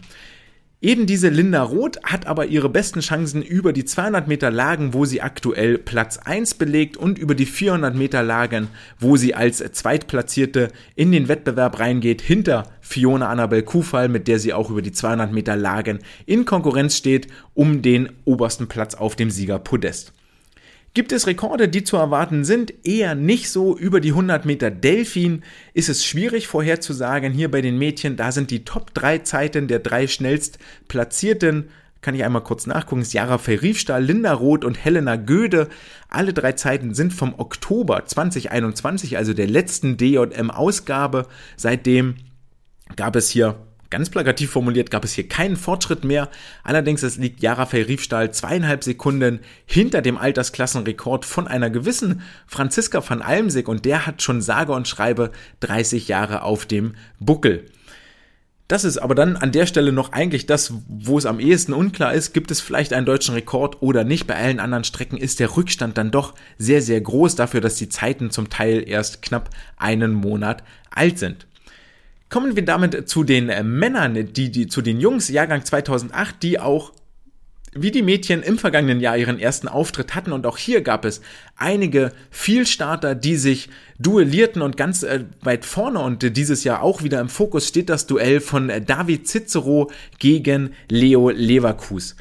Eben 0.84 1.06
diese 1.06 1.30
Linda 1.30 1.62
Roth 1.62 1.98
hat 2.02 2.26
aber 2.26 2.44
ihre 2.44 2.68
besten 2.68 3.00
Chancen 3.00 3.40
über 3.40 3.72
die 3.72 3.86
200 3.86 4.28
Meter 4.28 4.50
Lagen, 4.50 4.92
wo 4.92 5.06
sie 5.06 5.22
aktuell 5.22 5.78
Platz 5.78 6.18
1 6.18 6.56
belegt 6.56 6.98
und 6.98 7.18
über 7.18 7.34
die 7.34 7.46
400 7.46 7.94
Meter 7.94 8.22
Lagen, 8.22 8.68
wo 9.00 9.16
sie 9.16 9.34
als 9.34 9.64
Zweitplatzierte 9.72 10.68
in 10.94 11.10
den 11.10 11.28
Wettbewerb 11.28 11.80
reingeht, 11.80 12.20
hinter 12.20 12.64
Fiona 12.82 13.30
Annabel 13.30 13.62
Kufall, 13.62 14.10
mit 14.10 14.28
der 14.28 14.38
sie 14.38 14.52
auch 14.52 14.68
über 14.68 14.82
die 14.82 14.92
200 14.92 15.32
Meter 15.32 15.56
Lagen 15.56 16.00
in 16.26 16.44
Konkurrenz 16.44 16.98
steht, 16.98 17.28
um 17.54 17.80
den 17.80 18.12
obersten 18.26 18.68
Platz 18.68 18.94
auf 18.94 19.16
dem 19.16 19.30
Siegerpodest. 19.30 20.12
Gibt 20.94 21.10
es 21.10 21.26
Rekorde, 21.26 21.68
die 21.68 21.82
zu 21.82 21.96
erwarten 21.96 22.44
sind? 22.44 22.72
Eher 22.86 23.16
nicht 23.16 23.50
so. 23.50 23.76
Über 23.76 24.00
die 24.00 24.10
100 24.10 24.44
Meter 24.44 24.70
Delfin 24.70 25.42
ist 25.72 25.88
es 25.88 26.06
schwierig 26.06 26.46
vorherzusagen. 26.46 27.32
Hier 27.32 27.50
bei 27.50 27.60
den 27.60 27.78
Mädchen, 27.78 28.16
da 28.16 28.30
sind 28.30 28.52
die 28.52 28.64
Top 28.64 28.94
3 28.94 29.18
Zeiten 29.18 29.66
der 29.66 29.80
drei 29.80 30.06
schnellst 30.06 30.58
platzierten 30.86 31.68
kann 32.04 32.14
ich 32.14 32.22
einmal 32.22 32.44
kurz 32.44 32.66
nachgucken, 32.66 33.02
Jara 33.02 33.38
Verriefstahl, 33.38 34.04
Linda 34.04 34.34
Roth 34.34 34.66
und 34.66 34.84
Helena 34.84 35.16
Göde. 35.16 35.70
Alle 36.10 36.34
drei 36.34 36.52
Zeiten 36.52 36.92
sind 36.92 37.14
vom 37.14 37.32
Oktober 37.38 38.04
2021, 38.04 39.16
also 39.16 39.32
der 39.32 39.46
letzten 39.46 39.96
DJM-Ausgabe. 39.96 41.26
Seitdem 41.56 42.16
gab 42.94 43.16
es 43.16 43.30
hier 43.30 43.56
Ganz 43.94 44.10
plakativ 44.10 44.50
formuliert 44.50 44.90
gab 44.90 45.04
es 45.04 45.12
hier 45.12 45.28
keinen 45.28 45.54
Fortschritt 45.54 46.02
mehr. 46.02 46.28
Allerdings 46.64 47.16
liegt 47.16 47.44
Jara 47.44 47.62
Riefstahl 47.62 48.32
zweieinhalb 48.32 48.82
Sekunden 48.82 49.38
hinter 49.66 50.02
dem 50.02 50.18
Altersklassenrekord 50.18 51.24
von 51.24 51.46
einer 51.46 51.70
gewissen 51.70 52.22
Franziska 52.48 53.08
van 53.08 53.22
Almsig 53.22 53.68
und 53.68 53.84
der 53.84 54.04
hat 54.04 54.20
schon 54.20 54.42
sage 54.42 54.72
und 54.72 54.88
schreibe 54.88 55.30
30 55.60 56.08
Jahre 56.08 56.42
auf 56.42 56.66
dem 56.66 56.96
Buckel. 57.20 57.66
Das 58.66 58.82
ist 58.82 58.98
aber 58.98 59.14
dann 59.14 59.36
an 59.36 59.52
der 59.52 59.66
Stelle 59.66 59.92
noch 59.92 60.10
eigentlich 60.10 60.46
das, 60.46 60.72
wo 60.88 61.16
es 61.16 61.24
am 61.24 61.38
ehesten 61.38 61.72
unklar 61.72 62.14
ist, 62.14 62.34
gibt 62.34 62.50
es 62.50 62.60
vielleicht 62.60 62.92
einen 62.94 63.06
deutschen 63.06 63.36
Rekord 63.36 63.80
oder 63.80 64.02
nicht. 64.02 64.26
Bei 64.26 64.34
allen 64.34 64.58
anderen 64.58 64.82
Strecken 64.82 65.18
ist 65.18 65.38
der 65.38 65.56
Rückstand 65.56 65.98
dann 65.98 66.10
doch 66.10 66.34
sehr, 66.58 66.82
sehr 66.82 67.00
groß 67.00 67.36
dafür, 67.36 67.60
dass 67.60 67.76
die 67.76 67.88
Zeiten 67.88 68.32
zum 68.32 68.50
Teil 68.50 68.82
erst 68.88 69.22
knapp 69.22 69.50
einen 69.76 70.14
Monat 70.14 70.64
alt 70.90 71.20
sind. 71.20 71.46
Kommen 72.28 72.56
wir 72.56 72.64
damit 72.64 73.08
zu 73.08 73.24
den 73.24 73.48
äh, 73.48 73.62
Männern, 73.62 74.32
die, 74.32 74.50
die, 74.50 74.66
zu 74.66 74.82
den 74.82 75.00
Jungs, 75.00 75.28
Jahrgang 75.28 75.64
2008, 75.64 76.42
die 76.42 76.58
auch 76.58 76.92
wie 77.74 77.90
die 77.90 78.02
Mädchen 78.02 78.42
im 78.42 78.56
vergangenen 78.56 79.00
Jahr 79.00 79.16
ihren 79.16 79.38
ersten 79.38 79.68
Auftritt 79.68 80.14
hatten 80.14 80.32
und 80.32 80.46
auch 80.46 80.56
hier 80.56 80.80
gab 80.82 81.04
es 81.04 81.20
einige 81.56 82.12
Vielstarter, 82.30 83.14
die 83.14 83.36
sich 83.36 83.68
duellierten 83.98 84.62
und 84.62 84.76
ganz 84.76 85.02
äh, 85.02 85.24
weit 85.42 85.64
vorne 85.64 85.98
und 85.98 86.22
äh, 86.22 86.30
dieses 86.30 86.64
Jahr 86.64 86.82
auch 86.82 87.02
wieder 87.02 87.20
im 87.20 87.28
Fokus 87.28 87.66
steht 87.66 87.88
das 87.88 88.06
Duell 88.06 88.40
von 88.40 88.70
äh, 88.70 88.80
David 88.80 89.26
Cicero 89.26 89.90
gegen 90.18 90.74
Leo 90.88 91.30
Leverkus. 91.30 92.14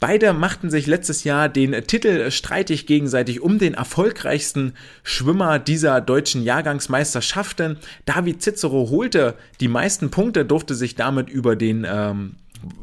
Beide 0.00 0.32
machten 0.32 0.70
sich 0.70 0.86
letztes 0.86 1.24
Jahr 1.24 1.48
den 1.48 1.72
Titel 1.86 2.30
streitig 2.30 2.86
gegenseitig 2.86 3.40
um 3.40 3.58
den 3.58 3.74
erfolgreichsten 3.74 4.74
Schwimmer 5.02 5.58
dieser 5.58 6.00
deutschen 6.00 6.42
Jahrgangsmeisterschaften. 6.42 7.78
David 8.06 8.40
Cicero 8.40 8.90
holte 8.90 9.34
die 9.60 9.66
meisten 9.66 10.10
Punkte, 10.10 10.44
durfte 10.44 10.76
sich 10.76 10.94
damit 10.94 11.28
über 11.28 11.56
den 11.56 11.84
ähm, 11.88 12.36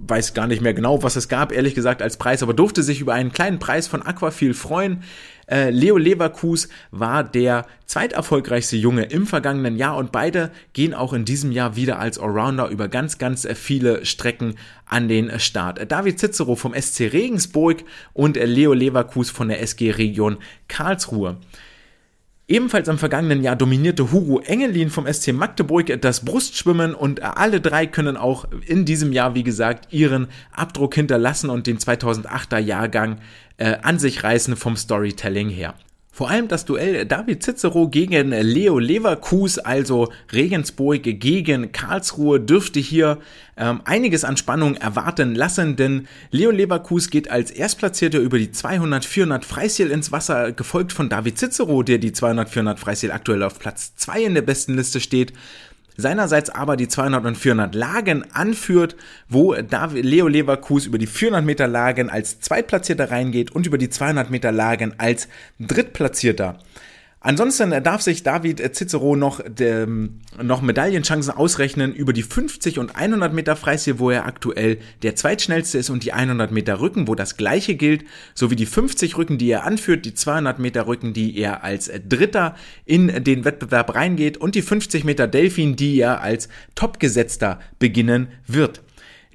weiß 0.07 0.33
gar 0.33 0.47
nicht 0.47 0.61
mehr 0.61 0.73
genau, 0.73 1.03
was 1.03 1.15
es 1.15 1.27
gab, 1.27 1.51
ehrlich 1.51 1.75
gesagt, 1.75 2.01
als 2.01 2.17
Preis, 2.17 2.43
aber 2.43 2.53
durfte 2.53 2.83
sich 2.83 3.01
über 3.01 3.13
einen 3.13 3.31
kleinen 3.31 3.59
Preis 3.59 3.87
von 3.87 4.01
Aquafil 4.01 4.53
freuen. 4.53 5.03
Äh, 5.47 5.69
Leo 5.69 5.97
Leverkus 5.97 6.69
war 6.91 7.23
der 7.23 7.65
zweiterfolgreichste 7.85 8.77
Junge 8.77 9.03
im 9.03 9.27
vergangenen 9.27 9.75
Jahr 9.75 9.97
und 9.97 10.11
beide 10.11 10.51
gehen 10.73 10.93
auch 10.93 11.13
in 11.13 11.25
diesem 11.25 11.51
Jahr 11.51 11.75
wieder 11.75 11.99
als 11.99 12.17
Allrounder 12.17 12.69
über 12.69 12.87
ganz, 12.87 13.17
ganz 13.17 13.47
viele 13.53 14.05
Strecken 14.05 14.55
an 14.85 15.07
den 15.07 15.39
Start. 15.39 15.91
David 15.91 16.19
Cicero 16.19 16.55
vom 16.55 16.73
SC 16.73 17.11
Regensburg 17.13 17.83
und 18.13 18.37
Leo 18.37 18.73
Leverkus 18.73 19.29
von 19.29 19.49
der 19.49 19.61
SG 19.61 19.91
Region 19.91 20.37
Karlsruhe. 20.67 21.37
Ebenfalls 22.47 22.87
im 22.87 22.99
vergangenen 22.99 23.41
Jahr 23.41 23.55
dominierte 23.55 24.11
Hugo 24.11 24.39
Engelin 24.39 24.91
vom 24.91 25.11
SC 25.11 25.33
Magdeburg 25.33 25.99
das 26.01 26.23
Brustschwimmen 26.23 26.93
und 26.93 27.23
alle 27.23 27.59
drei 27.59 27.87
können 27.87 28.17
auch 28.17 28.45
in 28.67 28.85
diesem 28.85 29.11
Jahr, 29.11 29.33
wie 29.33 29.41
gesagt, 29.41 29.91
ihren 29.91 30.27
Abdruck 30.51 30.93
hinterlassen 30.93 31.49
und 31.49 31.65
den 31.65 31.79
2008er 31.79 32.59
Jahrgang 32.59 33.17
äh, 33.57 33.77
an 33.81 33.97
sich 33.97 34.23
reißen 34.23 34.55
vom 34.57 34.77
Storytelling 34.77 35.49
her. 35.49 35.73
Vor 36.15 36.29
allem 36.29 36.47
das 36.47 36.63
Duell 36.63 37.05
David 37.05 37.43
Cicero 37.43 37.89
gegen 37.89 38.29
Leo 38.29 38.79
Leverkus, 38.79 39.57
also 39.57 40.13
Regensburg 40.31 41.03
gegen 41.03 41.73
Karlsruhe, 41.73 42.39
dürfte 42.39 42.79
hier 42.79 43.19
ähm, 43.57 43.81
einiges 43.83 44.23
an 44.23 44.37
Spannung 44.37 44.75
erwarten 44.77 45.35
lassen, 45.35 45.75
denn 45.75 46.07
Leo 46.31 46.51
Leverkus 46.51 47.09
geht 47.09 47.29
als 47.29 47.51
Erstplatzierter 47.51 48.19
über 48.19 48.39
die 48.39 48.47
200-400 48.47 49.43
Freistil 49.43 49.91
ins 49.91 50.13
Wasser, 50.13 50.53
gefolgt 50.53 50.93
von 50.93 51.09
David 51.09 51.37
Cicero, 51.37 51.83
der 51.83 51.97
die 51.97 52.11
200-400 52.11 52.77
Freistil 52.77 53.11
aktuell 53.11 53.43
auf 53.43 53.59
Platz 53.59 53.97
2 53.97 54.23
in 54.23 54.35
der 54.35 54.41
besten 54.41 54.75
Liste 54.75 55.01
steht 55.01 55.33
seinerseits 55.97 56.49
aber 56.49 56.77
die 56.77 56.87
200 56.87 57.25
und 57.25 57.37
400 57.37 57.75
Lagen 57.75 58.25
anführt, 58.33 58.95
wo 59.29 59.53
Leo 59.53 60.27
Leverkus 60.27 60.85
über 60.85 60.97
die 60.97 61.07
400 61.07 61.45
Meter 61.45 61.67
Lagen 61.67 62.09
als 62.09 62.39
Zweitplatzierter 62.39 63.11
reingeht 63.11 63.51
und 63.51 63.65
über 63.67 63.77
die 63.77 63.89
200 63.89 64.29
Meter 64.29 64.51
Lagen 64.51 64.93
als 64.97 65.27
Drittplatzierter. 65.59 66.59
Ansonsten 67.25 67.71
darf 67.83 68.03
sich 68.03 68.21
David 68.21 68.61
Cicero 68.75 69.15
noch, 69.15 69.41
dem, 69.43 70.21
noch 70.39 70.61
Medaillenchancen 70.61 71.33
ausrechnen 71.33 71.91
über 71.91 72.13
die 72.13 72.21
50 72.21 72.77
und 72.77 72.95
100 72.95 73.33
Meter 73.33 73.55
Freistil, 73.55 73.97
wo 73.97 74.11
er 74.11 74.27
aktuell 74.27 74.77
der 75.01 75.15
zweitschnellste 75.15 75.79
ist 75.79 75.89
und 75.89 76.03
die 76.03 76.13
100 76.13 76.51
Meter 76.51 76.79
Rücken, 76.79 77.07
wo 77.07 77.15
das 77.15 77.35
gleiche 77.35 77.73
gilt, 77.73 78.05
sowie 78.35 78.55
die 78.55 78.67
50 78.67 79.17
Rücken, 79.17 79.39
die 79.39 79.49
er 79.49 79.63
anführt, 79.63 80.05
die 80.05 80.13
200 80.13 80.59
Meter 80.59 80.85
Rücken, 80.85 81.13
die 81.13 81.35
er 81.35 81.63
als 81.63 81.91
Dritter 82.07 82.53
in 82.85 83.23
den 83.23 83.43
Wettbewerb 83.43 83.95
reingeht 83.95 84.37
und 84.37 84.53
die 84.53 84.61
50 84.61 85.03
Meter 85.03 85.25
Delfin, 85.25 85.75
die 85.75 85.99
er 85.99 86.21
als 86.21 86.47
Topgesetzter 86.75 87.59
beginnen 87.79 88.27
wird. 88.45 88.83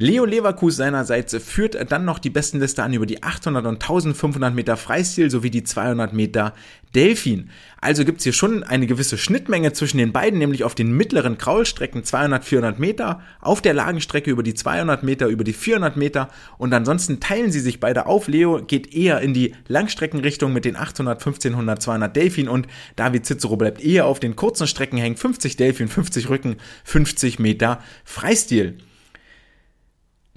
Leo 0.02 0.24
Leverkus 0.24 0.76
seinerseits 0.76 1.36
führt 1.44 1.76
dann 1.92 2.06
noch 2.06 2.18
die 2.18 2.30
Bestenliste 2.30 2.82
an 2.82 2.94
über 2.94 3.04
die 3.04 3.22
800 3.22 3.66
und 3.66 3.82
1500 3.82 4.54
Meter 4.54 4.78
Freistil 4.78 5.30
sowie 5.30 5.50
die 5.50 5.62
200 5.62 6.14
Meter 6.14 6.54
Delfin. 6.94 7.50
Also 7.82 8.06
gibt's 8.06 8.24
hier 8.24 8.32
schon 8.32 8.64
eine 8.64 8.86
gewisse 8.86 9.18
Schnittmenge 9.18 9.74
zwischen 9.74 9.98
den 9.98 10.10
beiden, 10.10 10.38
nämlich 10.38 10.64
auf 10.64 10.74
den 10.74 10.96
mittleren 10.96 11.36
Kraulstrecken 11.36 12.02
200, 12.02 12.46
400 12.46 12.78
Meter, 12.78 13.20
auf 13.42 13.60
der 13.60 13.74
Lagenstrecke 13.74 14.30
über 14.30 14.42
die 14.42 14.54
200 14.54 15.02
Meter, 15.02 15.26
über 15.26 15.44
die 15.44 15.52
400 15.52 15.98
Meter 15.98 16.30
und 16.56 16.72
ansonsten 16.72 17.20
teilen 17.20 17.52
sie 17.52 17.60
sich 17.60 17.78
beide 17.78 18.06
auf. 18.06 18.26
Leo 18.26 18.62
geht 18.64 18.94
eher 18.94 19.20
in 19.20 19.34
die 19.34 19.54
Langstreckenrichtung 19.68 20.54
mit 20.54 20.64
den 20.64 20.76
800, 20.76 21.18
1500, 21.18 21.82
200 21.82 22.16
Delfin 22.16 22.48
und 22.48 22.68
David 22.96 23.26
Cicero 23.26 23.58
bleibt 23.58 23.84
eher 23.84 24.06
auf 24.06 24.18
den 24.18 24.34
kurzen 24.34 24.66
Strecken 24.66 24.96
hängen, 24.96 25.18
50 25.18 25.58
Delfin, 25.58 25.88
50 25.88 26.30
Rücken, 26.30 26.56
50 26.84 27.38
Meter 27.38 27.82
Freistil. 28.02 28.78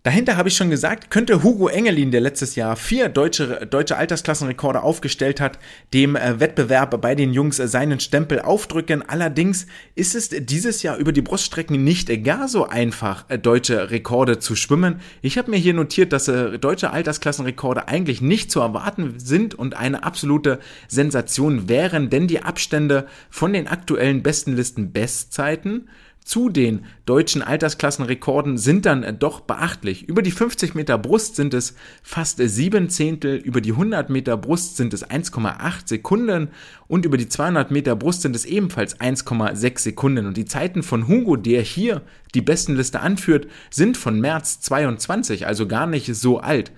Dahinter 0.04 0.36
habe 0.36 0.50
ich 0.50 0.58
schon 0.58 0.70
gesagt, 0.70 1.12
könnte 1.12 1.44
Hugo 1.44 1.70
Engelin, 1.70 2.12
der 2.12 2.20
letztes 2.20 2.56
Jahr 2.56 2.76
vier 2.76 3.08
deutsche, 3.08 3.66
deutsche 3.66 3.96
Altersklassenrekorde 3.96 4.84
aufgestellt 4.84 5.40
hat, 5.40 5.60
dem 5.94 6.18
äh, 6.18 6.42
Wettbewerb 6.42 7.00
bei 7.00 7.16
den 7.16 7.32
Jungs 7.32 7.58
äh, 7.58 7.70
seinen 7.70 8.02
Stempel 8.02 8.42
aufdrücken. 8.42 9.02
Allerdings 9.08 9.66
ist 9.96 10.14
es 10.14 10.28
dieses 10.28 10.84
Jahr 10.84 10.98
über 10.98 11.14
die 11.14 11.22
Bruststrecken 11.22 11.86
nicht 11.86 12.12
gar 12.26 12.50
so 12.50 12.68
einfach, 12.68 13.24
äh, 13.30 13.40
deutsche 13.40 13.92
Rekorde 13.92 14.40
zu 14.40 14.58
schwimmen. 14.58 15.00
Ich 15.22 15.38
habe 15.38 15.52
mir 15.52 15.58
hier 15.58 15.74
notiert, 15.74 16.12
dass 16.12 16.26
deutsche 16.26 16.92
Altersklassenrekorde 16.92 17.88
eigentlich 17.88 18.22
nicht 18.22 18.52
zu 18.52 18.60
erwarten 18.60 19.14
sind 19.20 19.56
und 19.56 19.78
eine 19.78 20.04
absolute 20.04 20.60
Sensation 20.90 21.70
wären, 21.70 22.10
denn 22.10 22.28
die 22.28 22.42
Abstände 22.42 23.08
von 23.30 23.54
den 23.54 23.70
aktuellen 23.70 24.22
Bestenlisten 24.22 24.92
Bestzeiten 24.92 25.88
zu 26.26 26.50
den 26.50 26.86
deutschen 27.06 27.42
Altersklassenrekorden 27.42 28.58
sind 28.58 28.86
dann 28.86 29.20
doch 29.20 29.42
beachtlich. 29.42 30.08
Über 30.08 30.22
die 30.22 30.32
50 30.32 30.74
Meter 30.74 30.98
Brust 30.98 31.36
sind 31.36 31.54
es 31.54 31.76
fast 32.02 32.40
sieben 32.42 32.90
Zehntel, 32.90 33.36
über 33.36 33.62
die 33.62 33.72
100 33.72 34.10
Meter 34.10 34.38
Brust 34.38 34.78
sind 34.78 34.94
es 34.94 35.06
1,8 35.06 35.88
Sekunden 35.88 36.50
und 36.88 37.06
über 37.06 37.18
die 37.18 37.28
200 37.28 37.72
Meter 37.72 37.96
Brust 37.96 38.22
sind 38.22 38.36
es 38.36 38.46
ebenfalls 38.46 39.00
1,6 39.00 39.80
Sekunden. 39.80 40.26
Und 40.26 40.38
die 40.38 40.46
Zeiten 40.46 40.84
von 40.84 41.08
Hugo, 41.08 41.36
der 41.36 41.62
hier 41.62 42.02
die 42.34 42.42
Bestenliste 42.42 43.02
anführt, 43.02 43.48
sind 43.70 43.98
von 43.98 44.20
März 44.20 44.62
22, 44.62 45.46
also 45.46 45.68
gar 45.68 45.88
nicht 45.88 46.14
so 46.16 46.40
alt. 46.40 46.72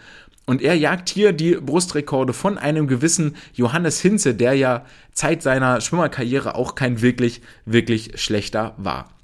Und 0.45 0.62
er 0.62 0.75
jagt 0.75 1.10
hier 1.10 1.34
die 1.34 1.55
Brustrekorde 1.55 2.34
von 2.34 2.58
einem 2.58 2.88
gewissen 2.88 3.36
Johannes 3.53 3.99
Hinze, 3.99 4.36
der 4.36 4.53
ja 4.53 4.86
Zeit 5.12 5.41
seiner 5.41 5.81
Schwimmerkarriere 5.81 6.55
auch 6.55 6.75
kein 6.75 7.01
wirklich, 7.01 7.41
wirklich 7.65 8.21
schlechter 8.21 8.75
war. 8.77 9.14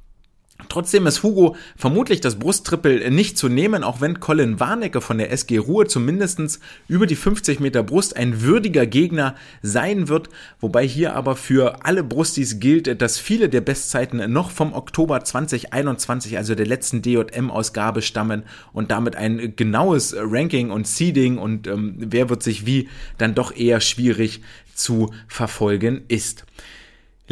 Trotzdem 0.71 1.05
ist 1.05 1.21
Hugo 1.21 1.57
vermutlich 1.75 2.21
das 2.21 2.39
Brusttrippel 2.39 3.11
nicht 3.11 3.37
zu 3.37 3.49
nehmen, 3.49 3.83
auch 3.83 3.99
wenn 3.99 4.21
Colin 4.21 4.61
Warnecke 4.61 5.01
von 5.01 5.17
der 5.17 5.29
SG 5.29 5.57
Ruhr 5.57 5.85
zumindestens 5.85 6.61
über 6.87 7.07
die 7.07 7.17
50 7.17 7.59
Meter 7.59 7.83
Brust 7.83 8.15
ein 8.15 8.41
würdiger 8.41 8.85
Gegner 8.85 9.35
sein 9.61 10.07
wird, 10.07 10.29
wobei 10.61 10.87
hier 10.87 11.13
aber 11.13 11.35
für 11.35 11.83
alle 11.83 12.05
Brustis 12.05 12.61
gilt, 12.61 13.01
dass 13.01 13.19
viele 13.19 13.49
der 13.49 13.59
Bestzeiten 13.59 14.31
noch 14.31 14.49
vom 14.49 14.71
Oktober 14.71 15.21
2021, 15.21 16.37
also 16.37 16.55
der 16.55 16.67
letzten 16.67 17.01
DJM-Ausgabe 17.01 18.01
stammen 18.01 18.43
und 18.71 18.91
damit 18.91 19.17
ein 19.17 19.57
genaues 19.57 20.15
Ranking 20.17 20.71
und 20.71 20.87
Seeding 20.87 21.37
und 21.37 21.67
ähm, 21.67 21.95
wer 21.97 22.29
wird 22.29 22.43
sich 22.43 22.65
wie 22.65 22.87
dann 23.17 23.35
doch 23.35 23.53
eher 23.53 23.81
schwierig 23.81 24.39
zu 24.73 25.11
verfolgen 25.27 26.03
ist. 26.07 26.45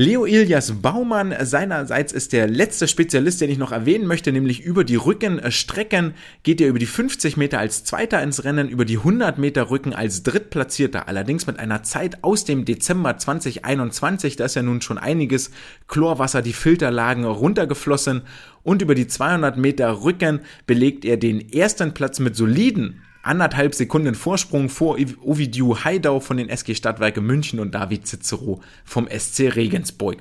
Leo 0.02 0.24
Ilias 0.24 0.82
Baumann 0.82 1.36
seinerseits 1.42 2.14
ist 2.14 2.32
der 2.32 2.48
letzte 2.48 2.88
Spezialist, 2.88 3.42
den 3.42 3.50
ich 3.50 3.58
noch 3.58 3.74
erwähnen 3.74 4.08
möchte, 4.08 4.32
nämlich 4.32 4.64
über 4.64 4.86
die 4.86 4.96
Rückenstrecken 4.96 6.14
geht 6.44 6.62
er 6.62 6.70
über 6.70 6.80
die 6.80 6.86
50 6.86 7.36
Meter 7.36 7.60
als 7.60 7.84
Zweiter 7.84 8.24
ins 8.24 8.46
Rennen, 8.46 8.70
über 8.70 8.86
die 8.86 9.00
100 9.00 9.38
Meter 9.38 9.70
Rücken 9.70 9.94
als 9.94 10.24
Drittplatzierter, 10.24 11.10
allerdings 11.10 11.48
mit 11.48 11.60
einer 11.60 11.84
Zeit 11.84 12.24
aus 12.24 12.46
dem 12.46 12.64
Dezember 12.64 13.18
2021, 13.18 14.38
da 14.38 14.46
ist 14.46 14.56
ja 14.56 14.62
nun 14.62 14.80
schon 14.80 14.98
einiges 14.98 15.52
Chlorwasser, 15.90 16.42
die 16.42 16.54
Filterlagen 16.54 17.26
runtergeflossen 17.26 18.22
und 18.64 18.82
über 18.82 18.96
die 18.96 19.08
200 19.08 19.58
Meter 19.58 20.02
Rücken 20.02 20.40
belegt 20.66 21.04
er 21.04 21.18
den 21.18 21.52
ersten 21.52 21.94
Platz 21.94 22.20
mit 22.20 22.38
soliden 22.38 23.02
anderthalb 23.24 23.76
Sekunden 23.76 24.16
Vorsprung 24.16 24.70
vor 24.70 24.98
Ovidiu 25.22 25.84
Heidau 25.84 26.20
von 26.20 26.38
den 26.38 26.50
SG 26.50 26.76
Stadtwerke 26.76 27.22
München 27.22 27.60
und 27.60 27.76
David 27.76 28.08
Cicero 28.08 28.62
vom 28.86 29.08
SC 29.08 29.56
Regensburg. 29.56 30.18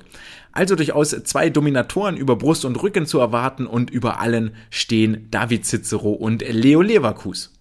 Also 0.51 0.75
durchaus 0.75 1.11
zwei 1.23 1.49
Dominatoren 1.49 2.17
über 2.17 2.35
Brust 2.35 2.65
und 2.65 2.81
Rücken 2.81 3.05
zu 3.05 3.19
erwarten 3.19 3.67
und 3.67 3.89
über 3.89 4.19
allen 4.19 4.55
stehen 4.69 5.27
David 5.31 5.65
Cicero 5.65 6.11
und 6.11 6.41
Leo 6.41 6.81
Leverkus. 6.81 7.53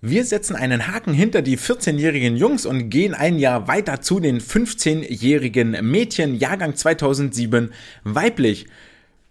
Wir 0.00 0.24
setzen 0.24 0.54
einen 0.54 0.86
Haken 0.86 1.12
hinter 1.12 1.42
die 1.42 1.58
14-jährigen 1.58 2.36
Jungs 2.36 2.66
und 2.66 2.88
gehen 2.88 3.14
ein 3.14 3.40
Jahr 3.40 3.66
weiter 3.66 4.00
zu 4.00 4.20
den 4.20 4.40
15-jährigen 4.40 5.72
Mädchen, 5.82 6.36
Jahrgang 6.36 6.76
2007, 6.76 7.72
weiblich. 8.04 8.68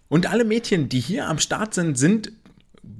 Und 0.08 0.30
alle 0.30 0.44
Mädchen, 0.44 0.90
die 0.90 1.00
hier 1.00 1.26
am 1.26 1.38
Start 1.38 1.72
sind, 1.72 1.96
sind 1.96 2.32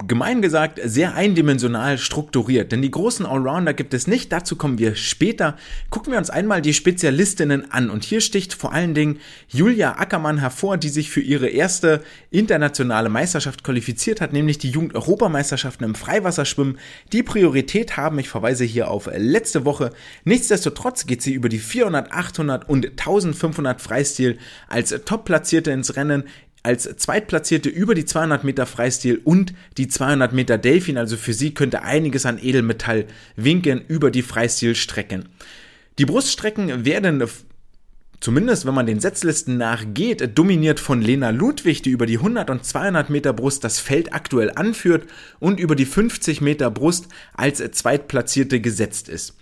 gemein 0.07 0.43
gesagt 0.43 0.81
sehr 0.83 1.15
eindimensional 1.15 1.99
strukturiert, 1.99 2.73
denn 2.73 2.83
die 2.83 2.91
großen 2.91 3.27
Allrounder 3.27 3.75
gibt 3.75 3.95
es 3.95 4.07
nicht, 4.07 4.33
dazu 4.33 4.57
kommen 4.57 4.79
wir 4.79 4.95
später. 4.97 5.57
Gucken 5.91 6.13
wir 6.13 6.19
uns 6.19 6.31
einmal 6.31 6.63
die 6.63 6.75
Spezialistinnen 6.75 7.71
an 7.71 7.91
und 7.91 8.05
hier 8.05 8.21
sticht 8.21 8.55
vor 8.55 8.73
allen 8.73 8.95
Dingen 8.95 9.21
Julia 9.49 9.99
Ackermann 9.99 10.39
hervor, 10.39 10.79
die 10.79 10.89
sich 10.89 11.11
für 11.11 11.21
ihre 11.21 11.49
erste 11.49 12.03
internationale 12.31 13.09
Meisterschaft 13.09 13.65
qualifiziert 13.65 14.21
hat, 14.21 14.33
nämlich 14.33 14.59
die 14.59 14.71
Jugend-Europameisterschaften 14.71 15.85
im 15.85 15.95
Freiwasserschwimmen, 15.95 16.79
die 17.13 17.23
Priorität 17.23 17.97
haben. 17.97 18.19
Ich 18.19 18.29
verweise 18.29 18.65
hier 18.65 18.91
auf 18.91 19.09
letzte 19.15 19.65
Woche. 19.65 19.93
Nichtsdestotrotz 20.25 21.07
geht 21.07 21.23
sie 21.23 21.35
über 21.35 21.49
die 21.49 21.59
400, 21.59 22.13
800 22.13 22.69
und 22.69 22.87
1500 22.87 23.81
Freistil 23.81 24.39
als 24.69 24.91
Top-Platzierte 25.05 25.71
ins 25.71 25.97
Rennen 25.97 26.25
als 26.63 26.85
Zweitplatzierte 26.97 27.69
über 27.69 27.95
die 27.95 28.05
200 28.05 28.45
Meter 28.45 28.67
Freistil 28.67 29.21
und 29.23 29.55
die 29.77 29.89
200 29.89 30.33
Meter 30.33 30.59
Delfin. 30.59 30.99
Also 30.99 31.17
für 31.17 31.33
sie 31.33 31.55
könnte 31.55 31.83
einiges 31.83 32.27
an 32.27 32.39
Edelmetall 32.43 33.07
winken 33.37 33.83
über 33.87 34.11
die 34.11 34.23
Freistilstrecken. 34.23 35.29
Die 35.99 36.07
Bruststrecken 36.07 36.85
werden 36.85 37.25
zumindest 38.21 38.67
wenn 38.67 38.75
man 38.75 38.87
den 38.87 39.01
Setzlisten 39.01 39.57
nachgeht, 39.57 40.37
dominiert 40.37 40.81
von 40.81 41.01
Lena 41.01 41.31
Ludwig, 41.31 41.83
die 41.83 41.91
über 41.91 42.07
die 42.07 42.19
100 42.19 42.51
und 42.51 42.65
200 42.65 43.11
Meter 43.11 43.33
Brust 43.33 43.65
das 43.65 43.79
Feld 43.79 44.13
aktuell 44.13 44.51
anführt 44.55 45.09
und 45.39 45.61
über 45.61 45.77
die 45.77 45.87
50 45.87 46.41
Meter 46.41 46.71
Brust 46.71 47.09
als 47.35 47.59
Zweitplatzierte 47.59 48.61
gesetzt 48.61 49.09
ist. 49.09 49.38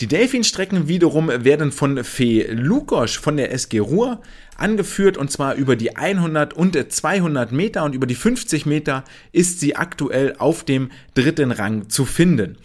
Die 0.00 0.06
Delfinstrecken 0.06 0.86
wiederum 0.86 1.26
werden 1.26 1.72
von 1.72 2.04
Fee 2.04 2.46
Lukosch 2.52 3.18
von 3.18 3.36
der 3.36 3.50
SG 3.50 3.80
Ruhr 3.80 4.20
angeführt 4.56 5.16
und 5.16 5.32
zwar 5.32 5.56
über 5.56 5.74
die 5.74 5.96
100 5.96 6.54
und 6.54 6.76
200 6.92 7.50
Meter 7.50 7.82
und 7.82 7.96
über 7.96 8.06
die 8.06 8.14
50 8.14 8.64
Meter 8.64 9.02
ist 9.32 9.58
sie 9.58 9.74
aktuell 9.74 10.36
auf 10.38 10.62
dem 10.62 10.92
dritten 11.14 11.50
Rang 11.50 11.88
zu 11.88 12.04
finden. 12.04 12.58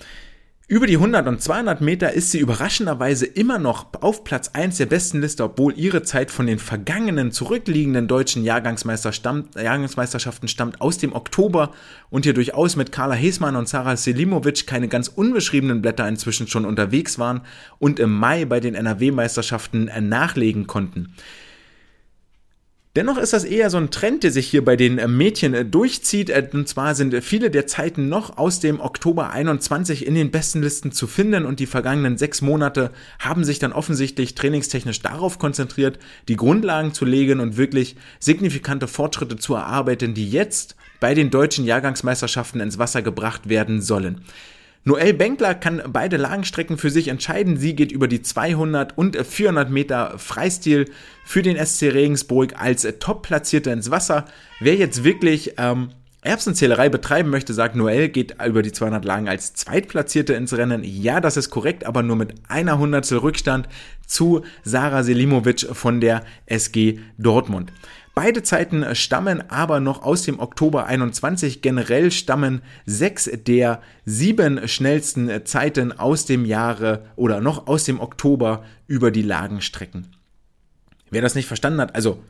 Über 0.69 0.87
die 0.87 0.95
100 0.95 1.27
und 1.27 1.41
200 1.41 1.81
Meter 1.81 2.13
ist 2.13 2.31
sie 2.31 2.39
überraschenderweise 2.39 3.25
immer 3.25 3.59
noch 3.59 3.87
auf 3.99 4.23
Platz 4.23 4.51
1 4.53 4.77
der 4.77 4.85
besten 4.85 5.19
Liste, 5.19 5.43
obwohl 5.43 5.77
ihre 5.77 6.03
Zeit 6.03 6.31
von 6.31 6.47
den 6.47 6.57
vergangenen 6.57 7.33
zurückliegenden 7.33 8.07
deutschen 8.07 8.45
Jahrgangsmeister 8.45 9.11
stammt, 9.11 9.55
Jahrgangsmeisterschaften 9.55 10.47
stammt 10.47 10.79
aus 10.79 10.97
dem 10.97 11.11
Oktober 11.11 11.73
und 12.09 12.23
hier 12.23 12.33
durchaus 12.33 12.77
mit 12.77 12.93
Carla 12.93 13.13
Hesmann 13.13 13.57
und 13.57 13.67
Sarah 13.67 13.97
Selimovic 13.97 14.65
keine 14.65 14.87
ganz 14.87 15.09
unbeschriebenen 15.09 15.81
Blätter 15.81 16.07
inzwischen 16.07 16.47
schon 16.47 16.63
unterwegs 16.63 17.19
waren 17.19 17.41
und 17.77 17.99
im 17.99 18.17
Mai 18.17 18.45
bei 18.45 18.61
den 18.61 18.73
NRW-Meisterschaften 18.73 19.91
nachlegen 19.99 20.65
konnten. 20.65 21.13
Dennoch 22.95 23.17
ist 23.17 23.33
das 23.33 23.43
eher 23.43 23.71
so 23.71 23.77
ein 23.77 23.89
Trend, 23.89 24.21
der 24.21 24.31
sich 24.31 24.47
hier 24.47 24.63
bei 24.63 24.75
den 24.75 24.99
äh, 24.99 25.07
Mädchen 25.07 25.55
äh, 25.55 25.65
durchzieht. 25.65 26.29
Äh, 26.29 26.47
und 26.53 26.67
zwar 26.67 26.93
sind 26.93 27.23
viele 27.23 27.49
der 27.49 27.65
Zeiten 27.65 28.07
noch 28.07 28.37
aus 28.37 28.59
dem 28.59 28.79
Oktober 28.79 29.31
21 29.31 30.05
in 30.05 30.13
den 30.13 30.29
besten 30.29 30.61
Listen 30.61 30.91
zu 30.91 31.07
finden 31.07 31.45
und 31.45 31.59
die 31.59 31.65
vergangenen 31.65 32.19
sechs 32.19 32.43
Monate 32.43 32.91
haben 33.17 33.45
sich 33.45 33.57
dann 33.57 33.73
offensichtlich 33.73 34.35
trainingstechnisch 34.35 35.01
darauf 35.01 35.39
konzentriert, 35.39 35.97
die 36.27 36.35
Grundlagen 36.35 36.93
zu 36.93 37.03
legen 37.03 37.39
und 37.39 37.57
wirklich 37.57 37.95
signifikante 38.19 38.87
Fortschritte 38.87 39.37
zu 39.37 39.55
erarbeiten, 39.55 40.13
die 40.13 40.29
jetzt 40.29 40.75
bei 40.99 41.15
den 41.15 41.31
deutschen 41.31 41.65
Jahrgangsmeisterschaften 41.65 42.61
ins 42.61 42.77
Wasser 42.77 43.01
gebracht 43.01 43.49
werden 43.49 43.81
sollen. 43.81 44.21
Noel 44.85 45.13
Benkler 45.13 45.55
kann 45.55 45.81
beide 45.87 46.17
Lagenstrecken 46.17 46.77
für 46.77 46.89
sich 46.89 47.07
entscheiden. 47.07 47.55
Sie 47.55 47.73
geht 47.73 47.91
über 47.93 48.09
die 48.09 48.21
200 48.21 48.97
und 48.97 49.15
400 49.15 49.69
Meter 49.69 50.15
Freistil 50.17 50.91
für 51.23 51.41
den 51.41 51.63
SC 51.63 51.83
Regensburg 51.93 52.59
als 52.61 52.85
Top-Platzierte 52.99 53.71
ins 53.71 53.91
Wasser. 53.91 54.25
Wer 54.59 54.75
jetzt 54.75 55.05
wirklich 55.05 55.53
ähm, 55.57 55.89
Erbsenzählerei 56.21 56.89
betreiben 56.89 57.29
möchte, 57.29 57.53
sagt 57.53 57.75
Noel, 57.75 58.09
geht 58.09 58.35
über 58.45 58.61
die 58.61 58.73
200 58.73 59.05
Lagen 59.05 59.29
als 59.29 59.53
Zweitplatzierte 59.53 60.33
ins 60.33 60.55
Rennen. 60.55 60.83
Ja, 60.83 61.21
das 61.21 61.37
ist 61.37 61.49
korrekt, 61.49 61.85
aber 61.85 62.03
nur 62.03 62.17
mit 62.17 62.33
einer 62.49 62.77
Hundertstel 62.77 63.19
Rückstand 63.19 63.69
zu 64.05 64.41
Sarah 64.63 65.03
Selimovic 65.03 65.61
von 65.71 66.01
der 66.01 66.23
SG 66.45 66.99
Dortmund. 67.17 67.71
Beide 68.15 68.43
Zeiten 68.43 68.95
stammen 68.95 69.49
aber 69.49 69.79
noch 69.79 70.03
aus 70.03 70.21
dem 70.21 70.39
Oktober 70.39 70.85
21. 70.85 71.63
Generell 71.63 72.11
stammen 72.11 72.61
sechs 72.85 73.27
der 73.33 73.81
sieben 74.05 74.67
schnellsten 74.67 75.45
Zeiten 75.45 75.91
aus 75.91 76.25
dem 76.25 76.45
Jahre 76.45 77.05
oder 77.15 77.41
noch 77.41 77.65
aus 77.65 77.85
dem 77.85 77.99
Oktober 77.99 78.63
über 78.85 79.09
die 79.09 79.23
Lagenstrecken. 79.23 80.15
Wer 81.09 81.23
das 81.23 81.33
nicht 81.33 81.47
verstanden 81.47 81.81
hat, 81.81 81.95
also 81.95 82.23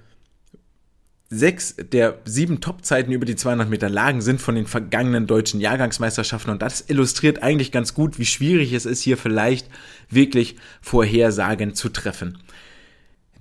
sechs 1.29 1.75
der 1.75 2.19
sieben 2.23 2.61
Topzeiten 2.61 3.11
über 3.11 3.25
die 3.25 3.35
200 3.35 3.69
Meter 3.69 3.89
Lagen 3.89 4.21
sind 4.21 4.41
von 4.41 4.55
den 4.55 4.67
vergangenen 4.67 5.27
deutschen 5.27 5.59
Jahrgangsmeisterschaften 5.59 6.51
und 6.51 6.61
das 6.61 6.81
illustriert 6.87 7.43
eigentlich 7.43 7.73
ganz 7.73 7.93
gut, 7.93 8.19
wie 8.19 8.25
schwierig 8.25 8.71
es 8.71 8.85
ist, 8.85 9.01
hier 9.01 9.17
vielleicht 9.17 9.67
wirklich 10.09 10.55
Vorhersagen 10.81 11.75
zu 11.75 11.89
treffen. 11.89 12.37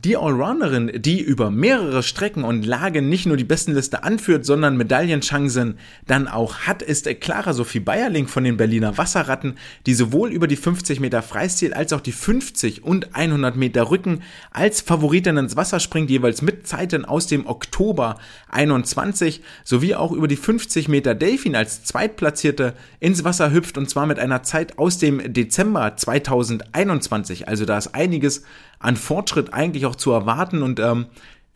Die 0.05 0.17
Allrounderin, 0.17 1.01
die 1.01 1.21
über 1.21 1.53
mehrere 1.53 2.03
Strecken 2.03 2.43
und 2.43 2.67
Lagen 2.67 3.09
nicht 3.09 3.27
nur 3.27 3.37
die 3.37 3.45
Bestenliste 3.45 4.03
anführt, 4.03 4.45
sondern 4.45 4.77
Medaillenchancen 4.77 5.79
dann 6.09 6.27
auch 6.27 6.63
hat, 6.63 6.83
ist 6.83 7.09
Clara 7.21 7.53
Sophie 7.53 7.79
Bayerling 7.79 8.27
von 8.27 8.43
den 8.43 8.57
Berliner 8.57 8.99
Wasserratten, 8.99 9.55
die 9.87 9.95
sowohl 9.95 10.33
über 10.33 10.49
die 10.49 10.57
50 10.57 10.99
Meter 10.99 11.23
Freistil 11.23 11.73
als 11.73 11.93
auch 11.93 12.01
die 12.01 12.11
50 12.11 12.83
und 12.83 13.15
100 13.15 13.55
Meter 13.55 13.91
Rücken 13.91 14.25
als 14.51 14.81
Favoritin 14.81 15.37
ins 15.37 15.55
Wasser 15.55 15.79
springt, 15.79 16.11
jeweils 16.11 16.43
mit 16.43 16.67
Zeiten 16.67 17.05
aus 17.05 17.29
dem 17.29 17.47
Oktober 17.47 18.19
21, 18.49 19.41
sowie 19.63 19.95
auch 19.95 20.11
über 20.11 20.27
die 20.27 20.35
50 20.35 20.89
Meter 20.89 21.15
Delfin 21.15 21.55
als 21.55 21.85
Zweitplatzierte 21.85 22.75
ins 22.99 23.23
Wasser 23.23 23.53
hüpft 23.53 23.79
und 23.79 23.89
zwar 23.89 24.07
mit 24.07 24.19
einer 24.19 24.43
Zeit 24.43 24.79
aus 24.79 24.99
dem 24.99 25.33
Dezember 25.33 25.97
2021. 25.97 27.47
Also 27.47 27.67
da 27.67 27.79
ist 27.79 27.95
einiges 27.95 28.43
an 28.83 28.97
Fortschritt 28.97 29.55
eigentlich 29.55 29.87
auch 29.87 29.97
zu 29.97 30.11
erwarten 30.11 30.63
und 30.63 30.81
ähm, 30.81 31.07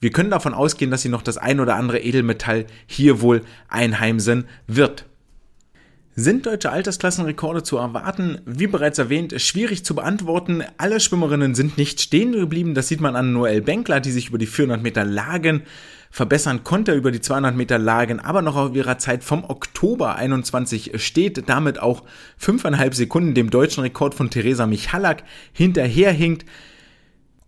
wir 0.00 0.10
können 0.10 0.30
davon 0.30 0.54
ausgehen, 0.54 0.90
dass 0.90 1.02
sie 1.02 1.08
noch 1.08 1.22
das 1.22 1.38
ein 1.38 1.58
oder 1.60 1.76
andere 1.76 2.00
Edelmetall 2.00 2.66
hier 2.86 3.20
wohl 3.20 3.42
einheimsen 3.68 4.46
wird. 4.66 5.06
Sind 6.18 6.46
deutsche 6.46 6.70
Altersklassenrekorde 6.70 7.62
zu 7.62 7.76
erwarten? 7.76 8.40
Wie 8.46 8.66
bereits 8.66 8.98
erwähnt, 8.98 9.38
schwierig 9.38 9.84
zu 9.84 9.94
beantworten. 9.94 10.64
Alle 10.78 10.98
Schwimmerinnen 10.98 11.54
sind 11.54 11.76
nicht 11.76 12.00
stehen 12.00 12.32
geblieben. 12.32 12.74
Das 12.74 12.88
sieht 12.88 13.02
man 13.02 13.16
an 13.16 13.34
Noel 13.34 13.60
Benkler, 13.60 14.00
die 14.00 14.10
sich 14.10 14.30
über 14.30 14.38
die 14.38 14.46
400 14.46 14.82
Meter 14.82 15.04
Lagen 15.04 15.62
verbessern 16.10 16.64
konnte, 16.64 16.94
über 16.94 17.10
die 17.10 17.20
200 17.20 17.54
Meter 17.54 17.78
Lagen, 17.78 18.20
aber 18.20 18.40
noch 18.40 18.56
auf 18.56 18.74
ihrer 18.74 18.96
Zeit 18.96 19.22
vom 19.22 19.44
Oktober 19.44 20.16
21 20.16 20.92
steht, 20.94 21.50
damit 21.50 21.78
auch 21.78 22.04
5,5 22.40 22.94
Sekunden 22.94 23.34
dem 23.34 23.50
deutschen 23.50 23.82
Rekord 23.82 24.14
von 24.14 24.30
Theresa 24.30 24.66
Michalak 24.66 25.22
hinterherhinkt. 25.52 26.46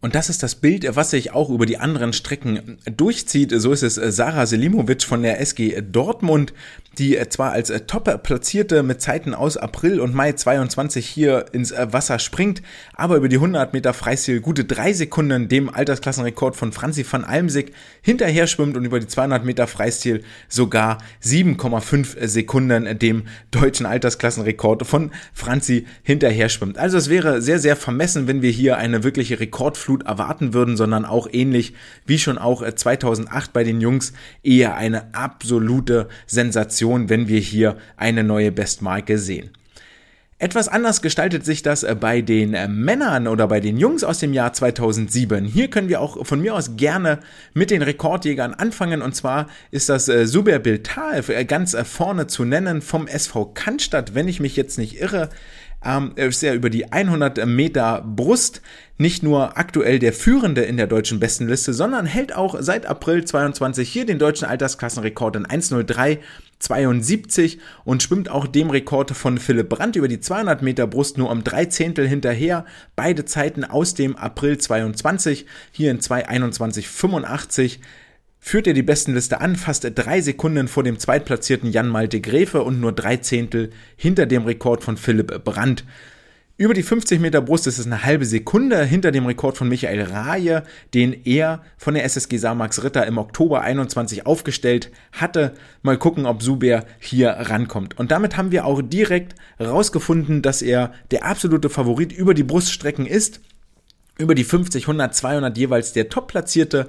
Und 0.00 0.14
das 0.14 0.28
ist 0.28 0.44
das 0.44 0.54
Bild, 0.54 0.86
was 0.94 1.10
sich 1.10 1.32
auch 1.32 1.50
über 1.50 1.66
die 1.66 1.78
anderen 1.78 2.12
Strecken 2.12 2.78
durchzieht. 2.84 3.52
So 3.56 3.72
ist 3.72 3.82
es 3.82 3.96
Sarah 3.96 4.46
Selimovic 4.46 5.02
von 5.02 5.22
der 5.22 5.40
SG 5.40 5.82
Dortmund, 5.82 6.52
die 6.98 7.18
zwar 7.30 7.50
als 7.50 7.72
Top 7.88 8.22
platzierte 8.22 8.84
mit 8.84 9.00
Zeiten 9.00 9.34
aus 9.34 9.56
April 9.56 9.98
und 9.98 10.14
Mai 10.14 10.32
22 10.32 11.04
hier 11.04 11.46
ins 11.50 11.72
Wasser 11.72 12.20
springt, 12.20 12.62
aber 12.94 13.16
über 13.16 13.28
die 13.28 13.36
100 13.36 13.72
Meter 13.72 13.92
Freistil 13.92 14.40
gute 14.40 14.64
drei 14.64 14.92
Sekunden 14.92 15.48
dem 15.48 15.68
Altersklassenrekord 15.68 16.54
von 16.54 16.72
Franzi 16.72 17.04
van 17.08 17.24
Almsig 17.24 17.72
hinterher 18.00 18.46
schwimmt 18.46 18.76
und 18.76 18.84
über 18.84 19.00
die 19.00 19.08
200 19.08 19.44
Meter 19.44 19.66
Freistil 19.66 20.22
sogar 20.48 20.98
7,5 21.24 22.24
Sekunden 22.26 22.98
dem 23.00 23.24
deutschen 23.50 23.86
Altersklassenrekord 23.86 24.86
von 24.86 25.10
Franzi 25.32 25.86
hinterher 26.04 26.48
schwimmt. 26.48 26.78
Also 26.78 26.98
es 26.98 27.10
wäre 27.10 27.42
sehr, 27.42 27.58
sehr 27.58 27.74
vermessen, 27.74 28.28
wenn 28.28 28.42
wir 28.42 28.50
hier 28.50 28.76
eine 28.76 29.02
wirkliche 29.02 29.40
Rekordflut 29.40 29.87
erwarten 29.96 30.54
würden, 30.54 30.76
sondern 30.76 31.04
auch 31.04 31.28
ähnlich 31.30 31.74
wie 32.06 32.18
schon 32.18 32.38
auch 32.38 32.62
2008 32.62 33.52
bei 33.52 33.64
den 33.64 33.80
Jungs 33.80 34.12
eher 34.42 34.76
eine 34.76 35.14
absolute 35.14 36.08
Sensation 36.26 37.08
wenn 37.08 37.28
wir 37.28 37.40
hier 37.40 37.76
eine 37.96 38.24
neue 38.24 38.52
Bestmarke 38.52 39.18
sehen. 39.18 39.50
Etwas 40.40 40.68
anders 40.68 41.02
gestaltet 41.02 41.44
sich 41.44 41.64
das 41.64 41.82
äh, 41.82 41.96
bei 41.98 42.22
den 42.22 42.54
äh, 42.54 42.68
Männern 42.68 43.26
oder 43.26 43.48
bei 43.48 43.58
den 43.58 43.76
Jungs 43.76 44.04
aus 44.04 44.20
dem 44.20 44.32
Jahr 44.32 44.52
2007. 44.52 45.44
Hier 45.44 45.68
können 45.68 45.88
wir 45.88 46.00
auch 46.00 46.24
von 46.24 46.40
mir 46.40 46.54
aus 46.54 46.76
gerne 46.76 47.18
mit 47.54 47.72
den 47.72 47.82
Rekordjägern 47.82 48.54
anfangen 48.54 49.02
und 49.02 49.16
zwar 49.16 49.48
ist 49.72 49.88
das 49.88 50.08
äh, 50.08 50.26
Suber 50.26 50.60
Biltal 50.60 51.24
ganz 51.44 51.76
vorne 51.82 52.28
zu 52.28 52.44
nennen 52.44 52.82
vom 52.82 53.08
SV 53.08 53.46
Cannstatt, 53.46 54.14
wenn 54.14 54.28
ich 54.28 54.38
mich 54.38 54.54
jetzt 54.54 54.78
nicht 54.78 55.00
irre. 55.00 55.28
Ähm, 55.84 56.12
ist 56.16 56.42
er 56.42 56.54
über 56.54 56.70
die 56.70 56.92
100 56.92 57.46
Meter 57.46 58.02
Brust 58.04 58.62
nicht 58.96 59.22
nur 59.22 59.56
aktuell 59.56 60.00
der 60.00 60.12
Führende 60.12 60.62
in 60.62 60.76
der 60.76 60.88
deutschen 60.88 61.20
Bestenliste, 61.20 61.72
sondern 61.72 62.04
hält 62.04 62.34
auch 62.34 62.56
seit 62.58 62.86
April 62.86 63.24
22 63.24 63.88
hier 63.88 64.04
den 64.04 64.18
deutschen 64.18 64.48
Altersklassenrekord 64.48 65.36
in 65.36 65.46
103 65.46 66.18
72 66.58 67.60
und 67.84 68.02
schwimmt 68.02 68.28
auch 68.28 68.48
dem 68.48 68.70
Rekord 68.70 69.12
von 69.12 69.38
Philipp 69.38 69.68
Brandt 69.68 69.94
über 69.94 70.08
die 70.08 70.20
200 70.20 70.62
Meter 70.62 70.88
Brust 70.88 71.16
nur 71.16 71.30
um 71.30 71.44
drei 71.44 71.66
Zehntel 71.66 72.08
hinterher. 72.08 72.64
Beide 72.96 73.24
Zeiten 73.24 73.64
aus 73.64 73.94
dem 73.94 74.16
April 74.16 74.58
22, 74.58 75.46
hier 75.70 75.92
in 75.92 76.00
221,85 76.00 77.78
führt 78.40 78.66
er 78.66 78.74
die 78.74 78.82
Bestenliste 78.82 79.40
an, 79.40 79.56
fast 79.56 79.86
drei 79.94 80.20
Sekunden 80.20 80.68
vor 80.68 80.82
dem 80.82 80.98
zweitplatzierten 80.98 81.70
Jan 81.70 81.88
Malte 81.88 82.20
Gräfe 82.20 82.62
und 82.62 82.80
nur 82.80 82.92
drei 82.92 83.16
Zehntel 83.16 83.70
hinter 83.96 84.26
dem 84.26 84.44
Rekord 84.44 84.82
von 84.82 84.96
Philipp 84.96 85.44
Brandt. 85.44 85.84
Über 86.60 86.74
die 86.74 86.82
50 86.82 87.20
Meter 87.20 87.40
Brust 87.40 87.68
ist 87.68 87.78
es 87.78 87.86
eine 87.86 88.02
halbe 88.02 88.24
Sekunde 88.24 88.84
hinter 88.84 89.12
dem 89.12 89.26
Rekord 89.26 89.56
von 89.56 89.68
Michael 89.68 90.02
Raje, 90.02 90.64
den 90.92 91.12
er 91.24 91.62
von 91.76 91.94
der 91.94 92.02
SSG 92.02 92.36
Samax 92.36 92.82
Ritter 92.82 93.06
im 93.06 93.16
Oktober 93.18 93.60
21 93.60 94.26
aufgestellt 94.26 94.90
hatte. 95.12 95.54
Mal 95.82 95.98
gucken, 95.98 96.26
ob 96.26 96.42
Suber 96.42 96.84
hier 96.98 97.30
rankommt. 97.30 97.96
Und 97.96 98.10
damit 98.10 98.36
haben 98.36 98.50
wir 98.50 98.64
auch 98.64 98.82
direkt 98.82 99.36
rausgefunden, 99.60 100.42
dass 100.42 100.60
er 100.60 100.92
der 101.12 101.24
absolute 101.24 101.70
Favorit 101.70 102.10
über 102.10 102.34
die 102.34 102.42
Bruststrecken 102.42 103.06
ist. 103.06 103.40
Über 104.18 104.34
die 104.34 104.42
50, 104.42 104.82
100, 104.82 105.14
200 105.14 105.56
jeweils 105.56 105.92
der 105.92 106.08
Top-Platzierte 106.08 106.88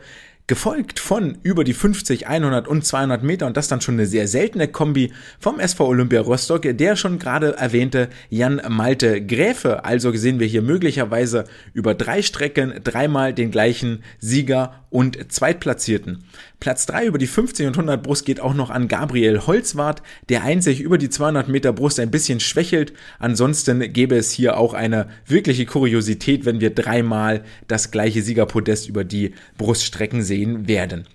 gefolgt 0.50 1.00
von 1.00 1.38
über 1.44 1.64
die 1.64 1.76
50, 1.76 2.28
100 2.28 2.68
und 2.68 2.84
200 2.84 3.22
Meter 3.22 3.46
und 3.46 3.56
das 3.56 3.68
dann 3.68 3.82
schon 3.82 3.94
eine 3.94 4.08
sehr 4.08 4.28
seltene 4.28 4.68
Kombi 4.68 5.14
vom 5.40 5.60
SV 5.60 5.86
Olympia 5.86 6.22
Rostock, 6.22 6.64
der 6.64 6.96
schon 6.96 7.20
gerade 7.20 7.56
erwähnte 7.56 8.10
Jan 8.32 8.60
Malte 8.68 9.24
Gräfe. 9.24 9.86
Also 9.86 10.12
sehen 10.12 10.40
wir 10.40 10.48
hier 10.48 10.64
möglicherweise 10.64 11.46
über 11.74 11.94
drei 11.94 12.24
Strecken 12.24 12.82
dreimal 12.84 13.32
den 13.32 13.52
gleichen 13.52 14.04
Sieger 14.18 14.74
und 14.90 15.32
Zweitplatzierten. 15.32 16.24
Platz 16.60 16.88
3 16.88 17.06
über 17.06 17.20
die 17.20 17.28
50 17.28 17.68
und 17.68 17.78
100 17.78 18.02
Brust 18.02 18.26
geht 18.26 18.42
auch 18.42 18.56
noch 18.56 18.72
an 18.72 18.88
Gabriel 18.88 19.46
Holzwart, 19.46 20.02
der 20.30 20.44
einzig 20.44 20.82
über 20.82 20.98
die 20.98 21.10
200 21.10 21.48
Meter 21.48 21.74
Brust 21.74 22.00
ein 22.00 22.10
bisschen 22.10 22.40
schwächelt. 22.40 22.94
Ansonsten 23.20 23.94
gäbe 23.94 24.16
es 24.16 24.32
hier 24.32 24.58
auch 24.58 24.74
eine 24.74 25.08
wirkliche 25.28 25.68
Kuriosität, 25.68 26.46
wenn 26.46 26.60
wir 26.60 26.74
dreimal 26.74 27.44
das 27.68 27.92
gleiche 27.92 28.24
Siegerpodest 28.24 28.90
über 28.90 29.04
die 29.04 29.36
Bruststrecken 29.60 30.24
sehen 30.24 30.39
werden. 30.68 31.06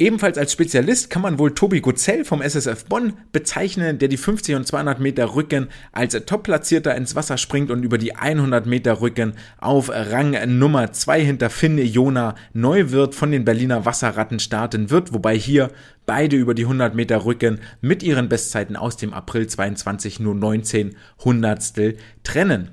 Ebenfalls 0.00 0.38
als 0.38 0.52
Spezialist 0.52 1.10
kann 1.10 1.20
man 1.20 1.38
wohl 1.38 1.52
Tobi 1.52 1.82
Guzell 1.82 2.24
vom 2.24 2.40
SSF 2.40 2.86
Bonn 2.86 3.12
bezeichnen, 3.32 3.98
der 3.98 4.08
die 4.08 4.16
50 4.16 4.54
und 4.54 4.66
200 4.66 4.98
Meter 4.98 5.34
Rücken 5.34 5.68
als 5.92 6.14
Top-Platzierter 6.24 6.94
ins 6.94 7.14
Wasser 7.16 7.36
springt 7.36 7.70
und 7.70 7.82
über 7.82 7.98
die 7.98 8.16
100 8.16 8.64
Meter 8.64 9.02
Rücken 9.02 9.34
auf 9.58 9.90
Rang 9.90 10.58
Nummer 10.58 10.90
2 10.90 11.22
hinter 11.22 11.50
Finn 11.50 11.76
Jona 11.76 12.34
Neuwirth 12.54 13.14
von 13.14 13.30
den 13.30 13.44
Berliner 13.44 13.84
Wasserratten 13.84 14.38
starten 14.38 14.88
wird, 14.88 15.12
wobei 15.12 15.36
hier 15.36 15.70
beide 16.06 16.36
über 16.36 16.54
die 16.54 16.64
100 16.64 16.94
Meter 16.94 17.26
Rücken 17.26 17.60
mit 17.82 18.02
ihren 18.02 18.30
Bestzeiten 18.30 18.76
aus 18.76 18.96
dem 18.96 19.12
April 19.12 19.48
22 19.48 20.18
nur 20.18 20.34
19 20.34 20.96
Hundertstel 21.22 21.98
trennen. 22.22 22.70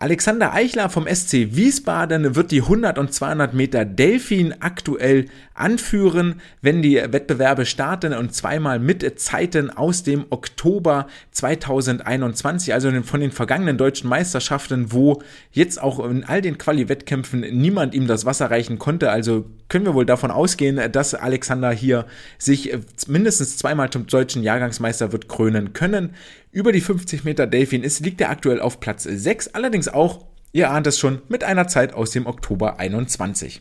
Alexander 0.00 0.54
Eichler 0.54 0.90
vom 0.90 1.08
SC 1.12 1.56
Wiesbaden 1.56 2.36
wird 2.36 2.52
die 2.52 2.62
100 2.62 2.98
und 2.98 3.12
200 3.12 3.52
Meter 3.52 3.84
Delfin 3.84 4.54
aktuell 4.60 5.24
anführen, 5.54 6.40
wenn 6.62 6.82
die 6.82 6.94
Wettbewerbe 6.94 7.66
starten 7.66 8.12
und 8.12 8.32
zweimal 8.32 8.78
mit 8.78 9.18
Zeiten 9.18 9.70
aus 9.70 10.04
dem 10.04 10.26
Oktober 10.30 11.08
2021, 11.32 12.72
also 12.72 12.92
von 13.02 13.20
den 13.20 13.32
vergangenen 13.32 13.76
deutschen 13.76 14.08
Meisterschaften, 14.08 14.92
wo 14.92 15.20
jetzt 15.50 15.82
auch 15.82 15.98
in 16.08 16.22
all 16.22 16.42
den 16.42 16.58
Quali-Wettkämpfen 16.58 17.40
niemand 17.40 17.92
ihm 17.92 18.06
das 18.06 18.24
Wasser 18.24 18.52
reichen 18.52 18.78
konnte. 18.78 19.10
Also 19.10 19.46
können 19.68 19.84
wir 19.84 19.94
wohl 19.94 20.06
davon 20.06 20.30
ausgehen, 20.30 20.80
dass 20.92 21.14
Alexander 21.14 21.72
hier 21.72 22.06
sich 22.38 22.72
mindestens 23.08 23.56
zweimal 23.56 23.90
zum 23.90 24.06
deutschen 24.06 24.44
Jahrgangsmeister 24.44 25.10
wird 25.10 25.28
krönen 25.28 25.72
können. 25.72 26.14
Über 26.50 26.72
die 26.72 26.80
50 26.80 27.24
Meter 27.24 27.46
Delfin 27.46 27.82
ist, 27.82 28.00
liegt 28.00 28.20
er 28.22 28.30
aktuell 28.30 28.60
auf 28.60 28.80
Platz 28.80 29.02
6, 29.04 29.48
allerdings 29.48 29.86
auch, 29.86 30.24
ihr 30.52 30.70
ahnt 30.70 30.86
es 30.86 30.98
schon, 30.98 31.20
mit 31.28 31.44
einer 31.44 31.68
Zeit 31.68 31.92
aus 31.92 32.10
dem 32.10 32.26
Oktober 32.26 32.78
21. 32.78 33.60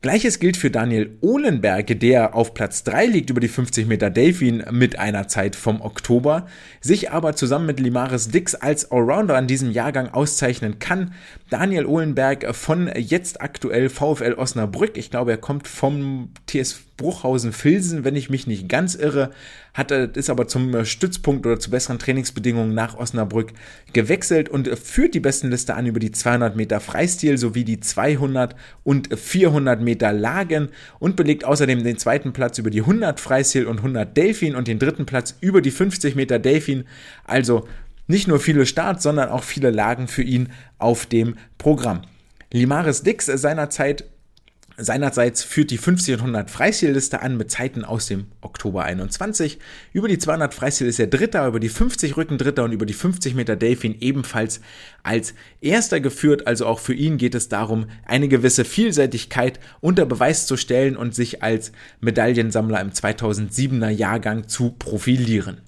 Gleiches 0.00 0.38
gilt 0.38 0.56
für 0.56 0.70
Daniel 0.70 1.18
Ohlenberg, 1.22 1.98
der 1.98 2.36
auf 2.36 2.54
Platz 2.54 2.84
3 2.84 3.06
liegt 3.06 3.30
über 3.30 3.40
die 3.40 3.48
50 3.48 3.88
Meter 3.88 4.10
Delfin 4.10 4.64
mit 4.70 4.96
einer 4.96 5.26
Zeit 5.26 5.56
vom 5.56 5.80
Oktober, 5.80 6.46
sich 6.80 7.10
aber 7.10 7.34
zusammen 7.34 7.66
mit 7.66 7.80
Limaris 7.80 8.28
Dix 8.28 8.54
als 8.54 8.92
Allrounder 8.92 9.36
an 9.36 9.48
diesem 9.48 9.72
Jahrgang 9.72 10.08
auszeichnen 10.10 10.78
kann. 10.78 11.14
Daniel 11.50 11.84
Ohlenberg 11.84 12.54
von 12.54 12.88
jetzt 12.96 13.40
aktuell 13.40 13.88
VfL 13.88 14.34
Osnabrück, 14.34 14.96
ich 14.96 15.10
glaube, 15.10 15.32
er 15.32 15.38
kommt 15.38 15.66
vom 15.66 16.30
TSV 16.46 16.87
Bruchhausen-Filsen, 16.98 18.04
wenn 18.04 18.14
ich 18.16 18.28
mich 18.28 18.46
nicht 18.46 18.68
ganz 18.68 18.94
irre, 18.94 19.30
hat, 19.72 19.90
ist 19.90 20.28
aber 20.28 20.46
zum 20.46 20.74
äh, 20.74 20.84
Stützpunkt 20.84 21.46
oder 21.46 21.58
zu 21.58 21.70
besseren 21.70 21.98
Trainingsbedingungen 21.98 22.74
nach 22.74 22.98
Osnabrück 22.98 23.54
gewechselt 23.94 24.50
und 24.50 24.68
führt 24.78 25.14
die 25.14 25.20
besten 25.20 25.50
Liste 25.50 25.74
an 25.74 25.86
über 25.86 26.00
die 26.00 26.10
200 26.10 26.56
Meter 26.56 26.80
Freistil 26.80 27.38
sowie 27.38 27.64
die 27.64 27.80
200 27.80 28.54
und 28.84 29.18
400 29.18 29.80
Meter 29.80 30.12
Lagen 30.12 30.68
und 30.98 31.16
belegt 31.16 31.44
außerdem 31.44 31.82
den 31.82 31.96
zweiten 31.96 32.34
Platz 32.34 32.58
über 32.58 32.70
die 32.70 32.80
100 32.80 33.18
Freistil 33.18 33.66
und 33.66 33.78
100 33.78 34.14
Delfin 34.14 34.54
und 34.54 34.68
den 34.68 34.78
dritten 34.78 35.06
Platz 35.06 35.36
über 35.40 35.62
die 35.62 35.70
50 35.70 36.16
Meter 36.16 36.38
Delfin. 36.38 36.84
Also 37.24 37.66
nicht 38.08 38.26
nur 38.26 38.40
viele 38.40 38.66
Starts, 38.66 39.04
sondern 39.04 39.28
auch 39.28 39.44
viele 39.44 39.70
Lagen 39.70 40.08
für 40.08 40.22
ihn 40.22 40.48
auf 40.78 41.06
dem 41.06 41.36
Programm. 41.58 42.02
Limaris 42.52 43.02
Dix 43.02 43.26
seinerzeit 43.26 44.04
Seinerseits 44.80 45.42
führt 45.42 45.72
die 45.72 45.76
50 45.76 46.14
und 46.14 46.20
100 46.20 46.50
Freistilliste 46.50 47.20
an 47.20 47.36
mit 47.36 47.50
Zeiten 47.50 47.84
aus 47.84 48.06
dem 48.06 48.26
Oktober 48.40 48.84
21. 48.84 49.58
Über 49.92 50.06
die 50.06 50.18
200 50.18 50.54
Freistil 50.54 50.86
ist 50.86 51.00
er 51.00 51.08
Dritter, 51.08 51.48
über 51.48 51.58
die 51.58 51.68
50 51.68 52.16
Rücken 52.16 52.38
Dritter 52.38 52.62
und 52.62 52.70
über 52.70 52.86
die 52.86 52.94
50 52.94 53.34
Meter 53.34 53.56
Delfin 53.56 53.96
ebenfalls 54.00 54.60
als 55.02 55.34
Erster 55.60 55.98
geführt. 55.98 56.46
Also 56.46 56.64
auch 56.64 56.78
für 56.78 56.94
ihn 56.94 57.18
geht 57.18 57.34
es 57.34 57.48
darum, 57.48 57.86
eine 58.06 58.28
gewisse 58.28 58.64
Vielseitigkeit 58.64 59.58
unter 59.80 60.06
Beweis 60.06 60.46
zu 60.46 60.56
stellen 60.56 60.96
und 60.96 61.12
sich 61.12 61.42
als 61.42 61.72
Medaillensammler 62.00 62.80
im 62.80 62.90
2007er 62.90 63.90
Jahrgang 63.90 64.46
zu 64.46 64.70
profilieren. 64.78 65.60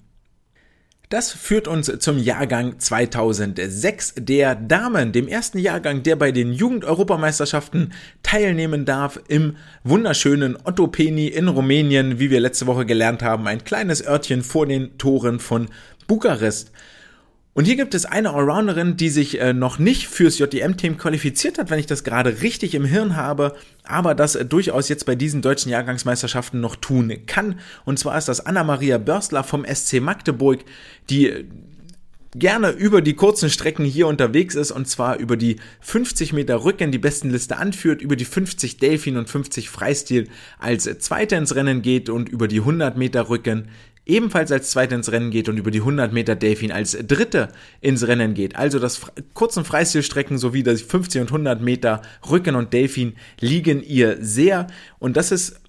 Das 1.11 1.33
führt 1.33 1.67
uns 1.67 1.91
zum 1.99 2.17
Jahrgang 2.17 2.79
2006 2.79 4.13
der 4.17 4.55
Damen, 4.55 5.11
dem 5.11 5.27
ersten 5.27 5.57
Jahrgang, 5.57 6.03
der 6.03 6.15
bei 6.15 6.31
den 6.31 6.53
Jugend-Europameisterschaften 6.53 7.91
teilnehmen 8.23 8.85
darf 8.85 9.19
im 9.27 9.57
wunderschönen 9.83 10.57
Ottopeni 10.63 11.27
in 11.27 11.49
Rumänien, 11.49 12.19
wie 12.19 12.29
wir 12.29 12.39
letzte 12.39 12.65
Woche 12.65 12.85
gelernt 12.85 13.23
haben, 13.23 13.45
ein 13.45 13.65
kleines 13.65 14.07
Örtchen 14.07 14.41
vor 14.41 14.65
den 14.65 14.97
Toren 14.97 15.41
von 15.41 15.67
Bukarest. 16.07 16.71
Und 17.53 17.65
hier 17.65 17.75
gibt 17.75 17.93
es 17.93 18.05
eine 18.05 18.33
Allrounderin, 18.33 18.95
die 18.95 19.09
sich 19.09 19.39
äh, 19.41 19.51
noch 19.51 19.77
nicht 19.77 20.07
fürs 20.07 20.39
JDM-Team 20.39 20.97
qualifiziert 20.97 21.57
hat, 21.57 21.69
wenn 21.69 21.79
ich 21.79 21.85
das 21.85 22.05
gerade 22.05 22.41
richtig 22.41 22.75
im 22.75 22.85
Hirn 22.85 23.17
habe, 23.17 23.55
aber 23.83 24.15
das 24.15 24.35
äh, 24.35 24.45
durchaus 24.45 24.87
jetzt 24.87 25.05
bei 25.05 25.15
diesen 25.15 25.41
deutschen 25.41 25.69
Jahrgangsmeisterschaften 25.69 26.61
noch 26.61 26.77
tun 26.77 27.13
kann. 27.25 27.59
Und 27.83 27.99
zwar 27.99 28.17
ist 28.17 28.29
das 28.29 28.45
Anna-Maria 28.45 28.97
Börsler 28.99 29.43
vom 29.43 29.65
SC 29.65 29.99
Magdeburg, 29.99 30.63
die 31.09 31.27
äh, 31.27 31.45
gerne 32.33 32.69
über 32.69 33.01
die 33.01 33.15
kurzen 33.15 33.49
Strecken 33.49 33.83
hier 33.83 34.07
unterwegs 34.07 34.55
ist 34.55 34.71
und 34.71 34.87
zwar 34.87 35.17
über 35.17 35.35
die 35.35 35.57
50 35.81 36.31
Meter 36.31 36.63
Rücken 36.63 36.91
die 36.91 36.97
Bestenliste 36.97 37.57
anführt, 37.57 38.01
über 38.01 38.15
die 38.15 38.23
50 38.23 38.77
Delfin 38.77 39.17
und 39.17 39.29
50 39.29 39.69
Freistil 39.69 40.29
als 40.57 40.83
Zweiter 40.99 41.37
ins 41.37 41.55
Rennen 41.55 41.81
geht 41.81 42.09
und 42.09 42.29
über 42.29 42.47
die 42.47 42.59
100 42.59 42.95
Meter 42.95 43.27
Rücken 43.27 43.67
ebenfalls 44.05 44.51
als 44.51 44.71
Zweiter 44.71 44.95
ins 44.95 45.11
Rennen 45.11 45.31
geht 45.31 45.47
und 45.49 45.57
über 45.57 45.71
die 45.71 45.79
100 45.79 46.11
Meter 46.11 46.35
Delfin 46.35 46.71
als 46.71 46.97
Dritte 47.07 47.49
ins 47.81 48.07
Rennen 48.07 48.33
geht. 48.33 48.55
Also 48.55 48.79
das 48.79 49.01
kurzen 49.33 49.63
Freistilstrecken 49.63 50.37
sowie 50.37 50.63
das 50.63 50.81
50 50.81 51.21
und 51.21 51.27
100 51.27 51.61
Meter 51.61 52.01
Rücken 52.29 52.55
und 52.55 52.73
Delfin 52.73 53.13
liegen 53.39 53.83
ihr 53.83 54.17
sehr 54.19 54.67
und 54.99 55.17
das 55.17 55.31
ist 55.31 55.61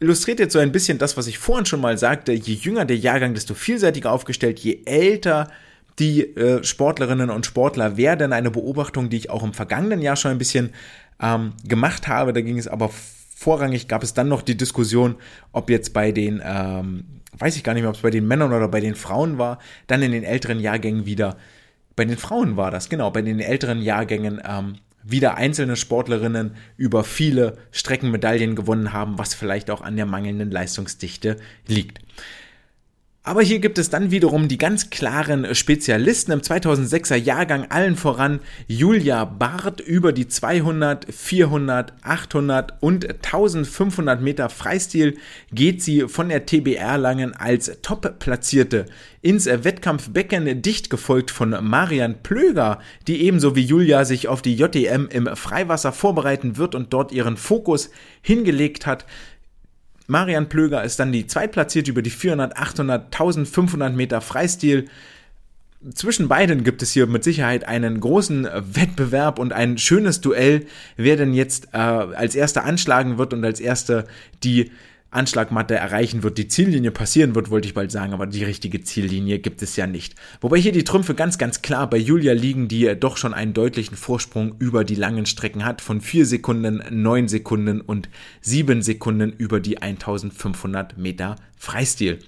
illustriert 0.00 0.38
jetzt 0.38 0.52
so 0.52 0.58
ein 0.58 0.72
bisschen 0.72 0.98
das, 0.98 1.16
was 1.16 1.26
ich 1.26 1.38
vorhin 1.38 1.66
schon 1.66 1.80
mal 1.80 1.98
sagte. 1.98 2.32
Je 2.32 2.54
jünger 2.54 2.84
der 2.84 2.96
Jahrgang, 2.96 3.34
desto 3.34 3.54
vielseitiger 3.54 4.12
aufgestellt, 4.12 4.60
je 4.60 4.82
älter 4.84 5.50
die 5.98 6.22
äh, 6.36 6.62
Sportlerinnen 6.64 7.30
und 7.30 7.46
Sportler 7.46 7.96
werden. 7.96 8.32
Eine 8.32 8.50
Beobachtung, 8.50 9.10
die 9.10 9.16
ich 9.16 9.30
auch 9.30 9.42
im 9.42 9.52
vergangenen 9.52 10.00
Jahr 10.00 10.16
schon 10.16 10.30
ein 10.30 10.38
bisschen 10.38 10.70
ähm, 11.20 11.52
gemacht 11.66 12.08
habe. 12.08 12.32
Da 12.32 12.40
ging 12.40 12.58
es 12.58 12.68
aber 12.68 12.90
vorrangig, 13.34 13.88
gab 13.88 14.02
es 14.02 14.14
dann 14.14 14.28
noch 14.28 14.42
die 14.42 14.56
Diskussion, 14.56 15.16
ob 15.52 15.68
jetzt 15.68 15.92
bei 15.92 16.12
den 16.12 16.40
ähm, 16.44 17.04
weiß 17.38 17.56
ich 17.56 17.64
gar 17.64 17.74
nicht 17.74 17.82
mehr, 17.82 17.90
ob 17.90 17.96
es 17.96 18.02
bei 18.02 18.10
den 18.10 18.26
Männern 18.26 18.52
oder 18.52 18.68
bei 18.68 18.80
den 18.80 18.94
Frauen 18.94 19.38
war, 19.38 19.58
dann 19.86 20.02
in 20.02 20.12
den 20.12 20.24
älteren 20.24 20.60
Jahrgängen 20.60 21.06
wieder, 21.06 21.36
bei 21.96 22.04
den 22.04 22.16
Frauen 22.16 22.56
war 22.56 22.70
das, 22.70 22.88
genau, 22.88 23.10
bei 23.10 23.22
den 23.22 23.40
älteren 23.40 23.80
Jahrgängen 23.80 24.40
ähm, 24.44 24.76
wieder 25.02 25.36
einzelne 25.36 25.76
Sportlerinnen 25.76 26.54
über 26.76 27.04
viele 27.04 27.58
Streckenmedaillen 27.72 28.54
gewonnen 28.54 28.92
haben, 28.92 29.18
was 29.18 29.34
vielleicht 29.34 29.70
auch 29.70 29.80
an 29.80 29.96
der 29.96 30.06
mangelnden 30.06 30.50
Leistungsdichte 30.50 31.36
liegt. 31.66 32.00
Aber 33.24 33.40
hier 33.40 33.60
gibt 33.60 33.78
es 33.78 33.88
dann 33.88 34.10
wiederum 34.10 34.48
die 34.48 34.58
ganz 34.58 34.90
klaren 34.90 35.54
Spezialisten 35.54 36.32
im 36.32 36.40
2006er 36.40 37.14
Jahrgang, 37.14 37.70
allen 37.70 37.94
voran 37.94 38.40
Julia 38.66 39.24
Barth 39.24 39.78
über 39.78 40.12
die 40.12 40.26
200, 40.26 41.06
400, 41.08 41.92
800 42.02 42.82
und 42.82 43.08
1500 43.08 44.20
Meter 44.20 44.48
Freistil 44.48 45.18
geht 45.52 45.84
sie 45.84 46.08
von 46.08 46.30
der 46.30 46.46
TBR 46.46 46.98
Langen 46.98 47.32
als 47.32 47.70
Top-Platzierte 47.82 48.86
ins 49.20 49.46
Wettkampfbecken 49.46 50.60
dicht 50.60 50.90
gefolgt 50.90 51.30
von 51.30 51.50
Marian 51.62 52.24
Plöger, 52.24 52.80
die 53.06 53.22
ebenso 53.22 53.54
wie 53.54 53.62
Julia 53.62 54.04
sich 54.04 54.26
auf 54.26 54.42
die 54.42 54.56
JTM 54.56 55.06
im 55.10 55.28
Freiwasser 55.36 55.92
vorbereiten 55.92 56.56
wird 56.56 56.74
und 56.74 56.92
dort 56.92 57.12
ihren 57.12 57.36
Fokus 57.36 57.90
hingelegt 58.20 58.84
hat. 58.84 59.06
Marian 60.12 60.50
Plöger 60.50 60.84
ist 60.84 61.00
dann 61.00 61.10
die 61.10 61.26
zweitplatzierte 61.26 61.90
über 61.90 62.02
die 62.02 62.10
400, 62.10 62.56
800, 62.56 63.06
1500 63.06 63.96
Meter 63.96 64.20
Freistil. 64.20 64.88
Zwischen 65.94 66.28
beiden 66.28 66.62
gibt 66.62 66.82
es 66.82 66.92
hier 66.92 67.06
mit 67.06 67.24
Sicherheit 67.24 67.66
einen 67.66 67.98
großen 67.98 68.44
Wettbewerb 68.44 69.38
und 69.38 69.54
ein 69.54 69.78
schönes 69.78 70.20
Duell, 70.20 70.66
wer 70.96 71.16
denn 71.16 71.32
jetzt 71.32 71.68
äh, 71.72 71.78
als 71.78 72.34
erster 72.34 72.64
anschlagen 72.64 73.16
wird 73.16 73.32
und 73.32 73.42
als 73.42 73.58
erster 73.58 74.04
die 74.44 74.70
Anschlagmatte 75.12 75.74
erreichen 75.74 76.22
wird, 76.22 76.38
die 76.38 76.48
Ziellinie 76.48 76.90
passieren 76.90 77.34
wird, 77.34 77.50
wollte 77.50 77.68
ich 77.68 77.74
bald 77.74 77.92
sagen, 77.92 78.14
aber 78.14 78.26
die 78.26 78.44
richtige 78.44 78.82
Ziellinie 78.82 79.38
gibt 79.38 79.62
es 79.62 79.76
ja 79.76 79.86
nicht. 79.86 80.14
Wobei 80.40 80.58
hier 80.58 80.72
die 80.72 80.84
Trümpfe 80.84 81.14
ganz, 81.14 81.38
ganz 81.38 81.62
klar 81.62 81.88
bei 81.88 81.98
Julia 81.98 82.32
liegen, 82.32 82.66
die 82.66 82.94
doch 82.98 83.18
schon 83.18 83.34
einen 83.34 83.52
deutlichen 83.52 83.96
Vorsprung 83.96 84.54
über 84.58 84.84
die 84.84 84.94
langen 84.94 85.26
Strecken 85.26 85.64
hat, 85.64 85.82
von 85.82 86.00
4 86.00 86.26
Sekunden, 86.26 86.82
9 86.90 87.28
Sekunden 87.28 87.80
und 87.82 88.08
7 88.40 88.82
Sekunden 88.82 89.32
über 89.32 89.60
die 89.60 89.78
1500 89.78 90.96
Meter 90.96 91.36
Freistil. 91.58 92.18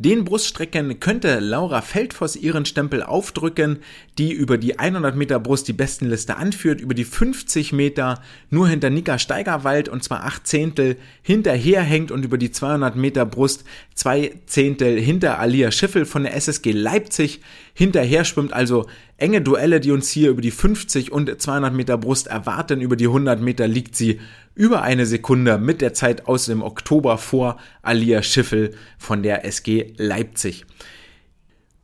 Den 0.00 0.24
Bruststrecken 0.24 0.98
könnte 0.98 1.40
Laura 1.40 1.82
Feldfoss 1.82 2.34
ihren 2.34 2.64
Stempel 2.64 3.02
aufdrücken, 3.02 3.80
die 4.16 4.32
über 4.32 4.56
die 4.56 4.78
100 4.78 5.14
Meter 5.14 5.38
Brust 5.38 5.68
die 5.68 5.74
Bestenliste 5.74 6.38
anführt, 6.38 6.80
über 6.80 6.94
die 6.94 7.04
50 7.04 7.74
Meter 7.74 8.22
nur 8.48 8.66
hinter 8.66 8.88
Nika 8.88 9.18
Steigerwald 9.18 9.90
und 9.90 10.02
zwar 10.02 10.24
8 10.24 10.46
Zehntel 10.46 10.96
hinterherhängt 11.20 12.10
und 12.12 12.24
über 12.24 12.38
die 12.38 12.50
200 12.50 12.96
Meter 12.96 13.26
Brust 13.26 13.64
2 13.94 14.36
Zehntel 14.46 14.98
hinter 14.98 15.38
Alia 15.38 15.70
Schiffel 15.70 16.06
von 16.06 16.22
der 16.22 16.34
SSG 16.34 16.72
Leipzig 16.72 17.42
hinterher 17.74 18.24
schwimmt. 18.24 18.54
Also 18.54 18.86
enge 19.18 19.42
Duelle, 19.42 19.80
die 19.80 19.90
uns 19.90 20.10
hier 20.10 20.30
über 20.30 20.40
die 20.40 20.50
50 20.50 21.12
und 21.12 21.42
200 21.42 21.74
Meter 21.74 21.98
Brust 21.98 22.26
erwarten. 22.26 22.80
Über 22.80 22.96
die 22.96 23.08
100 23.08 23.42
Meter 23.42 23.68
liegt 23.68 23.96
sie 23.96 24.18
über 24.54 24.82
eine 24.82 25.06
Sekunde 25.06 25.58
mit 25.58 25.80
der 25.80 25.94
Zeit 25.94 26.26
aus 26.26 26.46
dem 26.46 26.62
Oktober 26.62 27.18
vor 27.18 27.58
Alia 27.82 28.22
Schiffel 28.22 28.74
von 28.98 29.22
der 29.22 29.44
SG 29.44 29.94
Leipzig. 29.96 30.66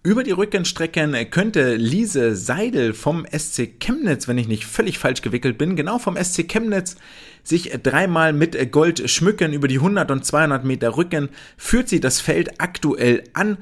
Über 0.06 0.22
die 0.22 0.30
Rückenstrecken 0.30 1.16
könnte 1.30 1.74
Lise 1.74 2.36
Seidel 2.36 2.92
vom 2.94 3.26
SC 3.26 3.80
Chemnitz, 3.80 4.28
wenn 4.28 4.38
ich 4.38 4.46
nicht 4.46 4.64
völlig 4.64 5.00
falsch 5.00 5.20
gewickelt 5.20 5.58
bin, 5.58 5.74
genau 5.74 5.98
vom 5.98 6.16
SC 6.16 6.46
Chemnitz, 6.46 6.94
sich 7.42 7.72
dreimal 7.82 8.32
mit 8.32 8.70
Gold 8.70 9.10
schmücken. 9.10 9.52
Über 9.52 9.66
die 9.66 9.78
100 9.78 10.12
und 10.12 10.24
200 10.24 10.64
Meter 10.64 10.96
Rücken 10.96 11.30
führt 11.56 11.88
sie 11.88 11.98
das 11.98 12.20
Feld 12.20 12.60
aktuell 12.60 13.24
an 13.32 13.58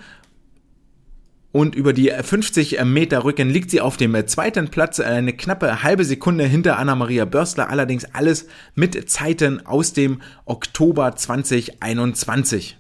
und 1.54 1.76
über 1.76 1.92
die 1.92 2.10
50 2.10 2.82
Meter 2.84 3.22
Rücken 3.22 3.48
liegt 3.48 3.70
sie 3.70 3.80
auf 3.80 3.96
dem 3.96 4.16
zweiten 4.26 4.70
Platz, 4.70 4.98
eine 4.98 5.32
knappe 5.32 5.84
halbe 5.84 6.04
Sekunde 6.04 6.42
hinter 6.42 6.80
Anna-Maria 6.80 7.26
Börsler, 7.26 7.70
allerdings 7.70 8.06
alles 8.12 8.48
mit 8.74 9.08
Zeiten 9.08 9.64
aus 9.64 9.92
dem 9.92 10.20
Oktober 10.46 11.14
2021. 11.14 12.76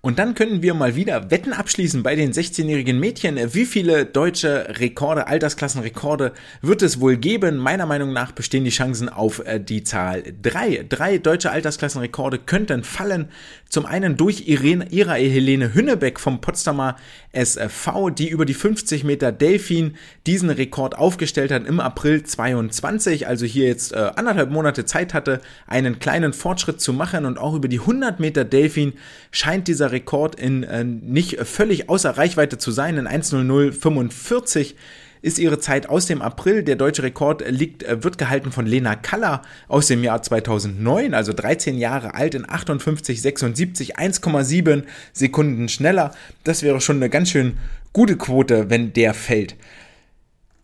Und 0.00 0.20
dann 0.20 0.36
können 0.36 0.62
wir 0.62 0.74
mal 0.74 0.94
wieder 0.94 1.32
Wetten 1.32 1.52
abschließen 1.52 2.04
bei 2.04 2.14
den 2.14 2.32
16-jährigen 2.32 3.00
Mädchen. 3.00 3.36
Wie 3.52 3.64
viele 3.64 4.06
deutsche 4.06 4.78
Rekorde, 4.78 5.26
Altersklassenrekorde 5.26 6.34
wird 6.62 6.82
es 6.82 7.00
wohl 7.00 7.16
geben? 7.16 7.56
Meiner 7.56 7.84
Meinung 7.84 8.12
nach 8.12 8.30
bestehen 8.30 8.64
die 8.64 8.70
Chancen 8.70 9.08
auf 9.08 9.44
äh, 9.44 9.58
die 9.58 9.82
Zahl 9.82 10.22
3. 10.40 10.86
Drei 10.88 11.18
deutsche 11.18 11.50
Altersklassenrekorde 11.50 12.38
könnten 12.38 12.84
fallen. 12.84 13.28
Zum 13.68 13.86
einen 13.86 14.16
durch 14.16 14.46
Irene, 14.46 14.86
Ira 14.92 15.14
Helene 15.14 15.74
Hünnebeck 15.74 16.20
vom 16.20 16.40
Potsdamer 16.40 16.94
SV, 17.32 18.10
die 18.10 18.28
über 18.28 18.46
die 18.46 18.54
50 18.54 19.02
Meter 19.02 19.32
Delfin 19.32 19.96
diesen 20.28 20.48
Rekord 20.48 20.96
aufgestellt 20.96 21.50
hat 21.50 21.66
im 21.66 21.80
April 21.80 22.22
22, 22.22 23.26
also 23.26 23.44
hier 23.44 23.66
jetzt 23.66 23.92
äh, 23.92 24.10
anderthalb 24.14 24.50
Monate 24.50 24.84
Zeit 24.84 25.12
hatte, 25.12 25.40
einen 25.66 25.98
kleinen 25.98 26.32
Fortschritt 26.32 26.80
zu 26.80 26.92
machen 26.92 27.26
und 27.26 27.36
auch 27.36 27.54
über 27.54 27.68
die 27.68 27.80
100 27.80 28.20
Meter 28.20 28.44
Delfin 28.44 28.94
scheint 29.32 29.68
dieser 29.68 29.87
Rekord 29.92 30.34
in 30.34 30.62
äh, 30.62 30.84
nicht 30.84 31.38
völlig 31.46 31.88
außer 31.88 32.16
Reichweite 32.16 32.58
zu 32.58 32.70
sein, 32.70 32.96
in 32.96 33.08
1.0045 33.08 34.74
ist 35.22 35.38
ihre 35.38 35.58
Zeit 35.58 35.88
aus 35.88 36.06
dem 36.06 36.22
April. 36.22 36.62
Der 36.62 36.76
deutsche 36.76 37.02
Rekord 37.02 37.42
liegt, 37.48 37.82
äh, 37.82 38.02
wird 38.02 38.18
gehalten 38.18 38.52
von 38.52 38.66
Lena 38.66 38.94
Kaller 38.94 39.42
aus 39.66 39.86
dem 39.86 40.04
Jahr 40.04 40.22
2009, 40.22 41.14
also 41.14 41.32
13 41.32 41.78
Jahre 41.78 42.14
alt 42.14 42.34
in 42.34 42.46
58,76, 42.46 43.96
1,7 43.96 44.84
Sekunden 45.12 45.68
schneller. 45.68 46.12
Das 46.44 46.62
wäre 46.62 46.80
schon 46.80 46.96
eine 46.96 47.10
ganz 47.10 47.30
schön 47.30 47.58
gute 47.92 48.16
Quote, 48.16 48.70
wenn 48.70 48.92
der 48.92 49.14
fällt. 49.14 49.56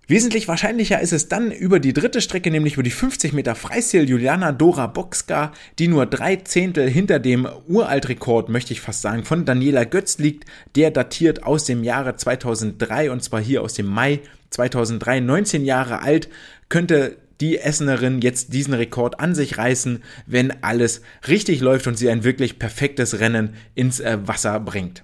Wesentlich 0.06 0.48
wahrscheinlicher 0.48 1.00
ist 1.00 1.14
es 1.14 1.28
dann 1.28 1.50
über 1.50 1.80
die 1.80 1.94
dritte 1.94 2.20
Strecke, 2.20 2.50
nämlich 2.50 2.74
über 2.74 2.82
die 2.82 2.90
50 2.90 3.32
Meter 3.32 3.54
Freistil 3.54 4.08
Juliana 4.08 4.52
Dora 4.52 4.86
Boxka, 4.86 5.52
die 5.78 5.88
nur 5.88 6.04
drei 6.04 6.36
Zehntel 6.36 6.90
hinter 6.90 7.18
dem 7.18 7.48
Uraltrekord, 7.68 8.50
möchte 8.50 8.74
ich 8.74 8.82
fast 8.82 9.00
sagen, 9.00 9.24
von 9.24 9.46
Daniela 9.46 9.84
Götz 9.84 10.18
liegt. 10.18 10.44
Der 10.76 10.90
datiert 10.90 11.44
aus 11.44 11.64
dem 11.64 11.84
Jahre 11.84 12.16
2003 12.16 13.10
und 13.10 13.22
zwar 13.22 13.40
hier 13.40 13.62
aus 13.62 13.72
dem 13.72 13.86
Mai 13.86 14.20
2003. 14.50 15.20
19 15.20 15.64
Jahre 15.64 16.02
alt 16.02 16.28
könnte 16.68 17.16
die 17.40 17.58
Essenerin 17.58 18.20
jetzt 18.20 18.52
diesen 18.52 18.74
Rekord 18.74 19.20
an 19.20 19.34
sich 19.34 19.56
reißen, 19.56 20.02
wenn 20.26 20.62
alles 20.62 21.00
richtig 21.28 21.60
läuft 21.60 21.86
und 21.86 21.96
sie 21.96 22.10
ein 22.10 22.24
wirklich 22.24 22.58
perfektes 22.58 23.20
Rennen 23.20 23.54
ins 23.74 24.00
äh, 24.00 24.18
Wasser 24.22 24.60
bringt. 24.60 25.02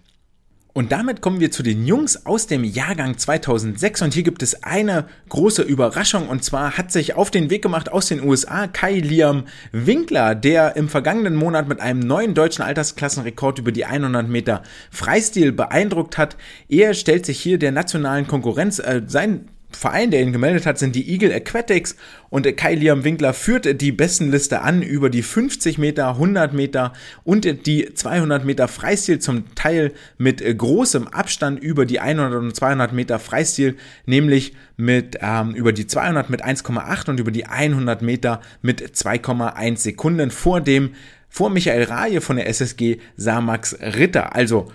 Und 0.72 0.92
damit 0.92 1.20
kommen 1.20 1.40
wir 1.40 1.50
zu 1.50 1.62
den 1.64 1.84
Jungs 1.84 2.26
aus 2.26 2.46
dem 2.46 2.62
Jahrgang 2.62 3.18
2006 3.18 4.02
und 4.02 4.14
hier 4.14 4.22
gibt 4.22 4.42
es 4.42 4.62
eine 4.62 5.06
große 5.28 5.62
Überraschung 5.62 6.28
und 6.28 6.44
zwar 6.44 6.78
hat 6.78 6.92
sich 6.92 7.14
auf 7.14 7.32
den 7.32 7.50
Weg 7.50 7.62
gemacht 7.62 7.90
aus 7.90 8.06
den 8.06 8.22
USA 8.22 8.68
Kai 8.68 9.00
Liam 9.00 9.44
Winkler, 9.72 10.36
der 10.36 10.76
im 10.76 10.88
vergangenen 10.88 11.34
Monat 11.34 11.66
mit 11.66 11.80
einem 11.80 12.00
neuen 12.00 12.34
deutschen 12.34 12.62
Altersklassenrekord 12.62 13.58
über 13.58 13.72
die 13.72 13.84
100 13.84 14.28
Meter 14.28 14.62
Freistil 14.90 15.50
beeindruckt 15.50 16.18
hat. 16.18 16.36
Er 16.68 16.94
stellt 16.94 17.26
sich 17.26 17.40
hier 17.40 17.58
der 17.58 17.72
nationalen 17.72 18.28
Konkurrenz, 18.28 18.78
äh, 18.78 19.02
sein 19.06 19.48
Verein, 19.72 20.10
der 20.10 20.20
ihn 20.22 20.32
gemeldet 20.32 20.66
hat, 20.66 20.78
sind 20.78 20.94
die 20.94 21.10
Eagle 21.10 21.32
Aquatics 21.32 21.96
und 22.28 22.56
Kai 22.56 22.74
Liam 22.74 23.04
Winkler 23.04 23.32
führt 23.32 23.80
die 23.80 23.92
Bestenliste 23.92 24.62
an 24.62 24.82
über 24.82 25.10
die 25.10 25.22
50 25.22 25.78
Meter, 25.78 26.08
100 26.08 26.52
Meter 26.52 26.92
und 27.24 27.66
die 27.66 27.94
200 27.94 28.44
Meter 28.44 28.68
Freistil 28.68 29.18
zum 29.20 29.54
Teil 29.54 29.92
mit 30.18 30.42
großem 30.58 31.08
Abstand 31.08 31.62
über 31.62 31.86
die 31.86 32.00
100 32.00 32.34
und 32.34 32.54
200 32.54 32.92
Meter 32.92 33.18
Freistil, 33.18 33.76
nämlich 34.06 34.54
mit 34.76 35.18
ähm, 35.20 35.54
über 35.54 35.72
die 35.72 35.86
200 35.86 36.30
mit 36.30 36.44
1,8 36.44 37.10
und 37.10 37.20
über 37.20 37.30
die 37.30 37.46
100 37.46 38.02
Meter 38.02 38.40
mit 38.62 38.82
2,1 38.82 39.76
Sekunden 39.78 40.30
vor 40.30 40.60
dem 40.60 40.94
vor 41.28 41.48
Michael 41.48 41.84
Raje 41.84 42.20
von 42.20 42.36
der 42.36 42.48
SSG 42.48 42.98
Samax 43.16 43.78
Ritter. 43.80 44.34
Also 44.34 44.70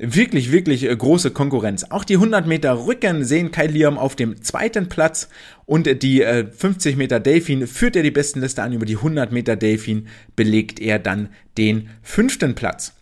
wirklich, 0.00 0.50
wirklich 0.50 0.84
äh, 0.84 0.96
große 0.96 1.30
Konkurrenz. 1.30 1.84
Auch 1.90 2.04
die 2.04 2.14
100 2.14 2.46
Meter 2.46 2.86
Rücken 2.86 3.24
sehen 3.24 3.52
Kai 3.52 3.66
Liam 3.66 3.98
auf 3.98 4.16
dem 4.16 4.42
zweiten 4.42 4.88
Platz 4.88 5.28
und 5.66 6.02
die 6.02 6.22
50 6.22 6.94
äh, 6.94 6.96
Meter 6.96 7.20
Delfin 7.20 7.66
führt 7.66 7.96
er 7.96 8.02
die 8.02 8.10
besten 8.10 8.40
Liste 8.40 8.62
an. 8.62 8.72
Über 8.72 8.86
die 8.86 8.96
100 8.96 9.30
Meter 9.30 9.56
Delfin 9.56 10.08
belegt 10.36 10.80
er 10.80 10.98
dann 10.98 11.28
den 11.58 11.90
fünften 12.02 12.54
Platz. 12.54 12.94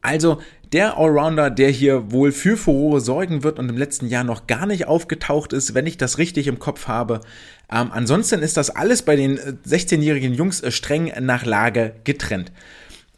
Also 0.00 0.40
der 0.72 0.98
Allrounder, 0.98 1.50
der 1.50 1.70
hier 1.70 2.12
wohl 2.12 2.30
für 2.30 2.56
Furore 2.56 3.00
sorgen 3.00 3.42
wird 3.42 3.58
und 3.58 3.68
im 3.68 3.76
letzten 3.76 4.06
Jahr 4.06 4.24
noch 4.24 4.46
gar 4.46 4.66
nicht 4.66 4.86
aufgetaucht 4.86 5.52
ist, 5.52 5.74
wenn 5.74 5.86
ich 5.86 5.96
das 5.96 6.18
richtig 6.18 6.46
im 6.46 6.58
Kopf 6.58 6.88
habe. 6.88 7.20
Ähm, 7.72 7.90
ansonsten 7.90 8.40
ist 8.40 8.56
das 8.56 8.70
alles 8.70 9.02
bei 9.02 9.16
den 9.16 9.38
16-jährigen 9.38 10.34
äh, 10.34 10.36
Jungs 10.36 10.62
streng 10.74 11.12
nach 11.20 11.44
Lage 11.44 11.94
getrennt. 12.04 12.52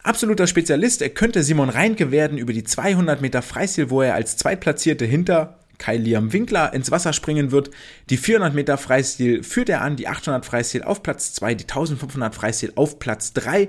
Absoluter 0.02 0.46
Spezialist, 0.46 1.02
er 1.02 1.10
könnte 1.10 1.42
Simon 1.42 1.68
Reinke 1.68 2.10
werden 2.10 2.38
über 2.38 2.54
die 2.54 2.64
200 2.64 3.20
Meter 3.20 3.42
Freistil, 3.42 3.90
wo 3.90 4.00
er 4.00 4.14
als 4.14 4.38
Zweitplatzierte 4.38 5.04
hinter 5.04 5.58
Kai 5.76 5.98
Liam 5.98 6.32
Winkler 6.32 6.72
ins 6.72 6.90
Wasser 6.90 7.12
springen 7.12 7.50
wird. 7.50 7.70
Die 8.08 8.16
400 8.16 8.54
Meter 8.54 8.78
Freistil 8.78 9.42
führt 9.42 9.68
er 9.68 9.82
an, 9.82 9.96
die 9.96 10.08
800 10.08 10.46
Freistil 10.46 10.84
auf 10.84 11.02
Platz 11.02 11.34
2, 11.34 11.54
die 11.54 11.64
1500 11.64 12.34
Freistil 12.34 12.72
auf 12.76 12.98
Platz 12.98 13.34
3. 13.34 13.68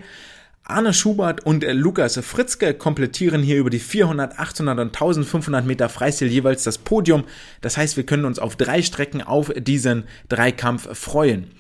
Arne 0.64 0.94
Schubert 0.94 1.46
und 1.46 1.66
Lukas 1.66 2.18
Fritzke 2.20 2.76
komplettieren 2.76 3.44
hier 3.44 3.58
über 3.58 3.70
die 3.70 3.80
400, 3.80 4.40
800 4.40 4.80
und 4.80 4.88
1500 4.88 5.66
Meter 5.66 5.90
Freistil 5.90 6.30
jeweils 6.30 6.64
das 6.64 6.78
Podium. 6.78 7.26
Das 7.60 7.76
heißt, 7.76 7.98
wir 7.98 8.06
können 8.06 8.24
uns 8.24 8.40
auf 8.40 8.56
drei 8.56 8.82
Strecken 8.82 9.22
auf 9.22 9.52
diesen 9.58 10.06
Dreikampf 10.30 10.98
freuen. 10.98 11.52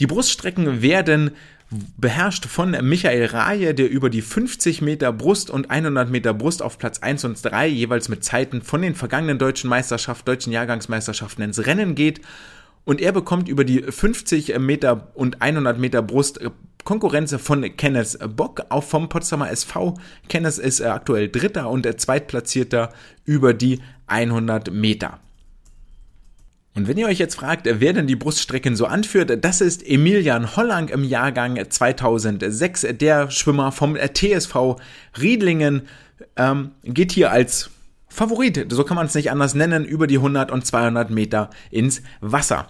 Die 0.00 0.06
Bruststrecken 0.06 0.82
werden 0.82 1.32
beherrscht 1.96 2.46
von 2.46 2.70
Michael 2.70 3.26
Raje, 3.26 3.74
der 3.74 3.90
über 3.90 4.10
die 4.10 4.22
50 4.22 4.82
Meter 4.82 5.12
Brust 5.12 5.50
und 5.50 5.70
100 5.70 6.10
Meter 6.10 6.34
Brust 6.34 6.62
auf 6.62 6.78
Platz 6.78 6.98
1 7.00 7.24
und 7.24 7.42
3 7.42 7.66
jeweils 7.68 8.08
mit 8.08 8.24
Zeiten 8.24 8.62
von 8.62 8.82
den 8.82 8.94
vergangenen 8.94 9.38
deutschen 9.38 9.70
Meisterschaften, 9.70 10.26
deutschen 10.26 10.52
Jahrgangsmeisterschaften 10.52 11.44
ins 11.44 11.66
Rennen 11.66 11.94
geht. 11.94 12.20
Und 12.84 13.00
er 13.00 13.12
bekommt 13.12 13.48
über 13.48 13.64
die 13.64 13.82
50 13.82 14.58
Meter 14.58 15.08
und 15.14 15.40
100 15.40 15.78
Meter 15.78 16.02
Brust 16.02 16.40
Konkurrenz 16.84 17.34
von 17.36 17.62
Kenneth 17.76 18.18
Bock, 18.36 18.66
auch 18.68 18.84
vom 18.84 19.08
Potsdamer 19.08 19.50
SV. 19.50 19.94
Kenneth 20.28 20.58
ist 20.58 20.82
aktuell 20.82 21.30
Dritter 21.30 21.70
und 21.70 21.88
Zweitplatzierter 21.98 22.92
über 23.24 23.54
die 23.54 23.80
100 24.06 24.70
Meter. 24.70 25.18
Und 26.76 26.88
wenn 26.88 26.98
ihr 26.98 27.06
euch 27.06 27.20
jetzt 27.20 27.36
fragt, 27.36 27.68
wer 27.70 27.92
denn 27.92 28.08
die 28.08 28.16
Bruststrecken 28.16 28.74
so 28.74 28.86
anführt, 28.86 29.44
das 29.44 29.60
ist 29.60 29.86
Emilian 29.86 30.56
Hollang 30.56 30.88
im 30.88 31.04
Jahrgang 31.04 31.70
2006, 31.70 32.86
der 33.00 33.30
Schwimmer 33.30 33.70
vom 33.70 33.96
TSV 33.96 34.76
Riedlingen, 35.20 35.82
ähm, 36.36 36.72
geht 36.82 37.12
hier 37.12 37.30
als 37.30 37.70
Favorit, 38.08 38.66
so 38.70 38.84
kann 38.84 38.96
man 38.96 39.06
es 39.06 39.14
nicht 39.14 39.30
anders 39.30 39.54
nennen, 39.54 39.84
über 39.84 40.06
die 40.06 40.18
100 40.18 40.50
und 40.50 40.66
200 40.66 41.10
Meter 41.10 41.50
ins 41.70 42.02
Wasser. 42.20 42.68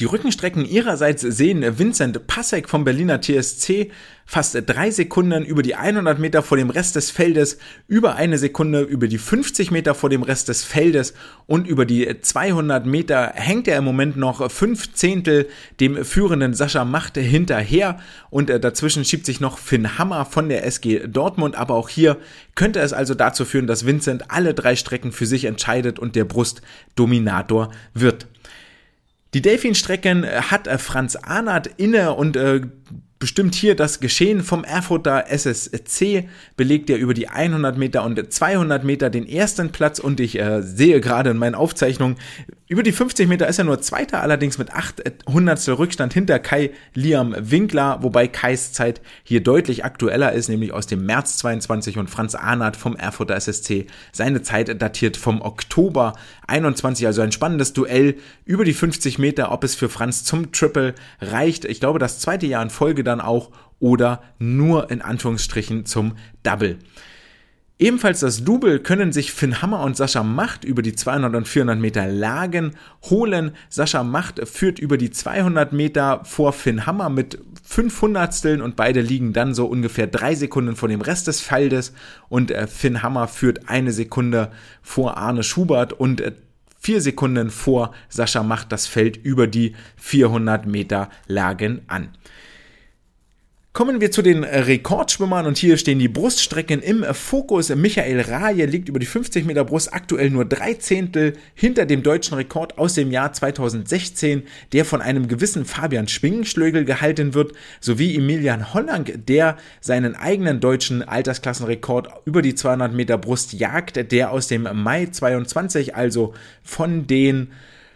Die 0.00 0.06
Rückenstrecken 0.06 0.64
ihrerseits 0.64 1.20
sehen 1.20 1.78
Vincent 1.78 2.26
Passek 2.26 2.70
vom 2.70 2.84
Berliner 2.84 3.20
TSC 3.20 3.90
fast 4.24 4.56
drei 4.64 4.90
Sekunden 4.90 5.44
über 5.44 5.60
die 5.60 5.74
100 5.74 6.18
Meter 6.18 6.42
vor 6.42 6.56
dem 6.56 6.70
Rest 6.70 6.96
des 6.96 7.10
Feldes, 7.10 7.58
über 7.86 8.14
eine 8.14 8.38
Sekunde 8.38 8.80
über 8.80 9.08
die 9.08 9.18
50 9.18 9.70
Meter 9.70 9.94
vor 9.94 10.08
dem 10.08 10.22
Rest 10.22 10.48
des 10.48 10.64
Feldes 10.64 11.12
und 11.46 11.66
über 11.66 11.84
die 11.84 12.18
200 12.18 12.86
Meter 12.86 13.32
hängt 13.34 13.68
er 13.68 13.76
im 13.76 13.84
Moment 13.84 14.16
noch 14.16 14.50
fünf 14.50 14.94
Zehntel 14.94 15.48
dem 15.80 16.02
führenden 16.02 16.54
Sascha 16.54 16.86
Macht 16.86 17.18
hinterher 17.18 17.98
und 18.30 18.48
äh, 18.48 18.58
dazwischen 18.58 19.04
schiebt 19.04 19.26
sich 19.26 19.40
noch 19.40 19.58
Finn 19.58 19.98
Hammer 19.98 20.24
von 20.24 20.48
der 20.48 20.64
SG 20.64 21.08
Dortmund, 21.08 21.56
aber 21.56 21.74
auch 21.74 21.90
hier 21.90 22.16
könnte 22.54 22.80
es 22.80 22.94
also 22.94 23.12
dazu 23.12 23.44
führen, 23.44 23.66
dass 23.66 23.84
Vincent 23.84 24.30
alle 24.30 24.54
drei 24.54 24.76
Strecken 24.76 25.12
für 25.12 25.26
sich 25.26 25.44
entscheidet 25.44 25.98
und 25.98 26.16
der 26.16 26.24
Brustdominator 26.24 27.70
wird. 27.92 28.26
Die 29.34 29.42
Delfinstrecken 29.42 30.24
äh, 30.24 30.42
hat 30.50 30.66
äh, 30.66 30.78
Franz 30.78 31.16
Arnert 31.16 31.66
inne 31.76 32.14
und 32.14 32.36
äh, 32.36 32.62
bestimmt 33.20 33.54
hier 33.54 33.76
das 33.76 34.00
Geschehen 34.00 34.42
vom 34.42 34.64
Erfurter 34.64 35.26
SSC, 35.28 36.28
belegt 36.56 36.90
er 36.90 36.96
über 36.96 37.14
die 37.14 37.28
100 37.28 37.78
Meter 37.78 38.02
und 38.02 38.32
200 38.32 38.82
Meter 38.82 39.10
den 39.10 39.28
ersten 39.28 39.70
Platz 39.70 40.00
und 40.00 40.18
ich 40.18 40.40
äh, 40.40 40.62
sehe 40.62 41.00
gerade 41.00 41.30
in 41.30 41.36
meinen 41.36 41.54
Aufzeichnungen, 41.54 42.16
über 42.70 42.84
die 42.84 42.92
50 42.92 43.28
Meter 43.28 43.48
ist 43.48 43.58
er 43.58 43.64
nur 43.64 43.80
Zweiter, 43.80 44.22
allerdings 44.22 44.56
mit 44.56 44.72
800 44.72 45.76
Rückstand 45.76 46.14
hinter 46.14 46.38
Kai 46.38 46.70
Liam 46.94 47.34
Winkler, 47.36 47.98
wobei 48.02 48.28
Kais 48.28 48.72
Zeit 48.72 49.00
hier 49.24 49.42
deutlich 49.42 49.84
aktueller 49.84 50.32
ist, 50.32 50.48
nämlich 50.48 50.72
aus 50.72 50.86
dem 50.86 51.04
März 51.04 51.38
22 51.38 51.98
und 51.98 52.08
Franz 52.08 52.36
Arnert 52.36 52.76
vom 52.76 52.94
Erfurter 52.94 53.34
SSC. 53.34 53.88
Seine 54.12 54.42
Zeit 54.42 54.80
datiert 54.80 55.16
vom 55.16 55.42
Oktober 55.42 56.12
21, 56.46 57.08
also 57.08 57.22
ein 57.22 57.32
spannendes 57.32 57.72
Duell 57.72 58.14
über 58.44 58.64
die 58.64 58.72
50 58.72 59.18
Meter, 59.18 59.50
ob 59.50 59.64
es 59.64 59.74
für 59.74 59.88
Franz 59.88 60.22
zum 60.22 60.52
Triple 60.52 60.94
reicht. 61.20 61.64
Ich 61.64 61.80
glaube, 61.80 61.98
das 61.98 62.20
zweite 62.20 62.46
Jahr 62.46 62.62
in 62.62 62.70
Folge 62.70 63.02
dann 63.10 63.20
auch 63.20 63.50
oder 63.80 64.22
nur 64.38 64.90
in 64.90 65.02
Anführungsstrichen 65.02 65.86
zum 65.86 66.16
Double. 66.42 66.78
Ebenfalls 67.80 68.20
das 68.20 68.44
Double 68.44 68.78
können 68.78 69.10
sich 69.10 69.32
Finn 69.32 69.62
Hammer 69.62 69.80
und 69.80 69.96
Sascha 69.96 70.22
Macht 70.22 70.64
über 70.64 70.82
die 70.82 70.94
200 70.94 71.34
und 71.34 71.48
400 71.48 71.78
Meter 71.78 72.06
Lagen 72.08 72.76
holen. 73.04 73.52
Sascha 73.70 74.04
Macht 74.04 74.46
führt 74.46 74.78
über 74.78 74.98
die 74.98 75.10
200 75.10 75.72
Meter 75.72 76.22
vor 76.24 76.52
Finn 76.52 76.84
Hammer 76.84 77.08
mit 77.08 77.38
500 77.64 78.60
und 78.60 78.76
beide 78.76 79.00
liegen 79.00 79.32
dann 79.32 79.54
so 79.54 79.64
ungefähr 79.64 80.06
drei 80.06 80.34
Sekunden 80.34 80.76
vor 80.76 80.90
dem 80.90 81.00
Rest 81.00 81.26
des 81.26 81.40
Feldes 81.40 81.94
und 82.28 82.50
äh, 82.50 82.66
Finn 82.66 83.02
Hammer 83.02 83.28
führt 83.28 83.70
eine 83.70 83.92
Sekunde 83.92 84.50
vor 84.82 85.16
Arne 85.16 85.42
Schubert 85.42 85.94
und 85.94 86.20
äh, 86.20 86.32
vier 86.78 87.00
Sekunden 87.00 87.48
vor 87.48 87.94
Sascha 88.10 88.42
Macht 88.42 88.72
das 88.72 88.86
Feld 88.86 89.16
über 89.16 89.46
die 89.46 89.74
400 89.96 90.66
Meter 90.66 91.08
Lagen 91.28 91.80
an. 91.86 92.10
Kommen 93.80 94.02
wir 94.02 94.10
zu 94.10 94.20
den 94.20 94.44
Rekordschwimmern 94.44 95.46
und 95.46 95.56
hier 95.56 95.78
stehen 95.78 95.98
die 95.98 96.08
Bruststrecken 96.08 96.82
im 96.82 97.02
Fokus. 97.14 97.74
Michael 97.74 98.20
Raje 98.20 98.66
liegt 98.66 98.90
über 98.90 98.98
die 98.98 99.06
50 99.06 99.46
Meter 99.46 99.64
Brust 99.64 99.94
aktuell 99.94 100.28
nur 100.28 100.44
drei 100.44 100.74
Zehntel 100.74 101.32
hinter 101.54 101.86
dem 101.86 102.02
deutschen 102.02 102.34
Rekord 102.34 102.76
aus 102.76 102.92
dem 102.92 103.10
Jahr 103.10 103.32
2016, 103.32 104.42
der 104.74 104.84
von 104.84 105.00
einem 105.00 105.28
gewissen 105.28 105.64
Fabian 105.64 106.08
Schwingenschlögel 106.08 106.84
gehalten 106.84 107.32
wird, 107.32 107.54
sowie 107.80 108.14
Emilian 108.18 108.74
Hollang, 108.74 109.06
der 109.26 109.56
seinen 109.80 110.14
eigenen 110.14 110.60
deutschen 110.60 111.02
Altersklassenrekord 111.02 112.10
über 112.26 112.42
die 112.42 112.54
200 112.54 112.92
Meter 112.92 113.16
Brust 113.16 113.54
jagt, 113.54 114.12
der 114.12 114.30
aus 114.30 114.46
dem 114.46 114.68
Mai 114.74 115.06
22, 115.06 115.96
also 115.96 116.34
von 116.62 117.06
den 117.06 117.48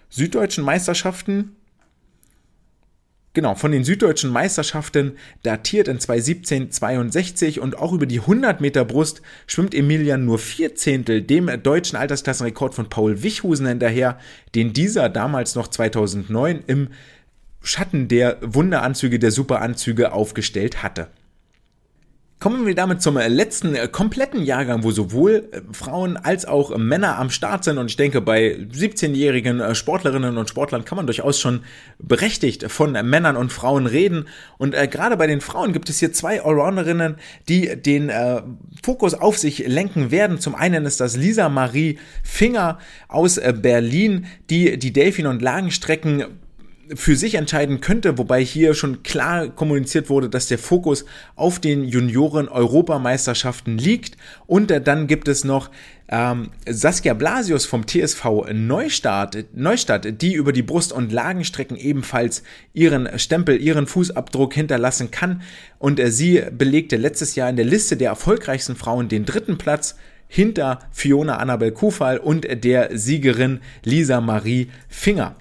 süddeutschen 0.08 0.64
Meisterschaften 0.64 1.56
Genau, 3.34 3.56
von 3.56 3.72
den 3.72 3.82
süddeutschen 3.82 4.30
Meisterschaften 4.30 5.16
datiert 5.42 5.88
in 5.88 5.98
2017 5.98 6.70
62 6.70 7.58
und 7.58 7.76
auch 7.76 7.92
über 7.92 8.06
die 8.06 8.20
100 8.20 8.60
Meter 8.60 8.84
Brust 8.84 9.22
schwimmt 9.48 9.74
Emilian 9.74 10.24
nur 10.24 10.38
vier 10.38 10.76
Zehntel 10.76 11.20
dem 11.20 11.50
deutschen 11.64 11.96
Altersklassenrekord 11.96 12.76
von 12.76 12.88
Paul 12.88 13.24
Wichhusen 13.24 13.66
hinterher, 13.66 14.20
den 14.54 14.72
dieser 14.72 15.08
damals 15.08 15.56
noch 15.56 15.66
2009 15.66 16.62
im 16.68 16.88
Schatten 17.60 18.06
der 18.06 18.38
Wunderanzüge, 18.40 19.18
der 19.18 19.32
Superanzüge 19.32 20.12
aufgestellt 20.12 20.84
hatte. 20.84 21.08
Kommen 22.40 22.66
wir 22.66 22.74
damit 22.74 23.00
zum 23.00 23.16
letzten 23.16 23.74
äh, 23.74 23.88
kompletten 23.88 24.44
Jahrgang, 24.44 24.82
wo 24.82 24.90
sowohl 24.90 25.48
äh, 25.50 25.60
Frauen 25.72 26.18
als 26.18 26.44
auch 26.44 26.76
Männer 26.76 27.18
am 27.18 27.30
Start 27.30 27.64
sind. 27.64 27.78
Und 27.78 27.86
ich 27.86 27.96
denke, 27.96 28.20
bei 28.20 28.56
17-jährigen 28.70 29.60
äh, 29.60 29.74
Sportlerinnen 29.74 30.36
und 30.36 30.50
Sportlern 30.50 30.84
kann 30.84 30.96
man 30.96 31.06
durchaus 31.06 31.40
schon 31.40 31.60
berechtigt 31.98 32.70
von 32.70 32.92
Männern 32.92 33.36
und 33.36 33.50
Frauen 33.50 33.86
reden. 33.86 34.26
Und 34.58 34.74
äh, 34.74 34.88
gerade 34.88 35.16
bei 35.16 35.26
den 35.26 35.40
Frauen 35.40 35.72
gibt 35.72 35.88
es 35.88 36.00
hier 36.00 36.12
zwei 36.12 36.42
Allrounderinnen, 36.42 37.16
die 37.48 37.80
den 37.80 38.10
äh, 38.10 38.42
Fokus 38.82 39.14
auf 39.14 39.38
sich 39.38 39.66
lenken 39.66 40.10
werden. 40.10 40.38
Zum 40.38 40.54
einen 40.54 40.84
ist 40.84 41.00
das 41.00 41.16
Lisa 41.16 41.48
Marie 41.48 41.98
Finger 42.22 42.78
aus 43.08 43.38
äh, 43.38 43.54
Berlin, 43.56 44.26
die 44.50 44.78
die 44.78 44.92
Delfin- 44.92 45.28
und 45.28 45.40
Lagenstrecken 45.40 46.24
für 46.94 47.16
sich 47.16 47.34
entscheiden 47.36 47.80
könnte, 47.80 48.18
wobei 48.18 48.44
hier 48.44 48.74
schon 48.74 49.02
klar 49.02 49.48
kommuniziert 49.48 50.10
wurde, 50.10 50.28
dass 50.28 50.46
der 50.48 50.58
Fokus 50.58 51.04
auf 51.36 51.58
den 51.58 51.84
Junioren-Europameisterschaften 51.84 53.78
liegt. 53.78 54.16
Und 54.46 54.70
äh, 54.70 54.80
dann 54.80 55.06
gibt 55.06 55.28
es 55.28 55.44
noch 55.44 55.70
ähm, 56.08 56.50
Saskia 56.68 57.14
Blasius 57.14 57.66
vom 57.66 57.86
TSV 57.86 58.24
Neustadt, 58.52 59.44
Neustadt, 59.54 60.20
die 60.20 60.34
über 60.34 60.52
die 60.52 60.62
Brust- 60.62 60.92
und 60.92 61.12
Lagenstrecken 61.12 61.76
ebenfalls 61.76 62.42
ihren 62.72 63.18
Stempel, 63.18 63.60
ihren 63.60 63.86
Fußabdruck 63.86 64.54
hinterlassen 64.54 65.10
kann. 65.10 65.42
Und 65.78 65.98
äh, 65.98 66.10
sie 66.10 66.42
belegte 66.50 66.96
letztes 66.96 67.34
Jahr 67.34 67.48
in 67.48 67.56
der 67.56 67.64
Liste 67.64 67.96
der 67.96 68.10
erfolgreichsten 68.10 68.76
Frauen 68.76 69.08
den 69.08 69.24
dritten 69.24 69.58
Platz 69.58 69.96
hinter 70.28 70.80
Fiona 70.90 71.36
Annabel 71.36 71.72
Kufal 71.72 72.18
und 72.18 72.46
der 72.64 72.96
Siegerin 72.98 73.60
Lisa 73.84 74.20
Marie 74.20 74.68
Finger. 74.88 75.36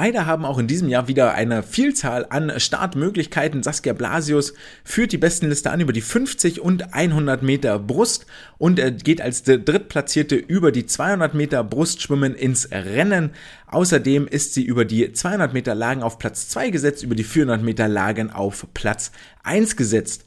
Beide 0.00 0.26
haben 0.26 0.44
auch 0.44 0.58
in 0.58 0.68
diesem 0.68 0.88
Jahr 0.88 1.08
wieder 1.08 1.34
eine 1.34 1.64
Vielzahl 1.64 2.24
an 2.30 2.52
Startmöglichkeiten. 2.60 3.64
Saskia 3.64 3.94
Blasius 3.94 4.54
führt 4.84 5.10
die 5.10 5.18
Bestenliste 5.18 5.72
an 5.72 5.80
über 5.80 5.92
die 5.92 6.02
50 6.02 6.60
und 6.60 6.94
100 6.94 7.42
Meter 7.42 7.80
Brust 7.80 8.24
und 8.58 8.80
geht 9.02 9.20
als 9.20 9.42
Drittplatzierte 9.42 10.36
über 10.36 10.70
die 10.70 10.86
200 10.86 11.34
Meter 11.34 11.64
Brustschwimmen 11.64 12.36
ins 12.36 12.70
Rennen. 12.70 13.30
Außerdem 13.66 14.28
ist 14.28 14.54
sie 14.54 14.62
über 14.62 14.84
die 14.84 15.12
200 15.12 15.52
Meter 15.52 15.74
Lagen 15.74 16.04
auf 16.04 16.20
Platz 16.20 16.48
2 16.48 16.70
gesetzt, 16.70 17.02
über 17.02 17.16
die 17.16 17.24
400 17.24 17.64
Meter 17.64 17.88
Lagen 17.88 18.30
auf 18.30 18.68
Platz 18.74 19.10
1 19.42 19.74
gesetzt. 19.74 20.26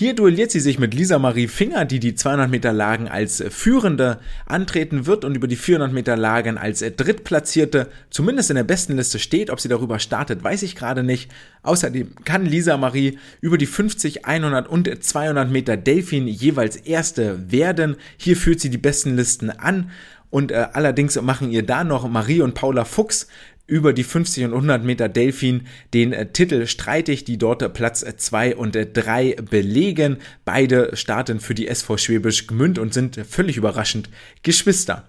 Hier 0.00 0.14
duelliert 0.14 0.50
sie 0.50 0.60
sich 0.60 0.78
mit 0.78 0.94
Lisa 0.94 1.18
Marie 1.18 1.46
Finger, 1.46 1.84
die 1.84 2.00
die 2.00 2.14
200 2.14 2.50
Meter 2.50 2.72
Lagen 2.72 3.06
als 3.06 3.44
Führende 3.50 4.18
antreten 4.46 5.04
wird 5.04 5.26
und 5.26 5.34
über 5.34 5.46
die 5.46 5.56
400 5.56 5.92
Meter 5.92 6.16
Lagen 6.16 6.56
als 6.56 6.78
Drittplatzierte 6.80 7.86
zumindest 8.08 8.48
in 8.48 8.56
der 8.56 8.64
besten 8.64 8.96
Liste 8.96 9.18
steht. 9.18 9.50
Ob 9.50 9.60
sie 9.60 9.68
darüber 9.68 9.98
startet, 9.98 10.42
weiß 10.42 10.62
ich 10.62 10.74
gerade 10.74 11.02
nicht. 11.02 11.30
Außerdem 11.64 12.14
kann 12.24 12.46
Lisa 12.46 12.78
Marie 12.78 13.18
über 13.42 13.58
die 13.58 13.66
50, 13.66 14.24
100 14.24 14.68
und 14.68 15.04
200 15.04 15.50
Meter 15.50 15.76
Delfin 15.76 16.26
jeweils 16.28 16.76
Erste 16.76 17.52
werden. 17.52 17.96
Hier 18.16 18.38
führt 18.38 18.60
sie 18.60 18.70
die 18.70 18.78
besten 18.78 19.16
Listen 19.16 19.50
an. 19.50 19.90
Und 20.30 20.52
äh, 20.52 20.68
allerdings 20.72 21.20
machen 21.20 21.50
ihr 21.50 21.66
da 21.66 21.84
noch 21.84 22.08
Marie 22.08 22.40
und 22.40 22.54
Paula 22.54 22.84
Fuchs 22.84 23.26
über 23.70 23.92
die 23.92 24.02
50 24.02 24.44
und 24.44 24.52
100 24.52 24.84
Meter 24.84 25.08
Delfin 25.08 25.68
den 25.94 26.12
äh, 26.12 26.26
Titel 26.26 26.66
streitig, 26.66 27.24
die 27.24 27.38
dort 27.38 27.72
Platz 27.72 28.04
2 28.04 28.56
und 28.56 28.76
3 28.76 29.36
belegen. 29.48 30.18
Beide 30.44 30.96
starten 30.96 31.40
für 31.40 31.54
die 31.54 31.68
SV 31.68 31.96
Schwäbisch 31.96 32.48
Gmünd 32.48 32.78
und 32.78 32.92
sind 32.92 33.20
völlig 33.28 33.56
überraschend 33.56 34.10
Geschwister 34.42 35.08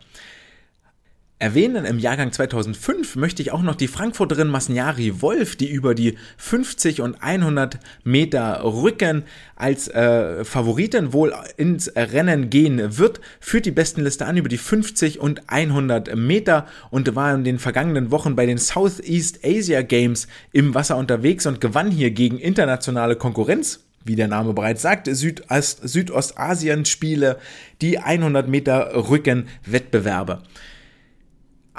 erwähnen. 1.42 1.86
Im 1.86 2.00
Jahrgang 2.00 2.32
2005 2.32 3.16
möchte 3.16 3.42
ich 3.42 3.52
auch 3.52 3.64
noch 3.64 3.76
die 3.76 3.88
Frankfurterin 3.88 4.48
Masniari 4.48 5.22
Wolf, 5.22 5.56
die 5.56 5.70
über 5.70 5.96
die 5.96 6.18
50 6.38 7.02
und 7.02 7.22
100 7.22 7.80
Meter 8.04 8.64
Rücken 8.64 9.24
als 9.56 9.88
äh, 9.88 10.46
Favoritin 10.46 11.14
wohl 11.14 11.34
ins 11.58 11.92
Rennen 11.96 12.50
gehen 12.50 12.98
wird, 12.98 13.20
führt 13.40 13.66
die 13.66 13.72
Bestenliste 13.72 14.26
an 14.26 14.38
über 14.38 14.50
die 14.50 14.58
50 14.58 15.20
und 15.20 15.50
100 15.50 16.16
Meter 16.16 16.68
und 16.92 17.16
war 17.16 17.34
in 17.34 17.44
den 17.44 17.60
vergangenen 17.60 18.12
Wochen 18.12 18.36
bei 18.36 18.46
den 18.46 18.60
Southeast 18.60 19.40
Asia 19.44 19.82
Games 19.82 20.28
im 20.52 20.76
Wasser 20.76 20.98
unterwegs 20.98 21.48
und 21.48 21.60
gewann 21.60 21.90
hier 21.90 22.12
gegen 22.12 22.38
internationale 22.38 23.16
Konkurrenz 23.16 23.80
wie 24.04 24.16
der 24.16 24.28
Name 24.28 24.54
bereits 24.54 24.82
sagt, 24.82 25.08
Südost 25.08 25.80
Südostasien-Spiele, 25.84 27.38
die 27.82 28.00
100 28.00 28.48
Meter 28.48 28.96
Rücken-Wettbewerbe. 28.96 30.42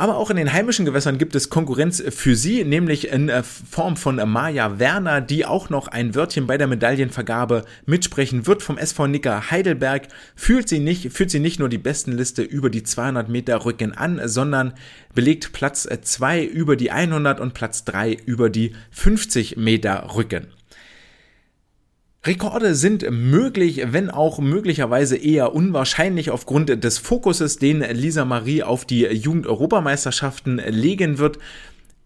Aber 0.03 0.17
auch 0.17 0.31
in 0.31 0.37
den 0.37 0.53
heimischen 0.53 0.85
Gewässern 0.85 1.17
gibt 1.17 1.37
es 1.37 1.49
Konkurrenz 1.49 2.03
für 2.09 2.35
sie, 2.35 2.65
nämlich 2.65 3.13
in 3.13 3.29
äh, 3.29 3.45
Form 3.45 3.97
von 3.97 4.17
Maja 4.29 4.81
Werner, 4.81 5.21
die 5.21 5.47
auch 5.47 5.71
noch 5.71 5.87
ein 5.87 6.17
Wörtchen 6.17 6.49
bei 6.49 6.59
der 6.59 6.67
Medaillenvergabe 6.67 7.65
mitsprechen 7.87 8.49
wird 8.49 8.65
vom 8.65 8.79
SV 8.79 9.07
Nicker 9.07 9.53
Heidelberg. 9.53 10.09
Fühlt 10.35 10.69
sie 10.69 10.81
nicht, 10.81 11.13
führt 11.13 11.31
sie 11.31 11.39
nicht 11.39 11.61
nur 11.61 11.69
die 11.69 11.79
Bestenliste 11.79 12.43
über 12.43 12.69
die 12.69 12.83
200 12.83 13.29
Meter 13.29 13.65
Rücken 13.65 13.93
an, 13.93 14.21
sondern 14.25 14.75
belegt 15.15 15.53
Platz 15.53 15.87
2 15.89 16.47
über 16.47 16.75
die 16.75 16.91
100 16.91 17.39
und 17.39 17.55
Platz 17.55 17.85
3 17.85 18.15
über 18.27 18.51
die 18.51 18.75
50 18.91 19.57
Meter 19.57 20.17
Rücken. 20.17 20.49
Rekorde 22.25 22.77
sind 22.77 23.05
möglich, 23.11 23.83
wenn 23.87 24.09
auch 24.09 24.39
möglicherweise 24.39 25.17
eher 25.17 25.57
unwahrscheinlich 25.57 26.31
aufgrund 26.31 26.85
des 26.85 26.99
Fokuses, 26.99 27.57
den 27.59 27.81
Lisa 27.81 28.25
Marie 28.25 28.63
auf 28.63 28.85
die 28.85 29.07
Jugend-Europameisterschaften 29.07 30.59
legen 30.59 31.19
wird. 31.19 31.41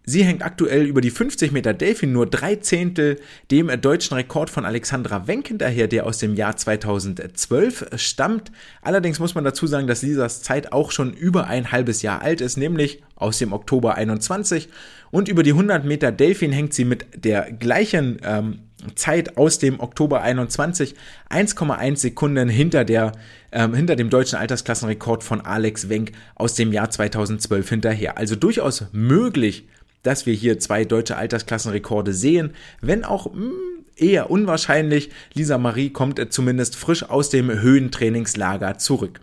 Sie 0.09 0.23
hängt 0.23 0.41
aktuell 0.41 0.87
über 0.87 1.01
die 1.01 1.11
50 1.11 1.51
Meter 1.51 1.75
Delfin 1.75 2.13
nur 2.13 2.25
drei 2.25 2.55
Zehntel 2.55 3.19
dem 3.51 3.69
deutschen 3.79 4.15
Rekord 4.15 4.49
von 4.49 4.65
Alexandra 4.65 5.27
Wenk 5.27 5.49
hinterher, 5.49 5.87
der 5.87 6.07
aus 6.07 6.17
dem 6.17 6.33
Jahr 6.33 6.57
2012 6.57 7.87
stammt. 7.97 8.51
Allerdings 8.81 9.19
muss 9.19 9.35
man 9.35 9.43
dazu 9.43 9.67
sagen, 9.67 9.85
dass 9.85 10.01
Lisas 10.01 10.41
Zeit 10.41 10.71
auch 10.71 10.91
schon 10.91 11.13
über 11.13 11.45
ein 11.45 11.71
halbes 11.71 12.01
Jahr 12.01 12.23
alt 12.23 12.41
ist, 12.41 12.57
nämlich 12.57 13.03
aus 13.15 13.37
dem 13.37 13.53
Oktober 13.53 13.95
21. 13.95 14.69
Und 15.11 15.27
über 15.27 15.43
die 15.43 15.51
100 15.51 15.85
Meter 15.85 16.11
Delfin 16.11 16.53
hängt 16.53 16.73
sie 16.73 16.85
mit 16.85 17.05
der 17.13 17.51
gleichen 17.51 18.17
ähm, 18.23 18.59
Zeit 18.95 19.37
aus 19.37 19.59
dem 19.59 19.79
Oktober 19.79 20.21
21 20.21 20.95
1,1 21.29 21.97
Sekunden 21.97 22.49
hinter 22.49 22.85
der 22.85 23.11
ähm, 23.51 23.73
hinter 23.73 23.95
dem 23.95 24.09
deutschen 24.09 24.37
Altersklassenrekord 24.37 25.23
von 25.23 25.41
Alex 25.41 25.89
Wenk 25.89 26.11
aus 26.35 26.53
dem 26.55 26.71
Jahr 26.71 26.89
2012 26.89 27.69
hinterher. 27.69 28.17
Also 28.17 28.35
durchaus 28.35 28.85
möglich, 28.91 29.67
dass 30.03 30.25
wir 30.25 30.33
hier 30.33 30.59
zwei 30.59 30.85
deutsche 30.85 31.17
Altersklassenrekorde 31.17 32.13
sehen, 32.13 32.51
wenn 32.81 33.03
auch 33.03 33.33
mh, 33.33 33.41
hm, 33.41 33.53
eher 33.95 34.29
unwahrscheinlich. 34.29 35.09
Lisa 35.33 35.57
Marie 35.57 35.89
kommt 35.89 36.19
äh, 36.19 36.29
zumindest 36.29 36.75
frisch 36.75 37.03
aus 37.03 37.29
dem 37.29 37.49
Höhentrainingslager 37.49 38.77
zurück. 38.77 39.19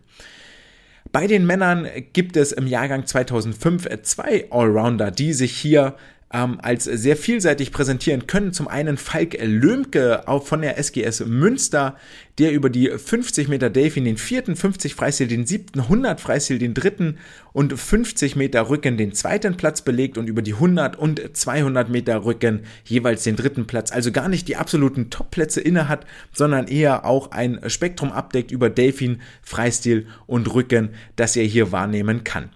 Bei 1.12 1.26
den 1.28 1.46
Männern 1.46 1.86
gibt 2.12 2.36
es 2.36 2.50
im 2.50 2.66
Jahrgang 2.66 3.06
2005 3.06 3.86
äh, 3.86 4.02
zwei 4.02 4.50
Allrounder, 4.50 5.10
die 5.10 5.32
sich 5.32 5.56
hier 5.56 5.94
ähm, 6.34 6.58
als 6.60 6.84
sehr 6.84 7.16
vielseitig 7.16 7.70
präsentieren 7.70 8.26
können. 8.26 8.52
Zum 8.52 8.66
einen 8.66 8.96
Falk 8.96 9.38
Lömke 9.40 10.26
auch 10.26 10.44
von 10.44 10.60
der 10.62 10.76
SGS 10.82 11.24
Münster, 11.24 11.96
der 12.38 12.50
über 12.50 12.70
die 12.70 12.90
50 12.90 13.46
Meter 13.46 13.70
Delfin 13.70 14.04
den 14.04 14.16
vierten, 14.16 14.56
50 14.56 14.96
Freistil 14.96 15.28
den 15.28 15.46
siebten, 15.46 15.80
100 15.80 16.20
Freistil 16.20 16.58
den 16.58 16.74
dritten 16.74 17.18
und 17.52 17.78
50 17.78 18.34
Meter 18.34 18.68
Rücken 18.68 18.96
den 18.96 19.14
zweiten 19.14 19.56
Platz 19.56 19.82
belegt 19.82 20.18
und 20.18 20.26
über 20.26 20.42
die 20.42 20.54
100 20.54 20.96
und 20.96 21.22
200 21.32 21.88
Meter 21.88 22.24
Rücken 22.24 22.64
jeweils 22.84 23.22
den 23.22 23.36
dritten 23.36 23.68
Platz. 23.68 23.92
Also 23.92 24.10
gar 24.10 24.28
nicht 24.28 24.48
die 24.48 24.56
absoluten 24.56 25.10
Top-Plätze 25.10 25.60
inne 25.60 25.88
hat, 25.88 26.04
sondern 26.32 26.66
eher 26.66 27.04
auch 27.04 27.30
ein 27.30 27.60
Spektrum 27.68 28.10
abdeckt 28.10 28.50
über 28.50 28.70
Delfin, 28.70 29.20
Freistil 29.42 30.06
und 30.26 30.52
Rücken, 30.52 30.90
das 31.14 31.36
er 31.36 31.44
hier 31.44 31.70
wahrnehmen 31.70 32.24
kann. 32.24 32.50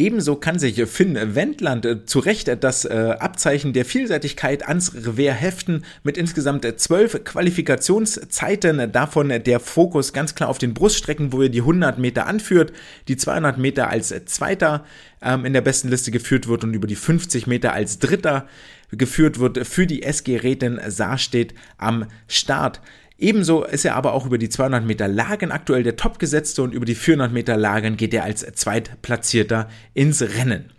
Ebenso 0.00 0.34
kann 0.36 0.58
sich 0.58 0.82
Finn 0.86 1.18
Wendland 1.34 1.84
äh, 1.84 2.06
zu 2.06 2.20
Recht 2.20 2.48
das 2.64 2.86
äh, 2.86 3.16
Abzeichen 3.18 3.74
der 3.74 3.84
Vielseitigkeit 3.84 4.66
ans 4.66 4.94
Revier 4.94 5.34
heften 5.34 5.84
mit 6.04 6.16
insgesamt 6.16 6.66
zwölf 6.80 7.22
Qualifikationszeiten. 7.22 8.92
Davon 8.92 9.28
der 9.28 9.60
Fokus 9.60 10.14
ganz 10.14 10.34
klar 10.34 10.48
auf 10.48 10.56
den 10.56 10.72
Bruststrecken, 10.72 11.34
wo 11.34 11.42
er 11.42 11.50
die 11.50 11.60
100 11.60 11.98
Meter 11.98 12.26
anführt, 12.26 12.72
die 13.08 13.18
200 13.18 13.58
Meter 13.58 13.90
als 13.90 14.14
Zweiter 14.24 14.86
ähm, 15.20 15.44
in 15.44 15.52
der 15.52 15.60
besten 15.60 15.90
Liste 15.90 16.10
geführt 16.10 16.48
wird 16.48 16.64
und 16.64 16.72
über 16.72 16.86
die 16.86 16.96
50 16.96 17.46
Meter 17.46 17.74
als 17.74 17.98
Dritter 17.98 18.48
geführt 18.92 19.38
wird 19.38 19.66
für 19.66 19.86
die 19.86 20.02
SG 20.02 20.38
Räten 20.38 20.80
Saarstedt 20.86 21.52
am 21.76 22.06
Start. 22.26 22.80
Ebenso 23.20 23.64
ist 23.64 23.84
er 23.84 23.96
aber 23.96 24.14
auch 24.14 24.24
über 24.24 24.38
die 24.38 24.48
200 24.48 24.84
Meter 24.84 25.06
Lagen 25.06 25.52
aktuell 25.52 25.82
der 25.82 25.96
Topgesetzte 25.96 26.62
und 26.62 26.72
über 26.72 26.86
die 26.86 26.94
400 26.94 27.30
Meter 27.30 27.56
Lagen 27.56 27.98
geht 27.98 28.14
er 28.14 28.24
als 28.24 28.40
Zweitplatzierter 28.40 29.68
ins 29.92 30.22
Rennen. 30.22 30.70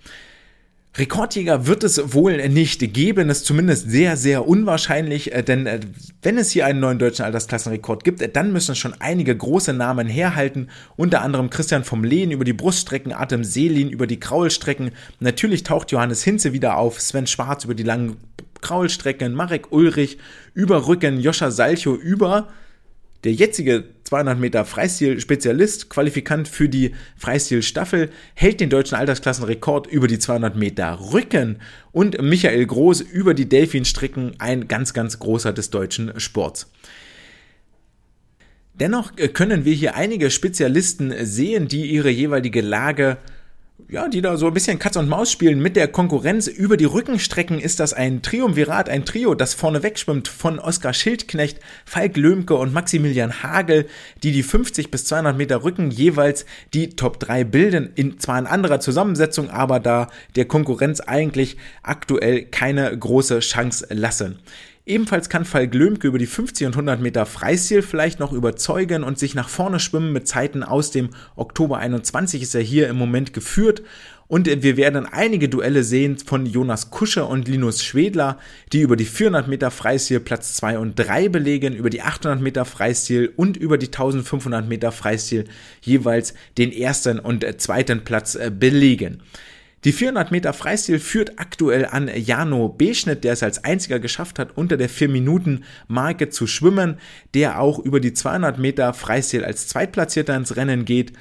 Rekordjäger 0.98 1.68
wird 1.68 1.86
es 1.86 2.14
wohl 2.14 2.50
nicht 2.50 2.80
geben, 2.94 3.30
ist 3.30 3.46
zumindest 3.46 3.90
sehr, 3.90 4.18
sehr 4.18 4.46
unwahrscheinlich, 4.46 5.34
äh, 5.34 5.42
denn 5.42 5.66
äh, 5.66 5.80
wenn 6.22 6.38
es 6.38 6.52
hier 6.52 6.66
einen 6.66 6.82
neuen 6.82 7.00
deutschen 7.00 7.24
Altersklassenrekord 7.24 8.04
gibt, 8.04 8.22
äh, 8.22 8.28
dann 8.28 8.52
müssen 8.52 8.76
schon 8.76 8.96
einige 9.00 9.38
große 9.38 9.72
Namen 9.72 10.08
herhalten, 10.08 10.68
unter 10.98 11.22
anderem 11.22 11.50
Christian 11.50 11.86
vom 11.86 12.04
Lehen 12.04 12.32
über 12.32 12.44
die 12.44 12.52
Bruststrecken, 12.52 13.14
Atem 13.14 13.46
Seelin 13.46 13.90
über 13.90 14.06
die 14.06 14.20
Kraulstrecken, 14.20 14.92
natürlich 15.22 15.64
taucht 15.64 15.92
Johannes 15.94 16.24
Hinze 16.24 16.52
wieder 16.52 16.76
auf, 16.76 17.00
Sven 17.00 17.28
Schwarz 17.28 17.64
über 17.64 17.76
die 17.76 17.84
langen 17.84 18.18
Kraulstrecken 18.62 19.34
Marek 19.34 19.72
Ulrich, 19.72 20.18
über 20.54 20.88
Rücken 20.88 21.20
Joscha 21.20 21.52
Salcho, 21.52 21.96
über 21.96 22.48
der 23.24 23.34
jetzige 23.34 23.86
200 24.06 24.40
Meter 24.40 24.66
Freistil-Spezialist, 24.66 25.90
Qualifikant 25.90 26.48
für 26.48 26.68
die 26.68 26.94
Freistil-Staffel, 27.18 28.10
hält 28.34 28.60
den 28.60 28.70
deutschen 28.70 28.96
Altersklassenrekord 28.96 29.88
über 29.88 30.08
die 30.08 30.20
200 30.20 30.56
Meter 30.56 31.00
Rücken 31.14 31.60
und 31.92 32.22
Michael 32.22 32.66
Groß 32.66 33.02
über 33.02 33.34
die 33.34 33.48
Delfinstrecken, 33.48 34.34
ein 34.40 34.68
ganz, 34.68 34.94
ganz 34.94 35.20
großer 35.20 35.54
des 35.54 35.70
deutschen 35.70 36.20
Sports. 36.20 36.72
Dennoch 38.74 39.12
können 39.34 39.66
wir 39.66 39.74
hier 39.74 39.96
einige 39.96 40.32
Spezialisten 40.32 41.14
sehen, 41.24 41.68
die 41.68 41.86
ihre 41.86 42.10
jeweilige 42.10 42.62
Lage 42.62 43.18
ja, 43.92 44.08
die 44.08 44.22
da 44.22 44.38
so 44.38 44.48
ein 44.48 44.54
bisschen 44.54 44.80
Katz 44.80 44.96
und 44.96 45.10
Maus 45.10 45.30
spielen 45.30 45.60
mit 45.60 45.76
der 45.76 45.90
Konkurrenz. 45.90 46.48
Über 46.48 46.78
die 46.78 46.86
Rückenstrecken 46.86 47.60
ist 47.60 47.82
das 47.82 47.94
ein 47.94 48.22
Triumvirat, 48.22 48.88
ein 48.88 49.04
Trio, 49.04 49.36
das 49.36 49.54
vorne 49.54 49.84
wegschwimmt 49.84 50.30
von 50.30 50.60
Oskar 50.60 50.94
Schildknecht, 50.94 51.60
Falk 51.86 52.16
Löhmke 52.16 52.56
und 52.56 52.74
Maximilian 52.74 53.44
Hagel, 53.44 53.88
die 54.24 54.32
die 54.32 54.44
50 54.44 54.92
bis 54.92 55.04
200 55.04 55.38
Meter 55.38 55.66
Rücken 55.66 55.92
jeweils 55.92 56.46
die 56.74 56.92
Top 56.92 57.20
3 57.20 57.44
bilden. 57.44 57.92
In 57.96 58.18
zwar 58.18 58.40
in 58.40 58.48
anderer 58.48 58.80
Zusammensetzung, 58.80 59.50
aber 59.50 59.82
da 59.82 60.08
der 60.38 60.46
Konkurrenz 60.46 61.02
eigentlich 61.02 61.58
aktuell 61.84 62.46
keine 62.46 62.98
große 62.98 63.42
Chance 63.42 63.88
lassen. 63.90 64.40
Ebenfalls 64.86 65.30
kann 65.30 65.46
Falk 65.46 65.76
Lömke 65.76 66.08
über 66.08 66.18
die 66.18 66.26
50 66.26 66.66
und 66.66 66.74
100 66.74 67.02
Meter 67.02 67.28
Freistil 67.28 67.84
vielleicht 67.84 68.20
noch 68.20 68.34
überzeugen 68.34 69.04
und 69.04 69.20
sich 69.20 69.36
nach 69.36 69.48
vorne 69.48 69.80
schwimmen 69.80 70.12
mit 70.12 70.28
Zeiten 70.28 70.64
aus 70.64 70.90
dem 70.90 71.12
Oktober 71.36 71.78
21 71.78 72.42
ist 72.42 72.56
er 72.56 72.62
hier 72.62 72.90
im 72.90 72.98
Moment 72.98 73.32
geführt. 73.34 73.84
Und 74.28 74.48
wir 74.48 74.78
werden 74.78 75.06
einige 75.06 75.50
Duelle 75.50 75.84
sehen 75.84 76.18
von 76.18 76.46
Jonas 76.46 76.90
Kuscher 76.90 77.28
und 77.28 77.50
Linus 77.50 77.84
Schwedler, 77.84 78.40
die 78.72 78.80
über 78.80 78.96
die 78.96 79.06
400 79.06 79.50
Meter 79.50 79.72
Freistil 79.72 80.22
Platz 80.22 80.56
2 80.56 80.80
und 80.80 80.96
3 80.96 81.28
belegen, 81.28 81.76
über 81.76 81.90
die 81.90 82.02
800 82.02 82.40
Meter 82.42 82.64
Freistil 82.64 83.34
und 83.36 83.58
über 83.58 83.78
die 83.78 83.88
1500 83.88 84.68
Meter 84.68 84.94
Freistil 84.94 85.44
jeweils 85.82 86.34
den 86.58 86.72
ersten 86.72 87.20
und 87.20 87.46
zweiten 87.62 88.06
Platz 88.06 88.36
äh, 88.36 88.50
belegen. 88.58 89.22
Die 89.84 89.94
400 89.94 90.32
Meter 90.32 90.54
Freistil 90.54 91.00
führt 91.00 91.40
aktuell 91.40 91.88
an 91.88 92.08
Jano 92.14 92.70
Beschnitt, 92.70 93.24
der 93.24 93.34
es 93.34 93.42
als 93.42 93.64
einziger 93.64 94.00
geschafft 94.00 94.38
hat, 94.38 94.56
unter 94.56 94.78
der 94.78 94.92
4-Minuten-Marke 94.92 96.30
zu 96.30 96.46
schwimmen, 96.46 97.00
der 97.34 97.60
auch 97.60 97.80
über 97.80 98.00
die 98.00 98.14
200 98.14 98.60
Meter 98.60 98.94
Freistil 98.94 99.44
als 99.44 99.68
Zweitplatzierter 99.68 100.36
ins 100.36 100.56
Rennen 100.56 100.86
geht. 100.86 101.14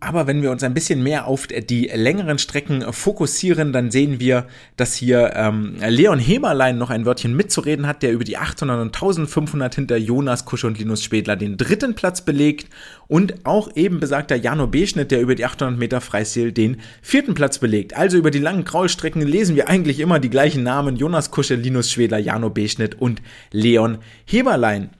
Aber 0.00 0.28
wenn 0.28 0.42
wir 0.42 0.52
uns 0.52 0.62
ein 0.62 0.74
bisschen 0.74 1.02
mehr 1.02 1.26
auf 1.26 1.48
die 1.48 1.90
längeren 1.92 2.38
Strecken 2.38 2.92
fokussieren, 2.92 3.72
dann 3.72 3.90
sehen 3.90 4.20
wir, 4.20 4.46
dass 4.76 4.94
hier 4.94 5.32
ähm, 5.34 5.76
Leon 5.80 6.20
Heberlein 6.20 6.78
noch 6.78 6.90
ein 6.90 7.04
Wörtchen 7.04 7.34
mitzureden 7.34 7.86
hat, 7.86 8.02
der 8.04 8.12
über 8.12 8.22
die 8.22 8.36
800 8.36 8.80
und 8.80 8.94
1500 8.94 9.74
hinter 9.74 9.96
Jonas 9.96 10.44
Kusche 10.44 10.68
und 10.68 10.78
Linus 10.78 11.02
Spädler 11.02 11.34
den 11.34 11.56
dritten 11.56 11.96
Platz 11.96 12.20
belegt 12.20 12.68
und 13.08 13.44
auch 13.44 13.74
eben 13.74 13.98
besagter 13.98 14.36
Jano 14.36 14.68
Beschnitt, 14.68 15.10
der 15.10 15.20
über 15.20 15.34
die 15.34 15.44
800 15.44 15.76
Meter 15.76 16.00
Freistil 16.00 16.52
den 16.52 16.76
vierten 17.02 17.34
Platz 17.34 17.58
belegt. 17.58 17.96
Also 17.96 18.18
über 18.18 18.30
die 18.30 18.38
langen 18.38 18.64
Kraulstrecken 18.64 19.22
lesen 19.22 19.56
wir 19.56 19.68
eigentlich 19.68 19.98
immer 19.98 20.20
die 20.20 20.30
gleichen 20.30 20.62
Namen, 20.62 20.96
Jonas 20.96 21.32
Kusche, 21.32 21.56
Linus 21.56 21.90
Schwedler, 21.90 22.18
Jano 22.18 22.50
Beschnitt 22.50 23.00
und 23.00 23.20
Leon 23.50 23.98
Heberlein. 24.26 24.90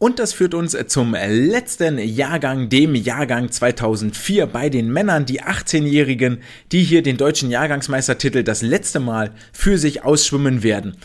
Und 0.00 0.20
das 0.20 0.32
führt 0.32 0.54
uns 0.54 0.76
zum 0.86 1.14
letzten 1.14 1.98
Jahrgang, 1.98 2.68
dem 2.68 2.94
Jahrgang 2.94 3.50
2004 3.50 4.46
bei 4.46 4.68
den 4.68 4.92
Männern, 4.92 5.26
die 5.26 5.42
18-Jährigen, 5.42 6.38
die 6.70 6.84
hier 6.84 7.02
den 7.02 7.16
deutschen 7.16 7.50
Jahrgangsmeistertitel 7.50 8.44
das 8.44 8.62
letzte 8.62 9.00
Mal 9.00 9.32
für 9.52 9.76
sich 9.76 10.04
ausschwimmen 10.04 10.62
werden. 10.62 10.96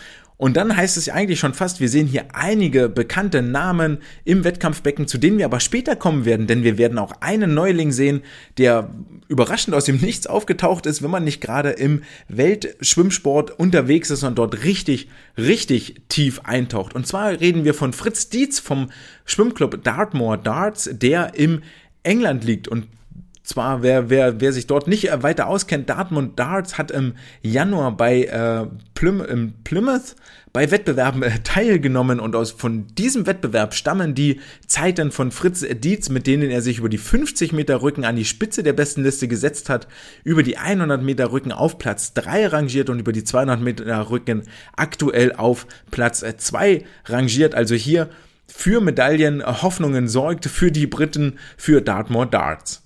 Und 0.43 0.57
dann 0.57 0.75
heißt 0.75 0.97
es 0.97 1.05
ja 1.05 1.13
eigentlich 1.13 1.39
schon 1.39 1.53
fast, 1.53 1.79
wir 1.79 1.87
sehen 1.87 2.05
hier 2.05 2.25
einige 2.33 2.89
bekannte 2.89 3.41
Namen 3.41 3.99
im 4.25 4.43
Wettkampfbecken, 4.43 5.07
zu 5.07 5.17
denen 5.17 5.37
wir 5.37 5.45
aber 5.45 5.61
später 5.61 5.95
kommen 5.95 6.25
werden, 6.25 6.47
denn 6.47 6.63
wir 6.63 6.77
werden 6.77 6.97
auch 6.97 7.13
einen 7.21 7.53
Neuling 7.53 7.93
sehen, 7.93 8.23
der 8.57 8.93
überraschend 9.29 9.73
aus 9.73 9.85
dem 9.85 10.01
Nichts 10.01 10.27
aufgetaucht 10.27 10.85
ist, 10.85 11.01
wenn 11.01 11.11
man 11.11 11.23
nicht 11.23 11.39
gerade 11.39 11.69
im 11.69 12.01
Weltschwimmsport 12.27 13.57
unterwegs 13.57 14.09
ist 14.09 14.23
und 14.23 14.37
dort 14.37 14.65
richtig, 14.65 15.07
richtig 15.37 16.01
tief 16.09 16.41
eintaucht. 16.43 16.93
Und 16.93 17.07
zwar 17.07 17.39
reden 17.39 17.63
wir 17.63 17.73
von 17.73 17.93
Fritz 17.93 18.27
Dietz 18.27 18.59
vom 18.59 18.91
Schwimmclub 19.23 19.81
Dartmoor 19.81 20.35
Darts, 20.35 20.89
der 20.91 21.35
im 21.35 21.61
England 22.03 22.43
liegt 22.43 22.67
und 22.67 22.87
zwar, 23.43 23.83
wer, 23.83 24.09
wer, 24.09 24.39
wer 24.39 24.53
sich 24.53 24.67
dort 24.67 24.87
nicht 24.87 25.09
weiter 25.21 25.47
auskennt, 25.47 25.89
Dartmouth 25.89 26.31
Darts 26.37 26.77
hat 26.77 26.91
im 26.91 27.13
Januar 27.41 27.95
bei 27.95 28.23
äh, 28.23 28.67
Plym 28.93 29.53
Plymouth 29.63 30.15
bei 30.53 30.69
Wettbewerben 30.69 31.23
äh, 31.23 31.39
teilgenommen 31.43 32.19
und 32.19 32.35
aus 32.35 32.51
von 32.51 32.87
diesem 32.95 33.25
Wettbewerb 33.25 33.73
stammen 33.73 34.15
die 34.15 34.39
Zeiten 34.67 35.11
von 35.11 35.31
Fritz 35.31 35.65
Dietz, 35.79 36.09
mit 36.09 36.27
denen 36.27 36.51
er 36.51 36.61
sich 36.61 36.77
über 36.77 36.89
die 36.89 36.99
50 36.99 37.51
Meter 37.51 37.81
Rücken 37.81 38.05
an 38.05 38.15
die 38.15 38.23
Spitze 38.23 38.63
der 38.63 38.73
besten 38.73 39.03
Liste 39.03 39.27
gesetzt 39.27 39.69
hat, 39.69 39.87
über 40.23 40.43
die 40.43 40.57
100 40.57 41.01
Meter 41.01 41.31
Rücken 41.31 41.51
auf 41.51 41.79
Platz 41.79 42.13
3 42.13 42.47
rangiert 42.47 42.89
und 42.89 42.99
über 42.99 43.11
die 43.11 43.23
200 43.23 43.59
Meter 43.59 44.09
Rücken 44.09 44.43
aktuell 44.77 45.33
auf 45.33 45.67
Platz 45.91 46.23
2 46.37 46.85
rangiert. 47.05 47.55
Also 47.55 47.75
hier 47.75 48.09
für 48.47 48.79
Medaillen 48.79 49.43
Hoffnungen 49.43 50.07
sorgt 50.07 50.45
für 50.45 50.71
die 50.71 50.85
Briten 50.85 51.39
für 51.57 51.81
Dartmoor 51.81 52.27
Darts. 52.27 52.82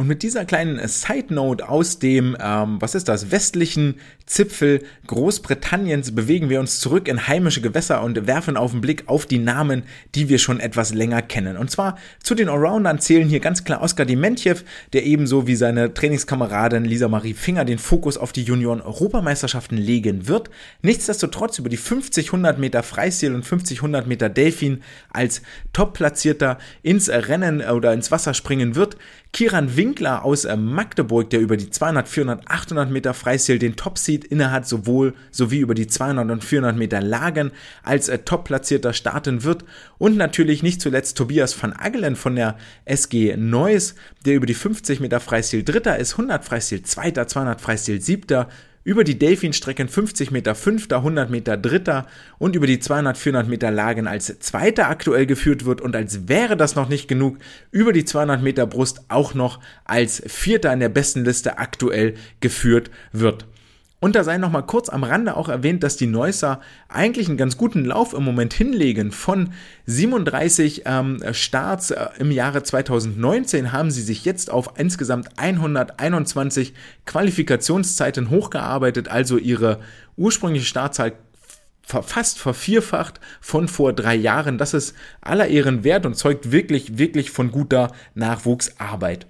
Und 0.00 0.06
mit 0.06 0.22
dieser 0.22 0.46
kleinen 0.46 0.80
Side 0.88 1.34
Note 1.34 1.68
aus 1.68 1.98
dem, 1.98 2.34
ähm, 2.40 2.78
was 2.80 2.94
ist 2.94 3.06
das, 3.06 3.30
westlichen 3.30 3.96
Zipfel 4.24 4.82
Großbritanniens 5.08 6.14
bewegen 6.14 6.48
wir 6.48 6.60
uns 6.60 6.80
zurück 6.80 7.06
in 7.06 7.28
heimische 7.28 7.60
Gewässer 7.60 8.02
und 8.02 8.26
werfen 8.26 8.56
auf 8.56 8.70
den 8.70 8.80
Blick 8.80 9.08
auf 9.08 9.26
die 9.26 9.38
Namen, 9.38 9.82
die 10.14 10.30
wir 10.30 10.38
schon 10.38 10.58
etwas 10.58 10.94
länger 10.94 11.20
kennen. 11.20 11.58
Und 11.58 11.70
zwar 11.70 11.98
zu 12.22 12.34
den 12.34 12.48
Allroundern 12.48 12.98
zählen 13.00 13.28
hier 13.28 13.40
ganz 13.40 13.64
klar 13.64 13.82
Oskar 13.82 14.06
Dementjew, 14.06 14.54
der 14.94 15.04
ebenso 15.04 15.46
wie 15.46 15.56
seine 15.56 15.92
Trainingskameradin 15.92 16.86
Lisa 16.86 17.08
Marie 17.08 17.34
Finger 17.34 17.66
den 17.66 17.78
Fokus 17.78 18.16
auf 18.16 18.32
die 18.32 18.44
Junioren-Europameisterschaften 18.44 19.76
legen 19.76 20.28
wird. 20.28 20.48
Nichtsdestotrotz 20.80 21.58
über 21.58 21.68
die 21.68 21.76
50, 21.76 22.28
100 22.28 22.58
Meter 22.58 22.82
Freistil 22.82 23.34
und 23.34 23.44
50, 23.44 23.78
100 23.78 24.06
Meter 24.06 24.30
Delfin 24.30 24.82
als 25.12 25.42
Top-Platzierter 25.74 26.56
ins 26.82 27.10
Rennen 27.10 27.60
oder 27.60 27.92
ins 27.92 28.10
Wasser 28.10 28.32
springen 28.32 28.76
wird. 28.76 28.96
Kiran 29.32 29.76
Winkler 29.90 30.24
aus 30.24 30.44
äh, 30.44 30.56
Magdeburg, 30.56 31.30
der 31.30 31.40
über 31.40 31.56
die 31.56 31.68
200, 31.68 32.06
400, 32.06 32.48
800 32.48 32.90
Meter 32.92 33.12
Freistil 33.12 33.58
den 33.58 33.74
Top-Seed 33.74 34.24
innehat, 34.24 34.64
sowohl 34.68 35.14
sowie 35.32 35.58
über 35.58 35.74
die 35.74 35.88
200 35.88 36.30
und 36.30 36.44
400 36.44 36.76
Meter 36.76 37.00
Lagen 37.00 37.50
als 37.82 38.08
äh, 38.08 38.18
Top-Platzierter 38.18 38.92
starten 38.92 39.42
wird. 39.42 39.64
Und 39.98 40.16
natürlich 40.16 40.62
nicht 40.62 40.80
zuletzt 40.80 41.16
Tobias 41.16 41.60
van 41.60 41.72
Agelen 41.72 42.14
von 42.14 42.36
der 42.36 42.56
SG 42.84 43.36
Neuss, 43.36 43.96
der 44.24 44.36
über 44.36 44.46
die 44.46 44.54
50 44.54 45.00
Meter 45.00 45.18
Freistil 45.18 45.64
Dritter 45.64 45.98
ist, 45.98 46.12
100 46.12 46.44
Freistil 46.44 46.82
Zweiter, 46.82 47.26
200 47.26 47.60
Freistil 47.60 48.00
Siebter, 48.00 48.48
über 48.84 49.04
die 49.04 49.18
Delfinstrecken 49.18 49.88
50 49.88 50.30
Meter 50.30 50.54
Fünfter, 50.54 50.98
100 50.98 51.30
Meter 51.30 51.56
Dritter 51.56 52.06
und 52.38 52.56
über 52.56 52.66
die 52.66 52.80
200, 52.80 53.18
400 53.18 53.48
Meter 53.48 53.70
Lagen 53.70 54.06
als 54.06 54.38
Zweiter 54.40 54.88
aktuell 54.88 55.26
geführt 55.26 55.64
wird 55.64 55.80
und 55.80 55.94
als 55.94 56.28
wäre 56.28 56.56
das 56.56 56.76
noch 56.76 56.88
nicht 56.88 57.08
genug, 57.08 57.38
über 57.70 57.92
die 57.92 58.04
200 58.04 58.42
Meter 58.42 58.66
Brust 58.66 59.02
auch 59.08 59.34
noch 59.34 59.60
als 59.84 60.22
Vierter 60.26 60.72
in 60.72 60.80
der 60.80 60.88
besten 60.88 61.24
Liste 61.24 61.58
aktuell 61.58 62.14
geführt 62.40 62.90
wird. 63.12 63.46
Und 64.00 64.16
da 64.16 64.24
sei 64.24 64.38
noch 64.38 64.50
mal 64.50 64.62
kurz 64.62 64.88
am 64.88 65.04
Rande 65.04 65.36
auch 65.36 65.50
erwähnt, 65.50 65.82
dass 65.82 65.98
die 65.98 66.06
Neusser 66.06 66.60
eigentlich 66.88 67.28
einen 67.28 67.36
ganz 67.36 67.58
guten 67.58 67.84
Lauf 67.84 68.14
im 68.14 68.24
Moment 68.24 68.54
hinlegen. 68.54 69.12
Von 69.12 69.52
37 69.84 70.82
ähm, 70.86 71.22
Starts 71.32 71.90
äh, 71.90 72.08
im 72.18 72.30
Jahre 72.30 72.62
2019 72.62 73.72
haben 73.72 73.90
sie 73.90 74.00
sich 74.00 74.24
jetzt 74.24 74.50
auf 74.50 74.72
insgesamt 74.78 75.28
121 75.36 76.72
Qualifikationszeiten 77.04 78.30
hochgearbeitet, 78.30 79.08
also 79.08 79.36
ihre 79.36 79.80
ursprüngliche 80.16 80.66
Startzahl 80.66 81.12
fast 81.82 82.38
vervierfacht 82.38 83.20
von 83.40 83.68
vor 83.68 83.92
drei 83.92 84.14
Jahren. 84.14 84.56
Das 84.56 84.72
ist 84.74 84.94
aller 85.20 85.48
Ehren 85.48 85.84
wert 85.84 86.06
und 86.06 86.14
zeugt 86.14 86.52
wirklich, 86.52 86.96
wirklich 86.96 87.30
von 87.30 87.50
guter 87.50 87.92
Nachwuchsarbeit. 88.14 89.26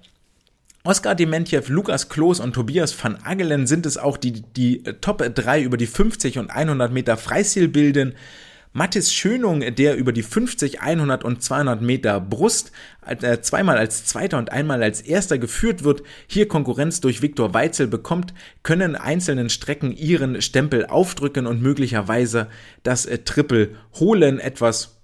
Oskar 0.83 1.13
Dementjew, 1.13 1.61
Lukas 1.67 2.09
Kloß 2.09 2.39
und 2.39 2.53
Tobias 2.53 2.95
van 3.03 3.17
Agelen 3.23 3.67
sind 3.67 3.85
es 3.85 3.97
auch, 3.99 4.17
die 4.17 4.41
die 4.41 4.81
Top 4.99 5.19
3 5.19 5.61
über 5.61 5.77
die 5.77 5.85
50 5.85 6.39
und 6.39 6.49
100 6.49 6.91
Meter 6.91 7.17
Freistil 7.17 7.67
bilden. 7.67 8.15
Mathis 8.73 9.13
Schönung, 9.13 9.59
der 9.75 9.95
über 9.97 10.11
die 10.11 10.23
50, 10.23 10.81
100 10.81 11.23
und 11.23 11.43
200 11.43 11.81
Meter 11.81 12.19
Brust 12.19 12.71
äh, 13.05 13.41
zweimal 13.41 13.77
als 13.77 14.05
Zweiter 14.05 14.39
und 14.39 14.51
einmal 14.51 14.81
als 14.81 15.01
Erster 15.01 15.37
geführt 15.37 15.83
wird, 15.83 16.01
hier 16.25 16.47
Konkurrenz 16.47 17.01
durch 17.01 17.21
Viktor 17.21 17.53
Weitzel 17.53 17.87
bekommt, 17.87 18.33
können 18.63 18.95
einzelnen 18.95 19.49
Strecken 19.49 19.91
ihren 19.91 20.41
Stempel 20.41 20.87
aufdrücken 20.87 21.45
und 21.45 21.61
möglicherweise 21.61 22.47
das 22.81 23.05
äh, 23.05 23.19
Triple 23.19 23.75
holen. 23.99 24.39
Etwas 24.39 25.00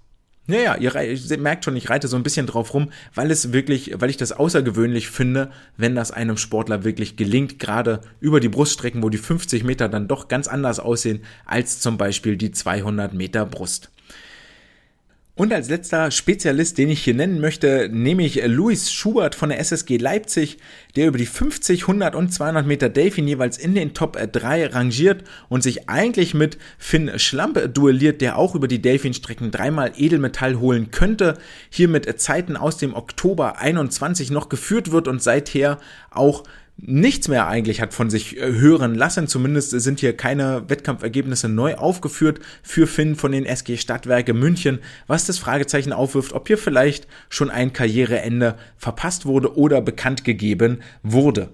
Ja, 0.50 0.76
ja, 0.76 0.76
ihr, 0.76 1.12
ihr, 1.12 1.38
merkt 1.38 1.66
schon, 1.66 1.76
ich 1.76 1.90
reite 1.90 2.08
so 2.08 2.16
ein 2.16 2.22
bisschen 2.22 2.46
drauf 2.46 2.72
rum, 2.72 2.88
weil 3.14 3.30
es 3.30 3.52
wirklich, 3.52 3.92
weil 3.98 4.08
ich 4.08 4.16
das 4.16 4.32
außergewöhnlich 4.32 5.10
finde, 5.10 5.50
wenn 5.76 5.94
das 5.94 6.10
einem 6.10 6.38
Sportler 6.38 6.84
wirklich 6.84 7.16
gelingt, 7.16 7.58
gerade 7.58 8.00
über 8.18 8.40
die 8.40 8.48
Bruststrecken, 8.48 9.02
wo 9.02 9.10
die 9.10 9.18
50 9.18 9.62
Meter 9.62 9.90
dann 9.90 10.08
doch 10.08 10.28
ganz 10.28 10.48
anders 10.48 10.80
aussehen 10.80 11.20
als 11.44 11.80
zum 11.80 11.98
Beispiel 11.98 12.38
die 12.38 12.50
200 12.50 13.12
Meter 13.12 13.44
Brust. 13.44 13.90
Und 15.38 15.52
als 15.52 15.68
letzter 15.68 16.10
Spezialist, 16.10 16.78
den 16.78 16.88
ich 16.88 17.04
hier 17.04 17.14
nennen 17.14 17.40
möchte, 17.40 17.88
nehme 17.92 18.24
ich 18.24 18.44
Luis 18.44 18.90
Schubert 18.90 19.36
von 19.36 19.50
der 19.50 19.60
SSG 19.60 19.96
Leipzig, 19.96 20.58
der 20.96 21.06
über 21.06 21.16
die 21.16 21.26
50, 21.26 21.82
100 21.82 22.16
und 22.16 22.34
200 22.34 22.66
Meter 22.66 22.88
Delfin 22.88 23.28
jeweils 23.28 23.56
in 23.56 23.76
den 23.76 23.94
Top 23.94 24.18
3 24.20 24.66
rangiert 24.66 25.22
und 25.48 25.62
sich 25.62 25.88
eigentlich 25.88 26.34
mit 26.34 26.58
Finn 26.76 27.20
Schlampe 27.20 27.68
duelliert, 27.68 28.20
der 28.20 28.36
auch 28.36 28.56
über 28.56 28.66
die 28.66 28.82
Delfin-Strecken 28.82 29.52
dreimal 29.52 29.92
Edelmetall 29.96 30.58
holen 30.58 30.90
könnte. 30.90 31.38
Hier 31.70 31.86
mit 31.86 32.20
Zeiten 32.20 32.56
aus 32.56 32.76
dem 32.76 32.92
Oktober 32.92 33.60
21 33.60 34.32
noch 34.32 34.48
geführt 34.48 34.90
wird 34.90 35.06
und 35.06 35.22
seither 35.22 35.78
auch 36.10 36.42
nichts 36.78 37.28
mehr 37.28 37.48
eigentlich 37.48 37.80
hat 37.80 37.92
von 37.92 38.08
sich 38.08 38.36
äh, 38.36 38.52
hören 38.52 38.94
lassen. 38.94 39.26
Zumindest 39.26 39.70
sind 39.70 40.00
hier 40.00 40.16
keine 40.16 40.68
Wettkampfergebnisse 40.68 41.48
neu 41.48 41.74
aufgeführt 41.74 42.40
für 42.62 42.86
Finn 42.86 43.16
von 43.16 43.32
den 43.32 43.44
SG 43.44 43.76
Stadtwerke 43.76 44.32
München, 44.32 44.78
was 45.06 45.26
das 45.26 45.38
Fragezeichen 45.38 45.92
aufwirft, 45.92 46.32
ob 46.32 46.46
hier 46.46 46.58
vielleicht 46.58 47.08
schon 47.28 47.50
ein 47.50 47.72
Karriereende 47.72 48.56
verpasst 48.76 49.26
wurde 49.26 49.56
oder 49.56 49.82
bekannt 49.82 50.24
gegeben 50.24 50.78
wurde. 51.02 51.50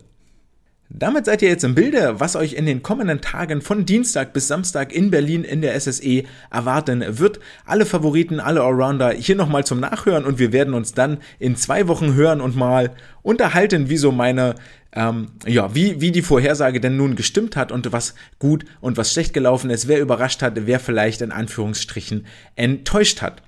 Damit 0.91 1.25
seid 1.25 1.43
ihr 1.43 1.49
jetzt 1.49 1.65
im 1.65 1.75
Bilde, 1.75 2.21
was 2.21 2.37
euch 2.37 2.53
in 2.53 2.67
den 2.67 2.83
kommenden 2.83 3.21
Tagen 3.21 3.63
von 3.63 3.87
Dienstag 3.87 4.33
bis 4.33 4.47
Samstag 4.47 4.93
in 4.93 5.11
Berlin 5.11 5.43
in 5.43 5.61
der 5.63 5.79
SSE 5.81 6.23
erwarten 6.53 7.19
wird. 7.19 7.41
Alle 7.65 7.87
Favoriten, 7.87 8.39
alle 8.39 8.63
Allrounder 8.63 9.11
hier 9.11 9.35
nochmal 9.35 9.65
zum 9.65 9.81
Nachhören 9.81 10.25
und 10.25 10.39
wir 10.39 10.53
werden 10.53 10.75
uns 10.75 10.93
dann 10.93 11.19
in 11.39 11.57
zwei 11.57 11.89
Wochen 11.89 12.15
hören 12.15 12.41
und 12.41 12.55
mal 12.55 12.93
unterhalten, 13.23 13.89
wie 13.89 13.97
so 13.97 14.13
meine 14.13 14.55
ähm, 14.95 15.29
ja, 15.47 15.75
wie, 15.75 16.01
wie 16.01 16.13
die 16.13 16.23
Vorhersage 16.23 16.81
denn 16.81 16.97
nun 16.97 17.17
gestimmt 17.17 17.57
hat 17.57 17.73
und 17.73 17.93
was 17.93 18.15
gut 18.39 18.65
und 18.81 18.97
was 18.97 19.13
schlecht 19.13 19.35
gelaufen 19.35 19.71
ist, 19.71 19.89
wer 19.89 20.01
überrascht 20.01 20.43
hat, 20.43 20.55
wer 20.67 20.81
vielleicht 20.81 21.21
in 21.21 21.33
Anführungsstrichen 21.33 22.27
enttäuscht 22.55 23.21
hat. 23.21 23.43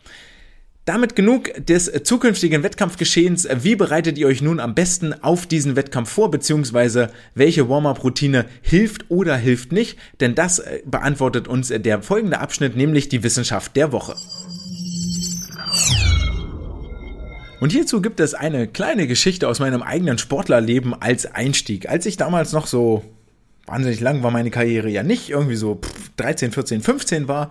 Damit 0.87 1.17
genug 1.17 1.51
des 1.59 1.91
zukünftigen 2.05 2.63
Wettkampfgeschehens. 2.63 3.49
Wie 3.63 3.75
bereitet 3.75 4.19
ihr 4.19 4.29
euch 4.29 4.41
nun 4.41 4.61
am 4.61 4.77
besten 4.77 5.15
auf 5.21 5.47
diesen 5.47 5.75
Wettkampf 5.75 6.11
vor, 6.11 6.31
beziehungsweise 6.31 7.11
welche 7.35 7.69
Warm-up-Routine 7.69 8.45
hilft 8.63 9.11
oder 9.11 9.37
hilft 9.37 9.73
nicht? 9.73 9.99
Denn 10.21 10.37
das 10.37 10.61
äh, 10.61 10.83
beantwortet 10.85 11.49
uns 11.49 11.73
der 11.75 12.03
folgende 12.03 12.39
Abschnitt, 12.39 12.77
nämlich 12.77 13.09
die 13.09 13.25
Wissenschaft 13.25 13.75
der 13.75 13.91
Woche. 13.91 14.15
Und 17.59 17.73
hierzu 17.73 18.03
gibt 18.03 18.21
es 18.21 18.35
eine 18.35 18.67
kleine 18.67 19.07
Geschichte 19.07 19.49
aus 19.49 19.61
meinem 19.61 19.83
eigenen 19.83 20.19
Sportlerleben 20.19 20.95
als 21.01 21.27
Einstieg. 21.27 21.89
Als 21.89 22.05
ich 22.05 22.17
damals 22.17 22.53
noch 22.53 22.67
so 22.67 23.03
wahnsinnig 23.67 24.01
lang 24.01 24.23
war 24.23 24.31
meine 24.31 24.51
Karriere 24.51 24.89
ja 24.89 25.03
nicht, 25.03 25.31
irgendwie 25.31 25.57
so 25.57 25.81
13, 26.19 26.53
14, 26.53 26.83
15 26.83 27.29
war, 27.29 27.51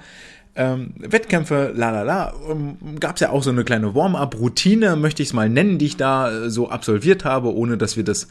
ähm, 0.56 0.94
Wettkämpfe, 0.98 1.74
la 1.76 1.90
la 1.92 2.04
la, 2.04 2.34
ähm, 2.50 2.78
gab 3.00 3.16
es 3.16 3.22
ja 3.22 3.30
auch 3.32 3.44
so 3.44 3.50
eine 3.50 3.66
kleine 3.66 3.94
Warm-up-Routine, 3.94 4.96
möchte 4.96 5.22
ich 5.22 5.30
es 5.30 5.34
mal 5.34 5.50
nennen, 5.50 5.78
die 5.78 5.88
ich 5.88 5.98
da 5.98 6.32
äh, 6.32 6.50
so 6.50 6.70
absolviert 6.70 7.26
habe, 7.26 7.54
ohne 7.54 7.78
dass 7.78 7.98
wir 7.98 8.06
das 8.06 8.30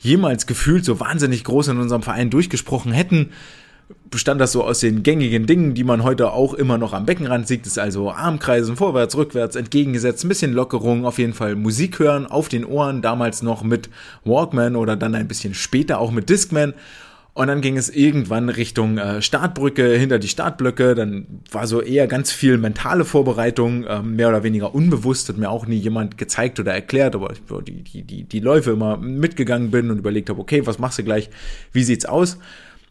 jemals 0.00 0.46
gefühlt 0.46 0.84
so 0.84 0.98
wahnsinnig 0.98 1.44
groß 1.44 1.68
in 1.68 1.78
unserem 1.78 2.02
Verein 2.02 2.30
durchgesprochen 2.30 2.92
hätten 2.92 3.30
bestand 4.10 4.40
das 4.40 4.52
so 4.52 4.64
aus 4.64 4.80
den 4.80 5.02
gängigen 5.02 5.46
Dingen, 5.46 5.74
die 5.74 5.84
man 5.84 6.02
heute 6.02 6.32
auch 6.32 6.54
immer 6.54 6.78
noch 6.78 6.92
am 6.92 7.06
Beckenrand 7.06 7.46
sieht, 7.46 7.66
ist 7.66 7.78
also 7.78 8.10
Armkreisen, 8.10 8.76
vorwärts, 8.76 9.16
rückwärts, 9.16 9.56
entgegengesetzt, 9.56 10.24
ein 10.24 10.28
bisschen 10.28 10.52
Lockerung, 10.52 11.04
auf 11.04 11.18
jeden 11.18 11.34
Fall 11.34 11.56
Musik 11.56 11.98
hören, 11.98 12.26
auf 12.26 12.48
den 12.48 12.64
Ohren, 12.64 13.02
damals 13.02 13.42
noch 13.42 13.62
mit 13.62 13.88
Walkman 14.24 14.76
oder 14.76 14.96
dann 14.96 15.14
ein 15.14 15.28
bisschen 15.28 15.54
später 15.54 15.98
auch 15.98 16.10
mit 16.10 16.28
Discman. 16.28 16.74
Und 17.32 17.46
dann 17.46 17.60
ging 17.60 17.76
es 17.76 17.88
irgendwann 17.88 18.48
Richtung 18.48 18.98
äh, 18.98 19.22
Startbrücke, 19.22 19.94
hinter 19.96 20.18
die 20.18 20.28
Startblöcke. 20.28 20.96
Dann 20.96 21.40
war 21.50 21.68
so 21.68 21.80
eher 21.80 22.08
ganz 22.08 22.32
viel 22.32 22.58
mentale 22.58 23.04
Vorbereitung, 23.04 23.84
äh, 23.84 24.02
mehr 24.02 24.28
oder 24.28 24.42
weniger 24.42 24.74
unbewusst, 24.74 25.28
hat 25.28 25.38
mir 25.38 25.48
auch 25.48 25.66
nie 25.66 25.78
jemand 25.78 26.18
gezeigt 26.18 26.58
oder 26.58 26.74
erklärt, 26.74 27.14
aber 27.14 27.32
ich 27.32 27.40
die, 27.64 27.82
die, 27.84 28.02
die, 28.02 28.24
die 28.24 28.40
Läufe 28.40 28.72
immer 28.72 28.96
mitgegangen 28.96 29.70
bin 29.70 29.90
und 29.90 29.98
überlegt 29.98 30.28
habe, 30.28 30.40
okay, 30.40 30.66
was 30.66 30.80
machst 30.80 30.98
du 30.98 31.04
gleich, 31.04 31.30
wie 31.72 31.84
sieht's 31.84 32.04
aus? 32.04 32.36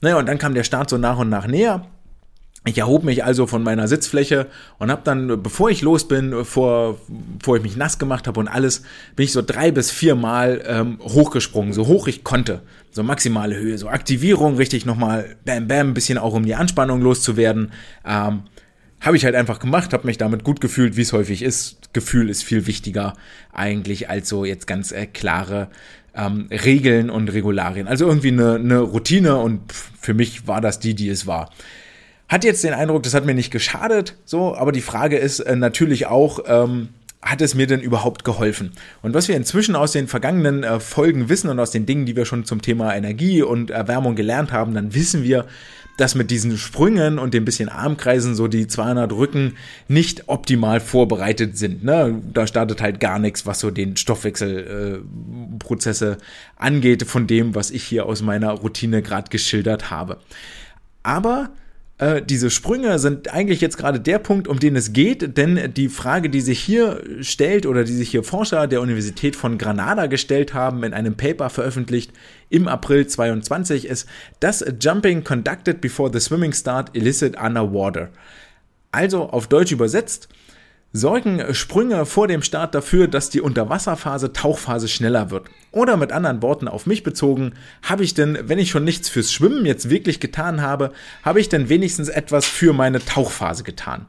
Naja, 0.02 0.18
und 0.18 0.28
dann 0.28 0.38
kam 0.38 0.54
der 0.54 0.64
Start 0.64 0.90
so 0.90 0.98
nach 0.98 1.18
und 1.18 1.30
nach 1.30 1.48
näher. 1.48 1.86
Ich 2.66 2.78
erhob 2.78 3.06
mich 3.06 3.24
also 3.24 3.48
von 3.48 3.64
meiner 3.64 3.88
Sitzfläche 3.88 4.48
und 4.80 4.92
habe 4.92 5.02
dann, 5.06 5.42
bevor 5.42 5.70
ich 5.70 5.82
los 5.82 6.08
bin, 6.08 6.44
vor, 6.44 7.00
bevor 7.08 7.56
ich 7.56 7.64
mich 7.64 7.78
nass 7.78 8.00
gemacht 8.00 8.28
habe 8.28 8.40
und 8.40 8.50
alles, 8.50 8.84
bin 9.16 9.24
ich 9.24 9.32
so 9.32 9.42
drei 9.42 9.72
bis 9.72 9.92
vier 9.92 10.16
Mal 10.16 10.62
ähm, 10.68 11.00
hochgesprungen, 11.02 11.72
so 11.72 11.88
hoch 11.88 12.08
ich 12.08 12.26
konnte. 12.26 12.62
So 12.92 13.02
maximale 13.02 13.56
Höhe, 13.56 13.78
so 13.78 13.88
Aktivierung, 13.88 14.58
richtig 14.58 14.86
nochmal 14.86 15.38
bam 15.46 15.68
bam, 15.68 15.90
ein 15.90 15.94
bisschen 15.94 16.18
auch 16.18 16.34
um 16.34 16.46
die 16.46 16.56
Anspannung 16.56 17.02
loszuwerden. 17.02 17.72
Ähm, 18.06 18.44
habe 19.00 19.16
ich 19.16 19.24
halt 19.24 19.36
einfach 19.36 19.60
gemacht, 19.60 19.94
habe 19.94 20.08
mich 20.08 20.18
damit 20.18 20.44
gut 20.44 20.60
gefühlt, 20.60 20.98
wie 20.98 21.02
es 21.02 21.14
häufig 21.14 21.42
ist. 21.42 21.94
Gefühl 21.94 22.30
ist 22.30 22.44
viel 22.44 22.68
wichtiger 22.68 23.14
eigentlich 23.54 24.10
als 24.10 24.28
so 24.28 24.44
jetzt 24.44 24.68
ganz 24.68 24.92
äh, 24.92 25.06
klare 25.06 25.70
ähm, 26.20 26.48
Regeln 26.52 27.10
und 27.10 27.32
Regularien. 27.34 27.88
Also 27.88 28.08
irgendwie 28.08 28.30
eine, 28.30 28.56
eine 28.56 28.80
Routine 28.80 29.38
und 29.38 29.62
für 29.72 30.14
mich 30.14 30.48
war 30.48 30.62
das 30.62 30.80
die, 30.80 30.94
die 30.94 31.10
es 31.10 31.28
war. 31.28 31.50
Hat 32.28 32.44
jetzt 32.44 32.64
den 32.64 32.74
Eindruck, 32.74 33.04
das 33.04 33.14
hat 33.14 33.26
mir 33.26 33.34
nicht 33.34 33.52
geschadet, 33.52 34.16
so, 34.26 34.56
aber 34.56 34.72
die 34.72 34.82
Frage 34.82 35.18
ist 35.18 35.40
äh, 35.40 35.56
natürlich 35.56 36.06
auch, 36.08 36.40
ähm, 36.46 36.90
hat 37.22 37.42
es 37.42 37.54
mir 37.54 37.68
denn 37.68 37.82
überhaupt 37.82 38.24
geholfen? 38.24 38.72
Und 39.02 39.14
was 39.14 39.28
wir 39.28 39.36
inzwischen 39.36 39.76
aus 39.76 39.92
den 39.92 40.08
vergangenen 40.08 40.64
äh, 40.64 40.80
Folgen 40.80 41.28
wissen 41.28 41.50
und 41.50 41.60
aus 41.60 41.72
den 41.72 41.86
Dingen, 41.86 42.06
die 42.06 42.16
wir 42.16 42.26
schon 42.26 42.46
zum 42.46 42.62
Thema 42.62 42.96
Energie 42.96 43.42
und 43.42 43.72
Erwärmung 43.72 44.16
gelernt 44.16 44.52
haben, 44.52 44.74
dann 44.74 44.94
wissen 44.94 45.24
wir, 45.24 45.46
dass 46.00 46.16
mit 46.16 46.32
diesen 46.32 46.58
Sprüngen 46.58 47.20
und 47.20 47.34
dem 47.34 47.46
bisschen 47.46 47.70
Armkreisen 47.70 48.36
so 48.36 48.48
die 48.48 48.68
200 48.68 49.12
Rücken 49.12 49.56
nicht 49.88 50.24
optimal 50.28 50.80
vorbereitet 50.80 51.58
sind. 51.58 51.84
Ne? 51.84 52.22
Da 52.34 52.48
startet 52.48 52.82
halt 52.82 53.00
gar 53.00 53.20
nichts, 53.20 53.46
was 53.46 53.60
so 53.60 53.70
den 53.70 53.96
Stoffwechselprozesse 53.98 56.12
äh, 56.12 56.18
angeht, 56.56 57.04
von 57.04 57.28
dem, 57.28 57.54
was 57.54 57.70
ich 57.72 57.84
hier 57.84 58.06
aus 58.06 58.22
meiner 58.22 58.52
Routine 58.52 59.02
gerade 59.02 59.30
geschildert 59.30 59.92
habe. 59.92 60.18
Aber 61.04 61.50
äh, 62.00 62.22
diese 62.22 62.50
Sprünge 62.50 62.98
sind 62.98 63.34
eigentlich 63.34 63.60
jetzt 63.60 63.78
gerade 63.78 64.00
der 64.00 64.20
Punkt, 64.20 64.48
um 64.48 64.58
den 64.60 64.76
es 64.78 64.94
geht, 64.94 65.38
denn 65.38 65.74
die 65.74 65.90
Frage, 65.90 66.30
die 66.30 66.40
sich 66.40 66.60
hier 66.60 67.04
stellt 67.22 67.66
oder 67.66 67.84
die 67.84 67.94
sich 67.94 68.10
hier 68.10 68.24
Forscher 68.24 68.68
der 68.68 68.82
Universität 68.82 69.36
von 69.36 69.58
Granada 69.58 70.08
gestellt 70.08 70.54
haben, 70.54 70.84
in 70.84 70.94
einem 70.94 71.16
Paper 71.16 71.50
veröffentlicht 71.50 72.14
im 72.50 72.70
April 72.70 73.06
22, 73.06 73.86
ist, 73.86 74.08
does 74.40 74.64
jumping 74.82 75.26
conducted 75.26 75.82
before 75.82 76.10
the 76.12 76.22
swimming 76.22 76.54
start 76.54 76.90
illicit 76.94 77.38
underwater? 77.38 78.10
Also 78.92 79.30
auf 79.30 79.48
Deutsch 79.48 79.74
übersetzt, 79.74 80.30
sorgen 80.92 81.54
Sprünge 81.54 82.06
vor 82.06 82.28
dem 82.28 82.42
Start 82.42 82.74
dafür, 82.74 83.08
dass 83.08 83.30
die 83.30 83.42
Unterwasserphase, 83.42 84.34
Tauchphase 84.34 84.88
schneller 84.88 85.30
wird. 85.30 85.48
Oder 85.72 85.98
mit 85.98 86.12
anderen 86.12 86.42
Worten 86.42 86.68
auf 86.68 86.86
mich 86.86 87.04
bezogen, 87.04 87.54
habe 87.84 88.04
ich 88.04 88.16
denn, 88.16 88.38
wenn 88.44 88.60
ich 88.60 88.72
schon 88.72 88.84
nichts 88.84 89.08
fürs 89.08 89.32
Schwimmen 89.32 89.66
jetzt 89.66 89.90
wirklich 89.90 90.20
getan 90.20 90.62
habe, 90.62 90.92
habe 91.24 91.40
ich 91.40 91.50
denn 91.50 91.70
wenigstens 91.70 92.10
etwas 92.10 92.46
für 92.46 92.74
meine 92.74 93.04
Tauchphase 93.04 93.64
getan? 93.64 94.08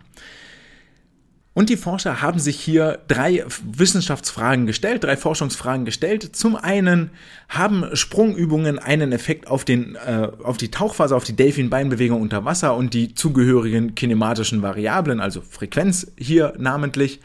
Und 1.61 1.69
die 1.69 1.77
Forscher 1.77 2.23
haben 2.23 2.39
sich 2.39 2.59
hier 2.59 3.01
drei 3.07 3.45
Wissenschaftsfragen 3.63 4.65
gestellt, 4.65 5.05
drei 5.05 5.19
Forschungsfragen 5.19 5.85
gestellt. 5.85 6.35
Zum 6.35 6.57
einen 6.57 7.11
haben 7.51 7.85
Sprungübungen 7.93 8.79
einen 8.79 9.13
Effekt 9.13 9.47
auf, 9.47 9.67
den, 9.67 9.95
äh, 9.95 10.29
auf 10.43 10.57
die 10.57 10.71
Tauchphase, 10.71 11.15
auf 11.15 11.25
die 11.25 11.37
Delfinbeinbewegung 11.37 12.19
unter 12.19 12.47
Wasser 12.47 12.75
und 12.75 12.95
die 12.95 13.15
zugehörigen 13.15 13.95
kinematischen 13.95 14.63
Variablen, 14.63 15.21
also 15.21 15.43
Frequenz 15.43 16.11
hier 16.17 16.55
namentlich. 16.57 17.21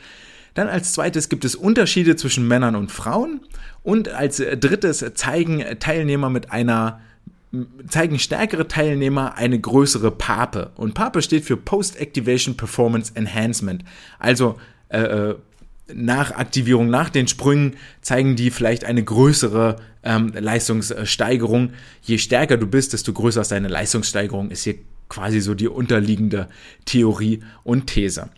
Dann 0.53 0.67
als 0.67 0.91
zweites 0.91 1.29
gibt 1.29 1.45
es 1.45 1.55
Unterschiede 1.55 2.17
zwischen 2.17 2.45
Männern 2.45 2.75
und 2.75 2.91
Frauen. 2.91 3.39
Und 3.83 4.09
als 4.09 4.35
drittes 4.35 5.05
zeigen 5.13 5.63
Teilnehmer 5.79 6.29
mit 6.29 6.51
einer 6.51 6.99
zeigen 7.87 8.19
stärkere 8.19 8.67
Teilnehmer 8.67 9.35
eine 9.35 9.59
größere 9.59 10.11
PAPE. 10.11 10.71
Und 10.75 10.93
PAPE 10.93 11.21
steht 11.21 11.45
für 11.45 11.57
Post-Activation 11.57 12.57
Performance 12.57 13.11
Enhancement. 13.15 13.83
Also 14.19 14.57
äh, 14.89 15.01
äh, 15.01 15.35
nach 15.93 16.31
Aktivierung, 16.31 16.89
nach 16.89 17.09
den 17.09 17.27
Sprüngen 17.27 17.75
zeigen 18.01 18.35
die 18.35 18.49
vielleicht 18.49 18.85
eine 18.85 19.03
größere 19.03 19.77
ähm, 20.03 20.33
Leistungssteigerung. 20.33 21.73
Je 22.01 22.17
stärker 22.17 22.57
du 22.57 22.67
bist, 22.67 22.93
desto 22.93 23.13
größer 23.13 23.41
ist 23.41 23.51
deine 23.51 23.67
Leistungssteigerung, 23.67 24.49
ist 24.49 24.63
hier 24.63 24.75
quasi 25.09 25.41
so 25.41 25.53
die 25.53 25.67
unterliegende 25.67 26.47
Theorie 26.85 27.41
und 27.63 27.87
These. 27.87 28.29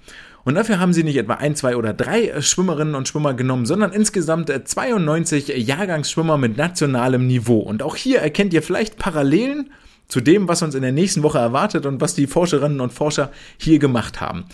Und 0.48 0.56
dafür 0.56 0.80
haben 0.80 0.94
sie 0.94 1.04
nicht 1.04 1.18
etwa 1.18 1.34
ein, 1.34 1.58
zwei 1.58 1.76
oder 1.76 1.94
drei 1.94 2.42
Schwimmerinnen 2.42 2.96
und 2.96 3.06
Schwimmer 3.06 3.34
genommen, 3.34 3.66
sondern 3.66 3.92
insgesamt 3.92 4.50
92 4.50 5.50
äh, 5.50 5.60
Jahrgangsschwimmer 5.60 6.38
mit 6.38 6.56
nationalem 6.56 7.28
Niveau. 7.28 7.60
Und 7.60 7.84
auch 7.84 7.98
hier 7.98 8.20
erkennt 8.20 8.54
ihr 8.54 8.64
vielleicht 8.64 8.98
Parallelen 8.98 9.72
zu 10.08 10.22
dem, 10.22 10.48
was 10.48 10.62
uns 10.62 10.74
in 10.74 10.84
der 10.84 10.94
nächsten 10.94 11.22
Woche 11.22 11.38
erwartet 11.38 11.86
und 11.86 12.00
was 12.00 12.16
die 12.16 12.28
Forscherinnen 12.28 12.80
und 12.80 12.94
Forscher 12.94 13.30
hier 13.58 13.78
gemacht 13.78 14.22
haben. 14.22 14.46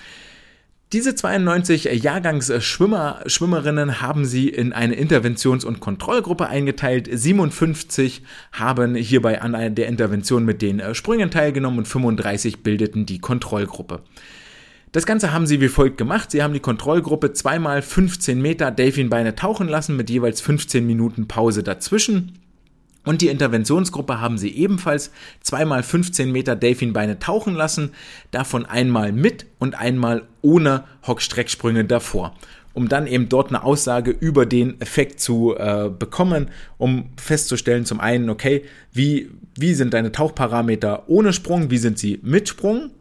Diese 0.93 1.13
92 1.13 1.83
Jahrgangsschwimmer, 1.83 3.19
Schwimmerinnen 3.27 4.01
haben 4.01 4.25
sie 4.25 4.49
in 4.49 4.73
eine 4.73 4.95
Interventions- 4.95 5.63
und 5.63 5.79
Kontrollgruppe 5.79 6.47
eingeteilt. 6.47 7.07
57 7.11 8.23
haben 8.51 8.95
hierbei 8.95 9.43
an 9.43 9.75
der 9.75 9.87
Intervention 9.87 10.43
mit 10.43 10.63
den 10.63 10.79
äh, 10.79 10.95
Sprüngen 10.95 11.29
teilgenommen 11.29 11.77
und 11.77 11.87
35 11.87 12.63
bildeten 12.63 13.05
die 13.05 13.19
Kontrollgruppe. 13.19 14.01
Das 14.93 15.07
Ganze 15.07 15.33
haben 15.33 15.47
sie 15.47 15.59
wie 15.59 15.69
folgt 15.69 15.97
gemacht. 15.97 16.29
Sie 16.29 16.43
haben 16.43 16.53
die 16.53 16.59
Kontrollgruppe 16.59 17.33
zweimal 17.33 17.81
15 17.81 18.39
Meter 18.39 18.69
Delfinbeine 18.69 19.33
tauchen 19.33 19.67
lassen 19.67 19.97
mit 19.97 20.07
jeweils 20.11 20.39
15 20.39 20.85
Minuten 20.85 21.27
Pause 21.27 21.63
dazwischen. 21.63 22.33
Und 23.03 23.21
die 23.21 23.29
Interventionsgruppe 23.29 24.21
haben 24.21 24.37
sie 24.37 24.55
ebenfalls 24.55 25.09
zweimal 25.41 25.81
15 25.81 26.31
Meter 26.31 26.55
Delfinbeine 26.55 27.17
tauchen 27.17 27.55
lassen, 27.55 27.89
davon 28.29 28.67
einmal 28.67 29.11
mit 29.11 29.47
und 29.57 29.73
einmal 29.73 30.27
ohne 30.43 30.83
Hockstrecksprünge 31.07 31.85
davor, 31.85 32.35
um 32.73 32.87
dann 32.87 33.07
eben 33.07 33.29
dort 33.29 33.49
eine 33.49 33.63
Aussage 33.63 34.11
über 34.11 34.45
den 34.45 34.79
Effekt 34.79 35.19
zu 35.19 35.55
äh, 35.57 35.89
bekommen, 35.89 36.51
um 36.77 37.09
festzustellen 37.17 37.85
zum 37.85 37.99
einen, 37.99 38.29
okay, 38.29 38.63
wie, 38.91 39.31
wie 39.57 39.73
sind 39.73 39.95
deine 39.95 40.11
Tauchparameter 40.11 41.09
ohne 41.09 41.33
Sprung, 41.33 41.71
wie 41.71 41.79
sind 41.79 41.97
sie 41.97 42.19
mit 42.21 42.47
Sprung 42.47 42.91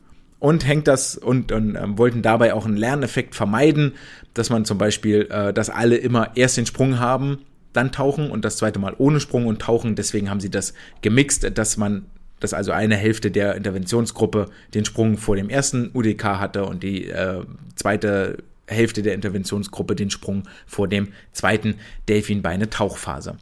und 0.42 0.66
hängt 0.66 0.88
das 0.88 1.16
und, 1.16 1.52
und 1.52 1.76
äh, 1.76 1.96
wollten 1.96 2.20
dabei 2.20 2.52
auch 2.52 2.66
einen 2.66 2.76
Lerneffekt 2.76 3.36
vermeiden, 3.36 3.92
dass 4.34 4.50
man 4.50 4.64
zum 4.64 4.76
Beispiel, 4.76 5.28
äh, 5.30 5.52
dass 5.52 5.70
alle 5.70 5.94
immer 5.94 6.36
erst 6.36 6.56
den 6.56 6.66
Sprung 6.66 6.98
haben 6.98 7.38
dann 7.72 7.92
tauchen 7.92 8.28
und 8.28 8.44
das 8.44 8.56
zweite 8.56 8.80
Mal 8.80 8.92
ohne 8.98 9.20
Sprung 9.20 9.46
und 9.46 9.62
tauchen. 9.62 9.94
Deswegen 9.94 10.28
haben 10.28 10.40
sie 10.40 10.50
das 10.50 10.74
gemixt, 11.00 11.48
dass 11.56 11.76
man, 11.76 12.06
dass 12.40 12.54
also 12.54 12.72
eine 12.72 12.96
Hälfte 12.96 13.30
der 13.30 13.54
Interventionsgruppe 13.54 14.46
den 14.74 14.84
Sprung 14.84 15.16
vor 15.16 15.36
dem 15.36 15.48
ersten 15.48 15.92
UDK 15.94 16.24
hatte 16.24 16.64
und 16.64 16.82
die 16.82 17.08
äh, 17.08 17.44
zweite 17.76 18.38
Hälfte 18.66 19.02
der 19.02 19.14
Interventionsgruppe 19.14 19.94
den 19.94 20.10
Sprung 20.10 20.42
vor 20.66 20.88
dem 20.88 21.12
zweiten 21.30 21.76
Delfinbeine-Tauchphase. 22.08 23.36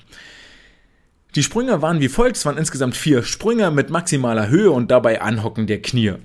Die 1.34 1.42
Sprünge 1.42 1.80
waren 1.80 2.00
wie 2.00 2.08
folgt, 2.08 2.36
es 2.36 2.44
waren 2.44 2.58
insgesamt 2.58 2.94
vier 2.94 3.22
Sprünge 3.22 3.70
mit 3.70 3.88
maximaler 3.88 4.48
Höhe 4.48 4.70
und 4.70 4.90
dabei 4.90 5.22
Anhocken 5.22 5.66
der 5.66 5.80
Knie. 5.80 6.16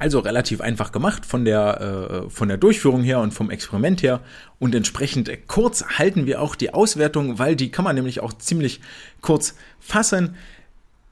Also 0.00 0.20
relativ 0.20 0.60
einfach 0.60 0.92
gemacht 0.92 1.26
von 1.26 1.44
der, 1.44 2.26
äh, 2.26 2.30
von 2.30 2.48
der 2.48 2.56
Durchführung 2.56 3.02
her 3.02 3.18
und 3.18 3.34
vom 3.34 3.50
Experiment 3.50 4.02
her. 4.02 4.20
Und 4.60 4.74
entsprechend 4.74 5.30
kurz 5.48 5.84
halten 5.98 6.26
wir 6.26 6.40
auch 6.40 6.54
die 6.54 6.72
Auswertung, 6.72 7.38
weil 7.38 7.56
die 7.56 7.70
kann 7.70 7.84
man 7.84 7.96
nämlich 7.96 8.20
auch 8.20 8.32
ziemlich 8.32 8.80
kurz 9.22 9.56
fassen. 9.80 10.36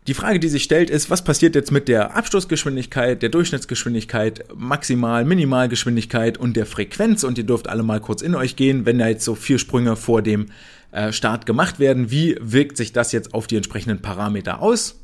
Die 0.06 0.14
Frage, 0.14 0.38
die 0.38 0.48
sich 0.48 0.62
stellt, 0.62 0.88
ist, 0.88 1.10
was 1.10 1.24
passiert 1.24 1.56
jetzt 1.56 1.72
mit 1.72 1.88
der 1.88 2.16
Abstoßgeschwindigkeit, 2.16 3.22
der 3.22 3.28
Durchschnittsgeschwindigkeit, 3.28 4.44
Maximal-, 4.54 5.24
Minimalgeschwindigkeit 5.24 6.38
und 6.38 6.56
der 6.56 6.64
Frequenz? 6.64 7.24
Und 7.24 7.38
ihr 7.38 7.44
dürft 7.44 7.68
alle 7.68 7.82
mal 7.82 8.00
kurz 8.00 8.22
in 8.22 8.36
euch 8.36 8.54
gehen, 8.54 8.86
wenn 8.86 9.00
da 9.00 9.08
jetzt 9.08 9.24
so 9.24 9.34
vier 9.34 9.58
Sprünge 9.58 9.96
vor 9.96 10.22
dem 10.22 10.46
äh, 10.92 11.10
Start 11.10 11.44
gemacht 11.44 11.80
werden. 11.80 12.12
Wie 12.12 12.36
wirkt 12.40 12.76
sich 12.76 12.92
das 12.92 13.10
jetzt 13.10 13.34
auf 13.34 13.48
die 13.48 13.56
entsprechenden 13.56 14.00
Parameter 14.00 14.62
aus? 14.62 15.00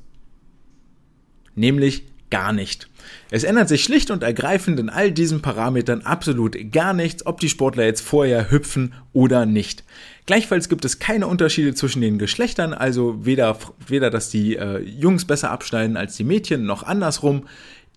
Nämlich 1.57 2.05
gar 2.33 2.55
nicht. 2.55 2.89
Es 3.31 3.45
ändert 3.45 3.69
sich 3.69 3.85
schlicht 3.85 4.11
und 4.11 4.23
ergreifend 4.23 4.81
in 4.81 4.89
all 4.89 5.13
diesen 5.13 5.43
Parametern 5.43 6.01
absolut 6.01 6.57
gar 6.73 6.95
nichts, 6.95 7.27
ob 7.27 7.41
die 7.41 7.51
Sportler 7.51 7.85
jetzt 7.85 8.01
vorher 8.01 8.51
hüpfen 8.51 8.95
oder 9.13 9.45
nicht. 9.45 9.85
Gleichfalls 10.25 10.71
gibt 10.71 10.87
es 10.87 10.99
keine 10.99 11.27
Unterschiede 11.27 11.75
zwischen 11.75 12.01
den 12.01 12.19
Geschlechtern, 12.19 12.73
also 12.73 13.27
weder, 13.27 13.59
weder 13.87 14.09
dass 14.09 14.31
die 14.31 14.57
äh, 14.57 14.79
Jungs 14.79 15.27
besser 15.27 15.51
abschneiden 15.51 15.99
als 15.99 16.17
die 16.17 16.25
Mädchen, 16.25 16.65
noch 16.65 16.85
andersrum. 16.85 17.45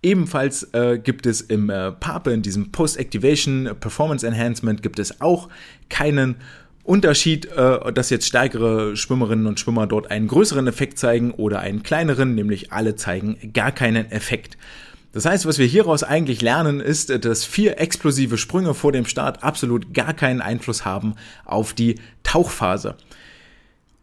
Ebenfalls 0.04 0.64
äh, 0.74 1.00
gibt 1.02 1.26
es 1.26 1.40
im 1.40 1.70
äh, 1.70 1.94
PAPE, 1.94 2.32
in 2.32 2.42
diesem 2.42 2.74
Post-Activation 2.74 3.70
Performance 3.80 4.28
Enhancement, 4.28 4.84
gibt 4.84 5.00
es 5.00 5.22
auch 5.22 5.48
keinen 5.90 6.36
Unterschied, 6.86 7.48
äh, 7.48 7.92
dass 7.92 8.12
jetzt 8.12 8.28
stärkere 8.28 8.96
Schwimmerinnen 8.96 9.48
und 9.48 9.60
Schwimmer 9.60 9.88
dort 9.88 10.12
einen 10.12 10.28
größeren 10.28 10.68
Effekt 10.68 11.00
zeigen 11.00 11.32
oder 11.32 11.60
einen 11.60 11.82
kleineren, 11.84 12.36
nämlich 12.36 12.72
alle 12.72 12.96
zeigen 12.96 13.52
gar 13.54 13.72
keinen 13.72 14.12
Effekt. 14.12 14.58
Das 15.12 15.26
heißt, 15.26 15.46
was 15.46 15.58
wir 15.58 15.66
hieraus 15.66 16.04
eigentlich 16.04 16.42
lernen, 16.42 16.80
ist, 16.82 17.26
dass 17.26 17.46
vier 17.46 17.80
explosive 17.80 18.38
Sprünge 18.38 18.74
vor 18.74 18.92
dem 18.92 19.06
Start 19.06 19.44
absolut 19.44 19.94
gar 19.94 20.14
keinen 20.14 20.42
Einfluss 20.42 20.86
haben 20.86 21.16
auf 21.46 21.74
die 21.74 21.96
Tauchphase. 22.24 22.96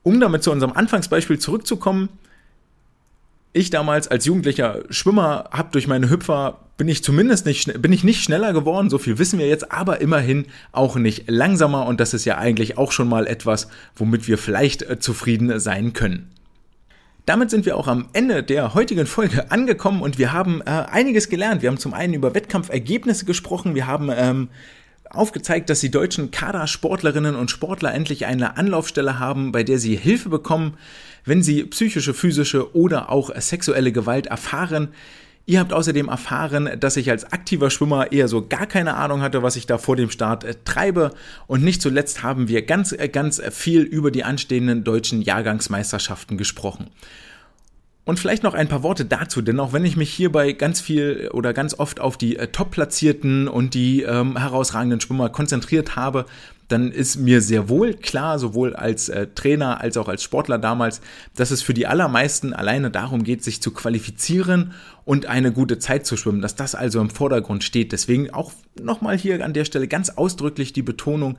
Um 0.03 0.18
damit 0.18 0.43
zu 0.43 0.51
unserem 0.51 0.72
Anfangsbeispiel 0.72 1.39
zurückzukommen, 1.39 2.09
ich 3.53 3.70
damals 3.70 4.09
als 4.09 4.24
jugendlicher 4.24 4.80
Schwimmer 4.90 5.50
habe 5.50 5.70
durch 5.72 5.86
meine 5.86 6.09
Hüpfer 6.09 6.59
bin 6.78 6.88
ich 6.88 7.05
zumindest 7.05 7.46
nicht 7.46 7.80
bin 7.82 7.92
ich 7.92 8.03
nicht 8.03 8.22
schneller 8.22 8.53
geworden, 8.53 8.90
so 8.90 8.98
viel 8.98 9.18
wissen 9.18 9.38
wir 9.38 9.46
jetzt, 9.46 9.70
aber 9.70 10.00
immerhin 10.00 10.46
auch 10.72 10.96
nicht 10.96 11.30
langsamer 11.30 11.86
und 11.86 12.00
das 12.00 12.14
ist 12.14 12.24
ja 12.24 12.38
eigentlich 12.38 12.78
auch 12.78 12.92
schon 12.92 13.09
mal 13.09 13.26
etwas, 13.26 13.68
womit 13.94 14.26
wir 14.26 14.38
vielleicht 14.38 14.82
äh, 14.82 14.98
zufrieden 14.98 15.61
sein 15.61 15.92
können. 15.92 16.30
Damit 17.24 17.50
sind 17.50 17.66
wir 17.66 17.76
auch 17.76 17.86
am 17.86 18.09
Ende 18.14 18.42
der 18.42 18.74
heutigen 18.74 19.07
Folge 19.07 19.50
angekommen 19.53 20.03
und 20.03 20.18
wir 20.18 20.32
haben 20.32 20.61
äh, 20.62 20.70
einiges 20.70 21.28
gelernt. 21.28 21.62
Wir 21.62 21.68
haben 21.68 21.78
zum 21.78 21.94
einen 21.94 22.14
über 22.14 22.34
Wettkampfergebnisse 22.34 23.26
gesprochen, 23.26 23.74
wir 23.74 23.86
haben 23.86 24.11
ähm, 24.12 24.48
aufgezeigt, 25.14 25.70
dass 25.70 25.80
die 25.80 25.90
deutschen 25.90 26.30
Kadersportlerinnen 26.30 27.34
und 27.36 27.50
Sportler 27.50 27.94
endlich 27.94 28.26
eine 28.26 28.56
Anlaufstelle 28.56 29.18
haben, 29.18 29.52
bei 29.52 29.62
der 29.62 29.78
sie 29.78 29.96
Hilfe 29.96 30.28
bekommen, 30.28 30.76
wenn 31.24 31.42
sie 31.42 31.64
psychische, 31.64 32.14
physische 32.14 32.74
oder 32.74 33.10
auch 33.10 33.30
sexuelle 33.36 33.92
Gewalt 33.92 34.26
erfahren. 34.26 34.88
Ihr 35.44 35.58
habt 35.58 35.72
außerdem 35.72 36.08
erfahren, 36.08 36.70
dass 36.78 36.96
ich 36.96 37.10
als 37.10 37.32
aktiver 37.32 37.70
Schwimmer 37.70 38.12
eher 38.12 38.28
so 38.28 38.46
gar 38.46 38.66
keine 38.66 38.94
Ahnung 38.94 39.22
hatte, 39.22 39.42
was 39.42 39.56
ich 39.56 39.66
da 39.66 39.76
vor 39.76 39.96
dem 39.96 40.10
Start 40.10 40.44
äh, 40.44 40.54
treibe. 40.64 41.10
Und 41.48 41.64
nicht 41.64 41.82
zuletzt 41.82 42.22
haben 42.22 42.48
wir 42.48 42.62
ganz, 42.62 42.92
äh, 42.92 43.08
ganz 43.08 43.42
viel 43.50 43.82
über 43.82 44.12
die 44.12 44.22
anstehenden 44.22 44.84
deutschen 44.84 45.20
Jahrgangsmeisterschaften 45.20 46.38
gesprochen. 46.38 46.90
Und 48.05 48.18
vielleicht 48.18 48.42
noch 48.42 48.55
ein 48.55 48.66
paar 48.66 48.82
Worte 48.82 49.05
dazu, 49.05 49.42
denn 49.42 49.61
auch 49.61 49.72
wenn 49.72 49.84
ich 49.84 49.96
mich 49.96 50.12
hierbei 50.12 50.53
ganz 50.53 50.80
viel 50.80 51.30
oder 51.32 51.53
ganz 51.53 51.78
oft 51.78 52.00
auf 52.00 52.16
die 52.16 52.36
äh, 52.36 52.48
Top-Platzierten 52.48 53.46
und 53.46 53.74
die 53.74 54.03
ähm, 54.03 54.36
herausragenden 54.36 55.00
Schwimmer 55.00 55.28
konzentriert 55.28 55.94
habe, 55.94 56.26
dann 56.66 56.90
ist 56.90 57.16
mir 57.16 57.40
sehr 57.40 57.68
wohl 57.68 57.94
klar, 57.94 58.40
sowohl 58.40 58.74
als 58.74 59.09
äh, 59.09 59.28
Trainer 59.34 59.80
als 59.80 59.96
auch 59.96 60.09
als 60.09 60.24
Sportler 60.24 60.59
damals, 60.59 61.00
dass 61.36 61.53
es 61.53 61.62
für 61.62 61.74
die 61.74 61.86
allermeisten 61.86 62.55
alleine 62.55 62.90
darum 62.90 63.22
geht, 63.22 63.44
sich 63.44 63.62
zu 63.62 63.70
qualifizieren 63.70 64.72
und 65.05 65.26
eine 65.26 65.53
gute 65.53 65.78
Zeit 65.78 66.05
zu 66.05 66.16
schwimmen, 66.16 66.40
dass 66.40 66.57
das 66.57 66.74
also 66.74 67.00
im 67.00 67.11
Vordergrund 67.11 67.62
steht. 67.62 67.92
Deswegen 67.92 68.30
auch 68.30 68.53
nochmal 68.82 69.16
hier 69.16 69.44
an 69.44 69.53
der 69.53 69.64
Stelle 69.64 69.86
ganz 69.86 70.11
ausdrücklich 70.11 70.72
die 70.72 70.82
Betonung, 70.82 71.36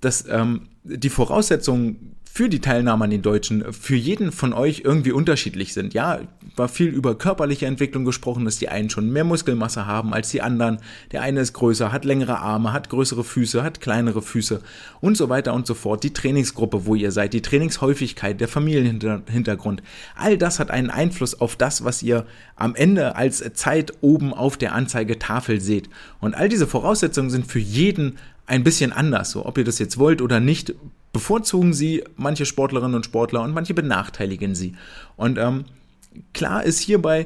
dass 0.00 0.26
ähm, 0.28 0.68
die 0.82 1.10
Voraussetzungen 1.10 2.15
für 2.36 2.50
die 2.50 2.60
Teilnahme 2.60 3.04
an 3.04 3.10
den 3.10 3.22
Deutschen 3.22 3.72
für 3.72 3.96
jeden 3.96 4.30
von 4.30 4.52
euch 4.52 4.82
irgendwie 4.84 5.12
unterschiedlich 5.12 5.72
sind. 5.72 5.94
Ja, 5.94 6.20
war 6.54 6.68
viel 6.68 6.88
über 6.88 7.16
körperliche 7.16 7.64
Entwicklung 7.64 8.04
gesprochen, 8.04 8.44
dass 8.44 8.58
die 8.58 8.68
einen 8.68 8.90
schon 8.90 9.10
mehr 9.10 9.24
Muskelmasse 9.24 9.86
haben 9.86 10.12
als 10.12 10.32
die 10.32 10.42
anderen. 10.42 10.80
Der 11.12 11.22
eine 11.22 11.40
ist 11.40 11.54
größer, 11.54 11.92
hat 11.92 12.04
längere 12.04 12.38
Arme, 12.38 12.74
hat 12.74 12.90
größere 12.90 13.24
Füße, 13.24 13.62
hat 13.62 13.80
kleinere 13.80 14.20
Füße 14.20 14.60
und 15.00 15.16
so 15.16 15.30
weiter 15.30 15.54
und 15.54 15.66
so 15.66 15.72
fort. 15.72 16.04
Die 16.04 16.12
Trainingsgruppe, 16.12 16.84
wo 16.84 16.94
ihr 16.94 17.10
seid, 17.10 17.32
die 17.32 17.40
Trainingshäufigkeit, 17.40 18.38
der 18.38 18.48
Familienhintergrund, 18.48 19.82
all 20.14 20.36
das 20.36 20.60
hat 20.60 20.70
einen 20.70 20.90
Einfluss 20.90 21.40
auf 21.40 21.56
das, 21.56 21.84
was 21.84 22.02
ihr 22.02 22.26
am 22.54 22.74
Ende 22.74 23.16
als 23.16 23.42
Zeit 23.54 23.94
oben 24.02 24.34
auf 24.34 24.58
der 24.58 24.74
Anzeigetafel 24.74 25.62
seht. 25.62 25.88
Und 26.20 26.34
all 26.34 26.50
diese 26.50 26.66
Voraussetzungen 26.66 27.30
sind 27.30 27.46
für 27.46 27.60
jeden 27.60 28.18
ein 28.44 28.62
bisschen 28.62 28.92
anders. 28.92 29.30
So, 29.30 29.46
ob 29.46 29.56
ihr 29.56 29.64
das 29.64 29.78
jetzt 29.78 29.96
wollt 29.96 30.20
oder 30.20 30.38
nicht, 30.38 30.74
bevorzugen 31.16 31.72
sie 31.72 32.04
manche 32.16 32.44
Sportlerinnen 32.44 32.94
und 32.94 33.06
Sportler 33.06 33.40
und 33.40 33.54
manche 33.54 33.72
benachteiligen 33.72 34.54
sie. 34.54 34.74
Und 35.16 35.38
ähm, 35.38 35.64
klar 36.34 36.62
ist 36.62 36.78
hierbei 36.78 37.24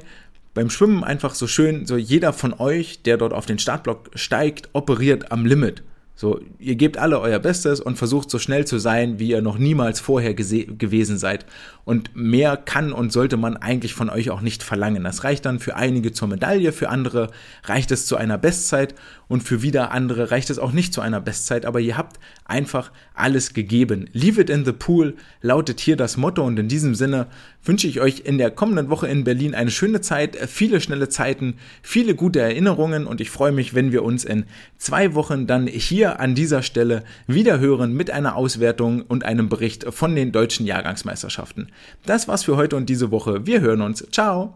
beim 0.55 0.71
Schwimmen 0.71 1.03
einfach 1.03 1.35
so 1.35 1.49
schön, 1.49 1.87
so 1.87 1.97
jeder 1.97 2.33
von 2.33 2.53
euch, 2.53 3.03
der 3.03 3.17
dort 3.17 3.33
auf 3.33 3.47
den 3.47 3.59
Startblock 3.59 4.11
steigt, 4.15 4.69
operiert 4.75 5.33
am 5.33 5.45
Limit. 5.45 5.83
So, 6.15 6.41
ihr 6.61 6.77
gebt 6.77 6.99
alle 6.99 7.19
euer 7.19 7.41
Bestes 7.41 7.81
und 7.81 7.99
versucht 7.99 8.31
so 8.31 8.39
schnell 8.39 8.65
zu 8.65 8.79
sein, 8.79 9.19
wie 9.19 9.31
ihr 9.31 9.43
noch 9.43 9.59
niemals 9.59 9.99
vorher 9.99 10.35
gewesen 10.35 11.19
seid. 11.19 11.47
Und 11.85 12.15
mehr 12.15 12.57
kann 12.57 12.93
und 12.93 13.13
sollte 13.13 13.37
man 13.37 13.57
eigentlich 13.57 13.95
von 13.95 14.11
euch 14.11 14.31
auch 14.31 14.41
nicht 14.41 14.63
verlangen. 14.63 15.05
Das 15.05 15.25
reicht 15.25 15.47
dann 15.47 15.59
für 15.59 15.77
einige 15.77 16.13
zur 16.13 16.29
Medaille, 16.29 16.73
für 16.73 16.89
andere 16.89 17.31
reicht 17.65 17.91
es 17.91 18.07
zu 18.07 18.17
einer 18.17 18.39
Bestzeit 18.39 18.95
und 19.29 19.43
für 19.43 19.63
wieder 19.63 19.91
andere 19.91 20.31
reicht 20.31 20.51
es 20.51 20.59
auch 20.59 20.73
nicht 20.73 20.93
zu 20.93 21.01
einer 21.01 21.21
Bestzeit. 21.21 21.65
Aber 21.65 21.81
ihr 21.81 21.97
habt 21.97 22.21
einfach 22.45 22.93
alles 23.15 23.55
gegeben. 23.55 24.09
Leave 24.13 24.41
it 24.41 24.51
in 24.51 24.65
the 24.65 24.73
pool 24.73 25.15
lautet 25.41 25.81
hier 25.81 25.97
das 25.97 26.17
Motto 26.17 26.45
und 26.45 26.59
in 26.59 26.69
diesem 26.69 26.95
Sinne 26.95 27.27
wünsche 27.65 27.87
ich 27.87 28.01
euch 28.01 28.21
in 28.25 28.39
der 28.39 28.51
kommenden 28.51 28.89
Woche 28.91 29.07
in 29.07 29.25
Berlin 29.25 29.55
eine 29.55 29.71
schöne 29.71 30.01
Zeit, 30.01 30.37
viele 30.49 30.81
schnelle 30.81 31.09
Zeiten, 31.09 31.55
viele 31.83 32.15
gute 32.15 32.41
Erinnerungen 32.41 33.07
und 33.07 33.21
ich 33.21 33.31
freue 33.31 33.53
mich, 33.53 33.75
wenn 33.75 33.93
wir 33.93 34.03
uns 34.03 34.25
in 34.25 34.45
zwei 34.79 35.15
Wochen 35.15 35.47
dann 35.47 35.67
hier 35.67 36.21
an 36.21 36.35
dieser 36.35 36.63
Stelle 36.63 37.05
wieder 37.27 37.61
hören 37.61 37.93
mit 37.93 38.11
einer 38.11 38.37
Auswertung 38.37 39.03
und 39.03 39.25
einem 39.25 39.49
Bericht 39.49 39.85
von 39.93 40.15
den 40.15 40.33
deutschen 40.33 40.67
Jahrgangsmeisterschaften. 40.67 41.70
Das 42.07 42.29
war's 42.29 42.45
für 42.45 42.57
heute 42.57 42.77
und 42.77 42.89
diese 42.89 43.11
Woche. 43.11 43.47
Wir 43.47 43.61
hören 43.61 43.83
uns. 43.83 44.07
Ciao! 44.11 44.55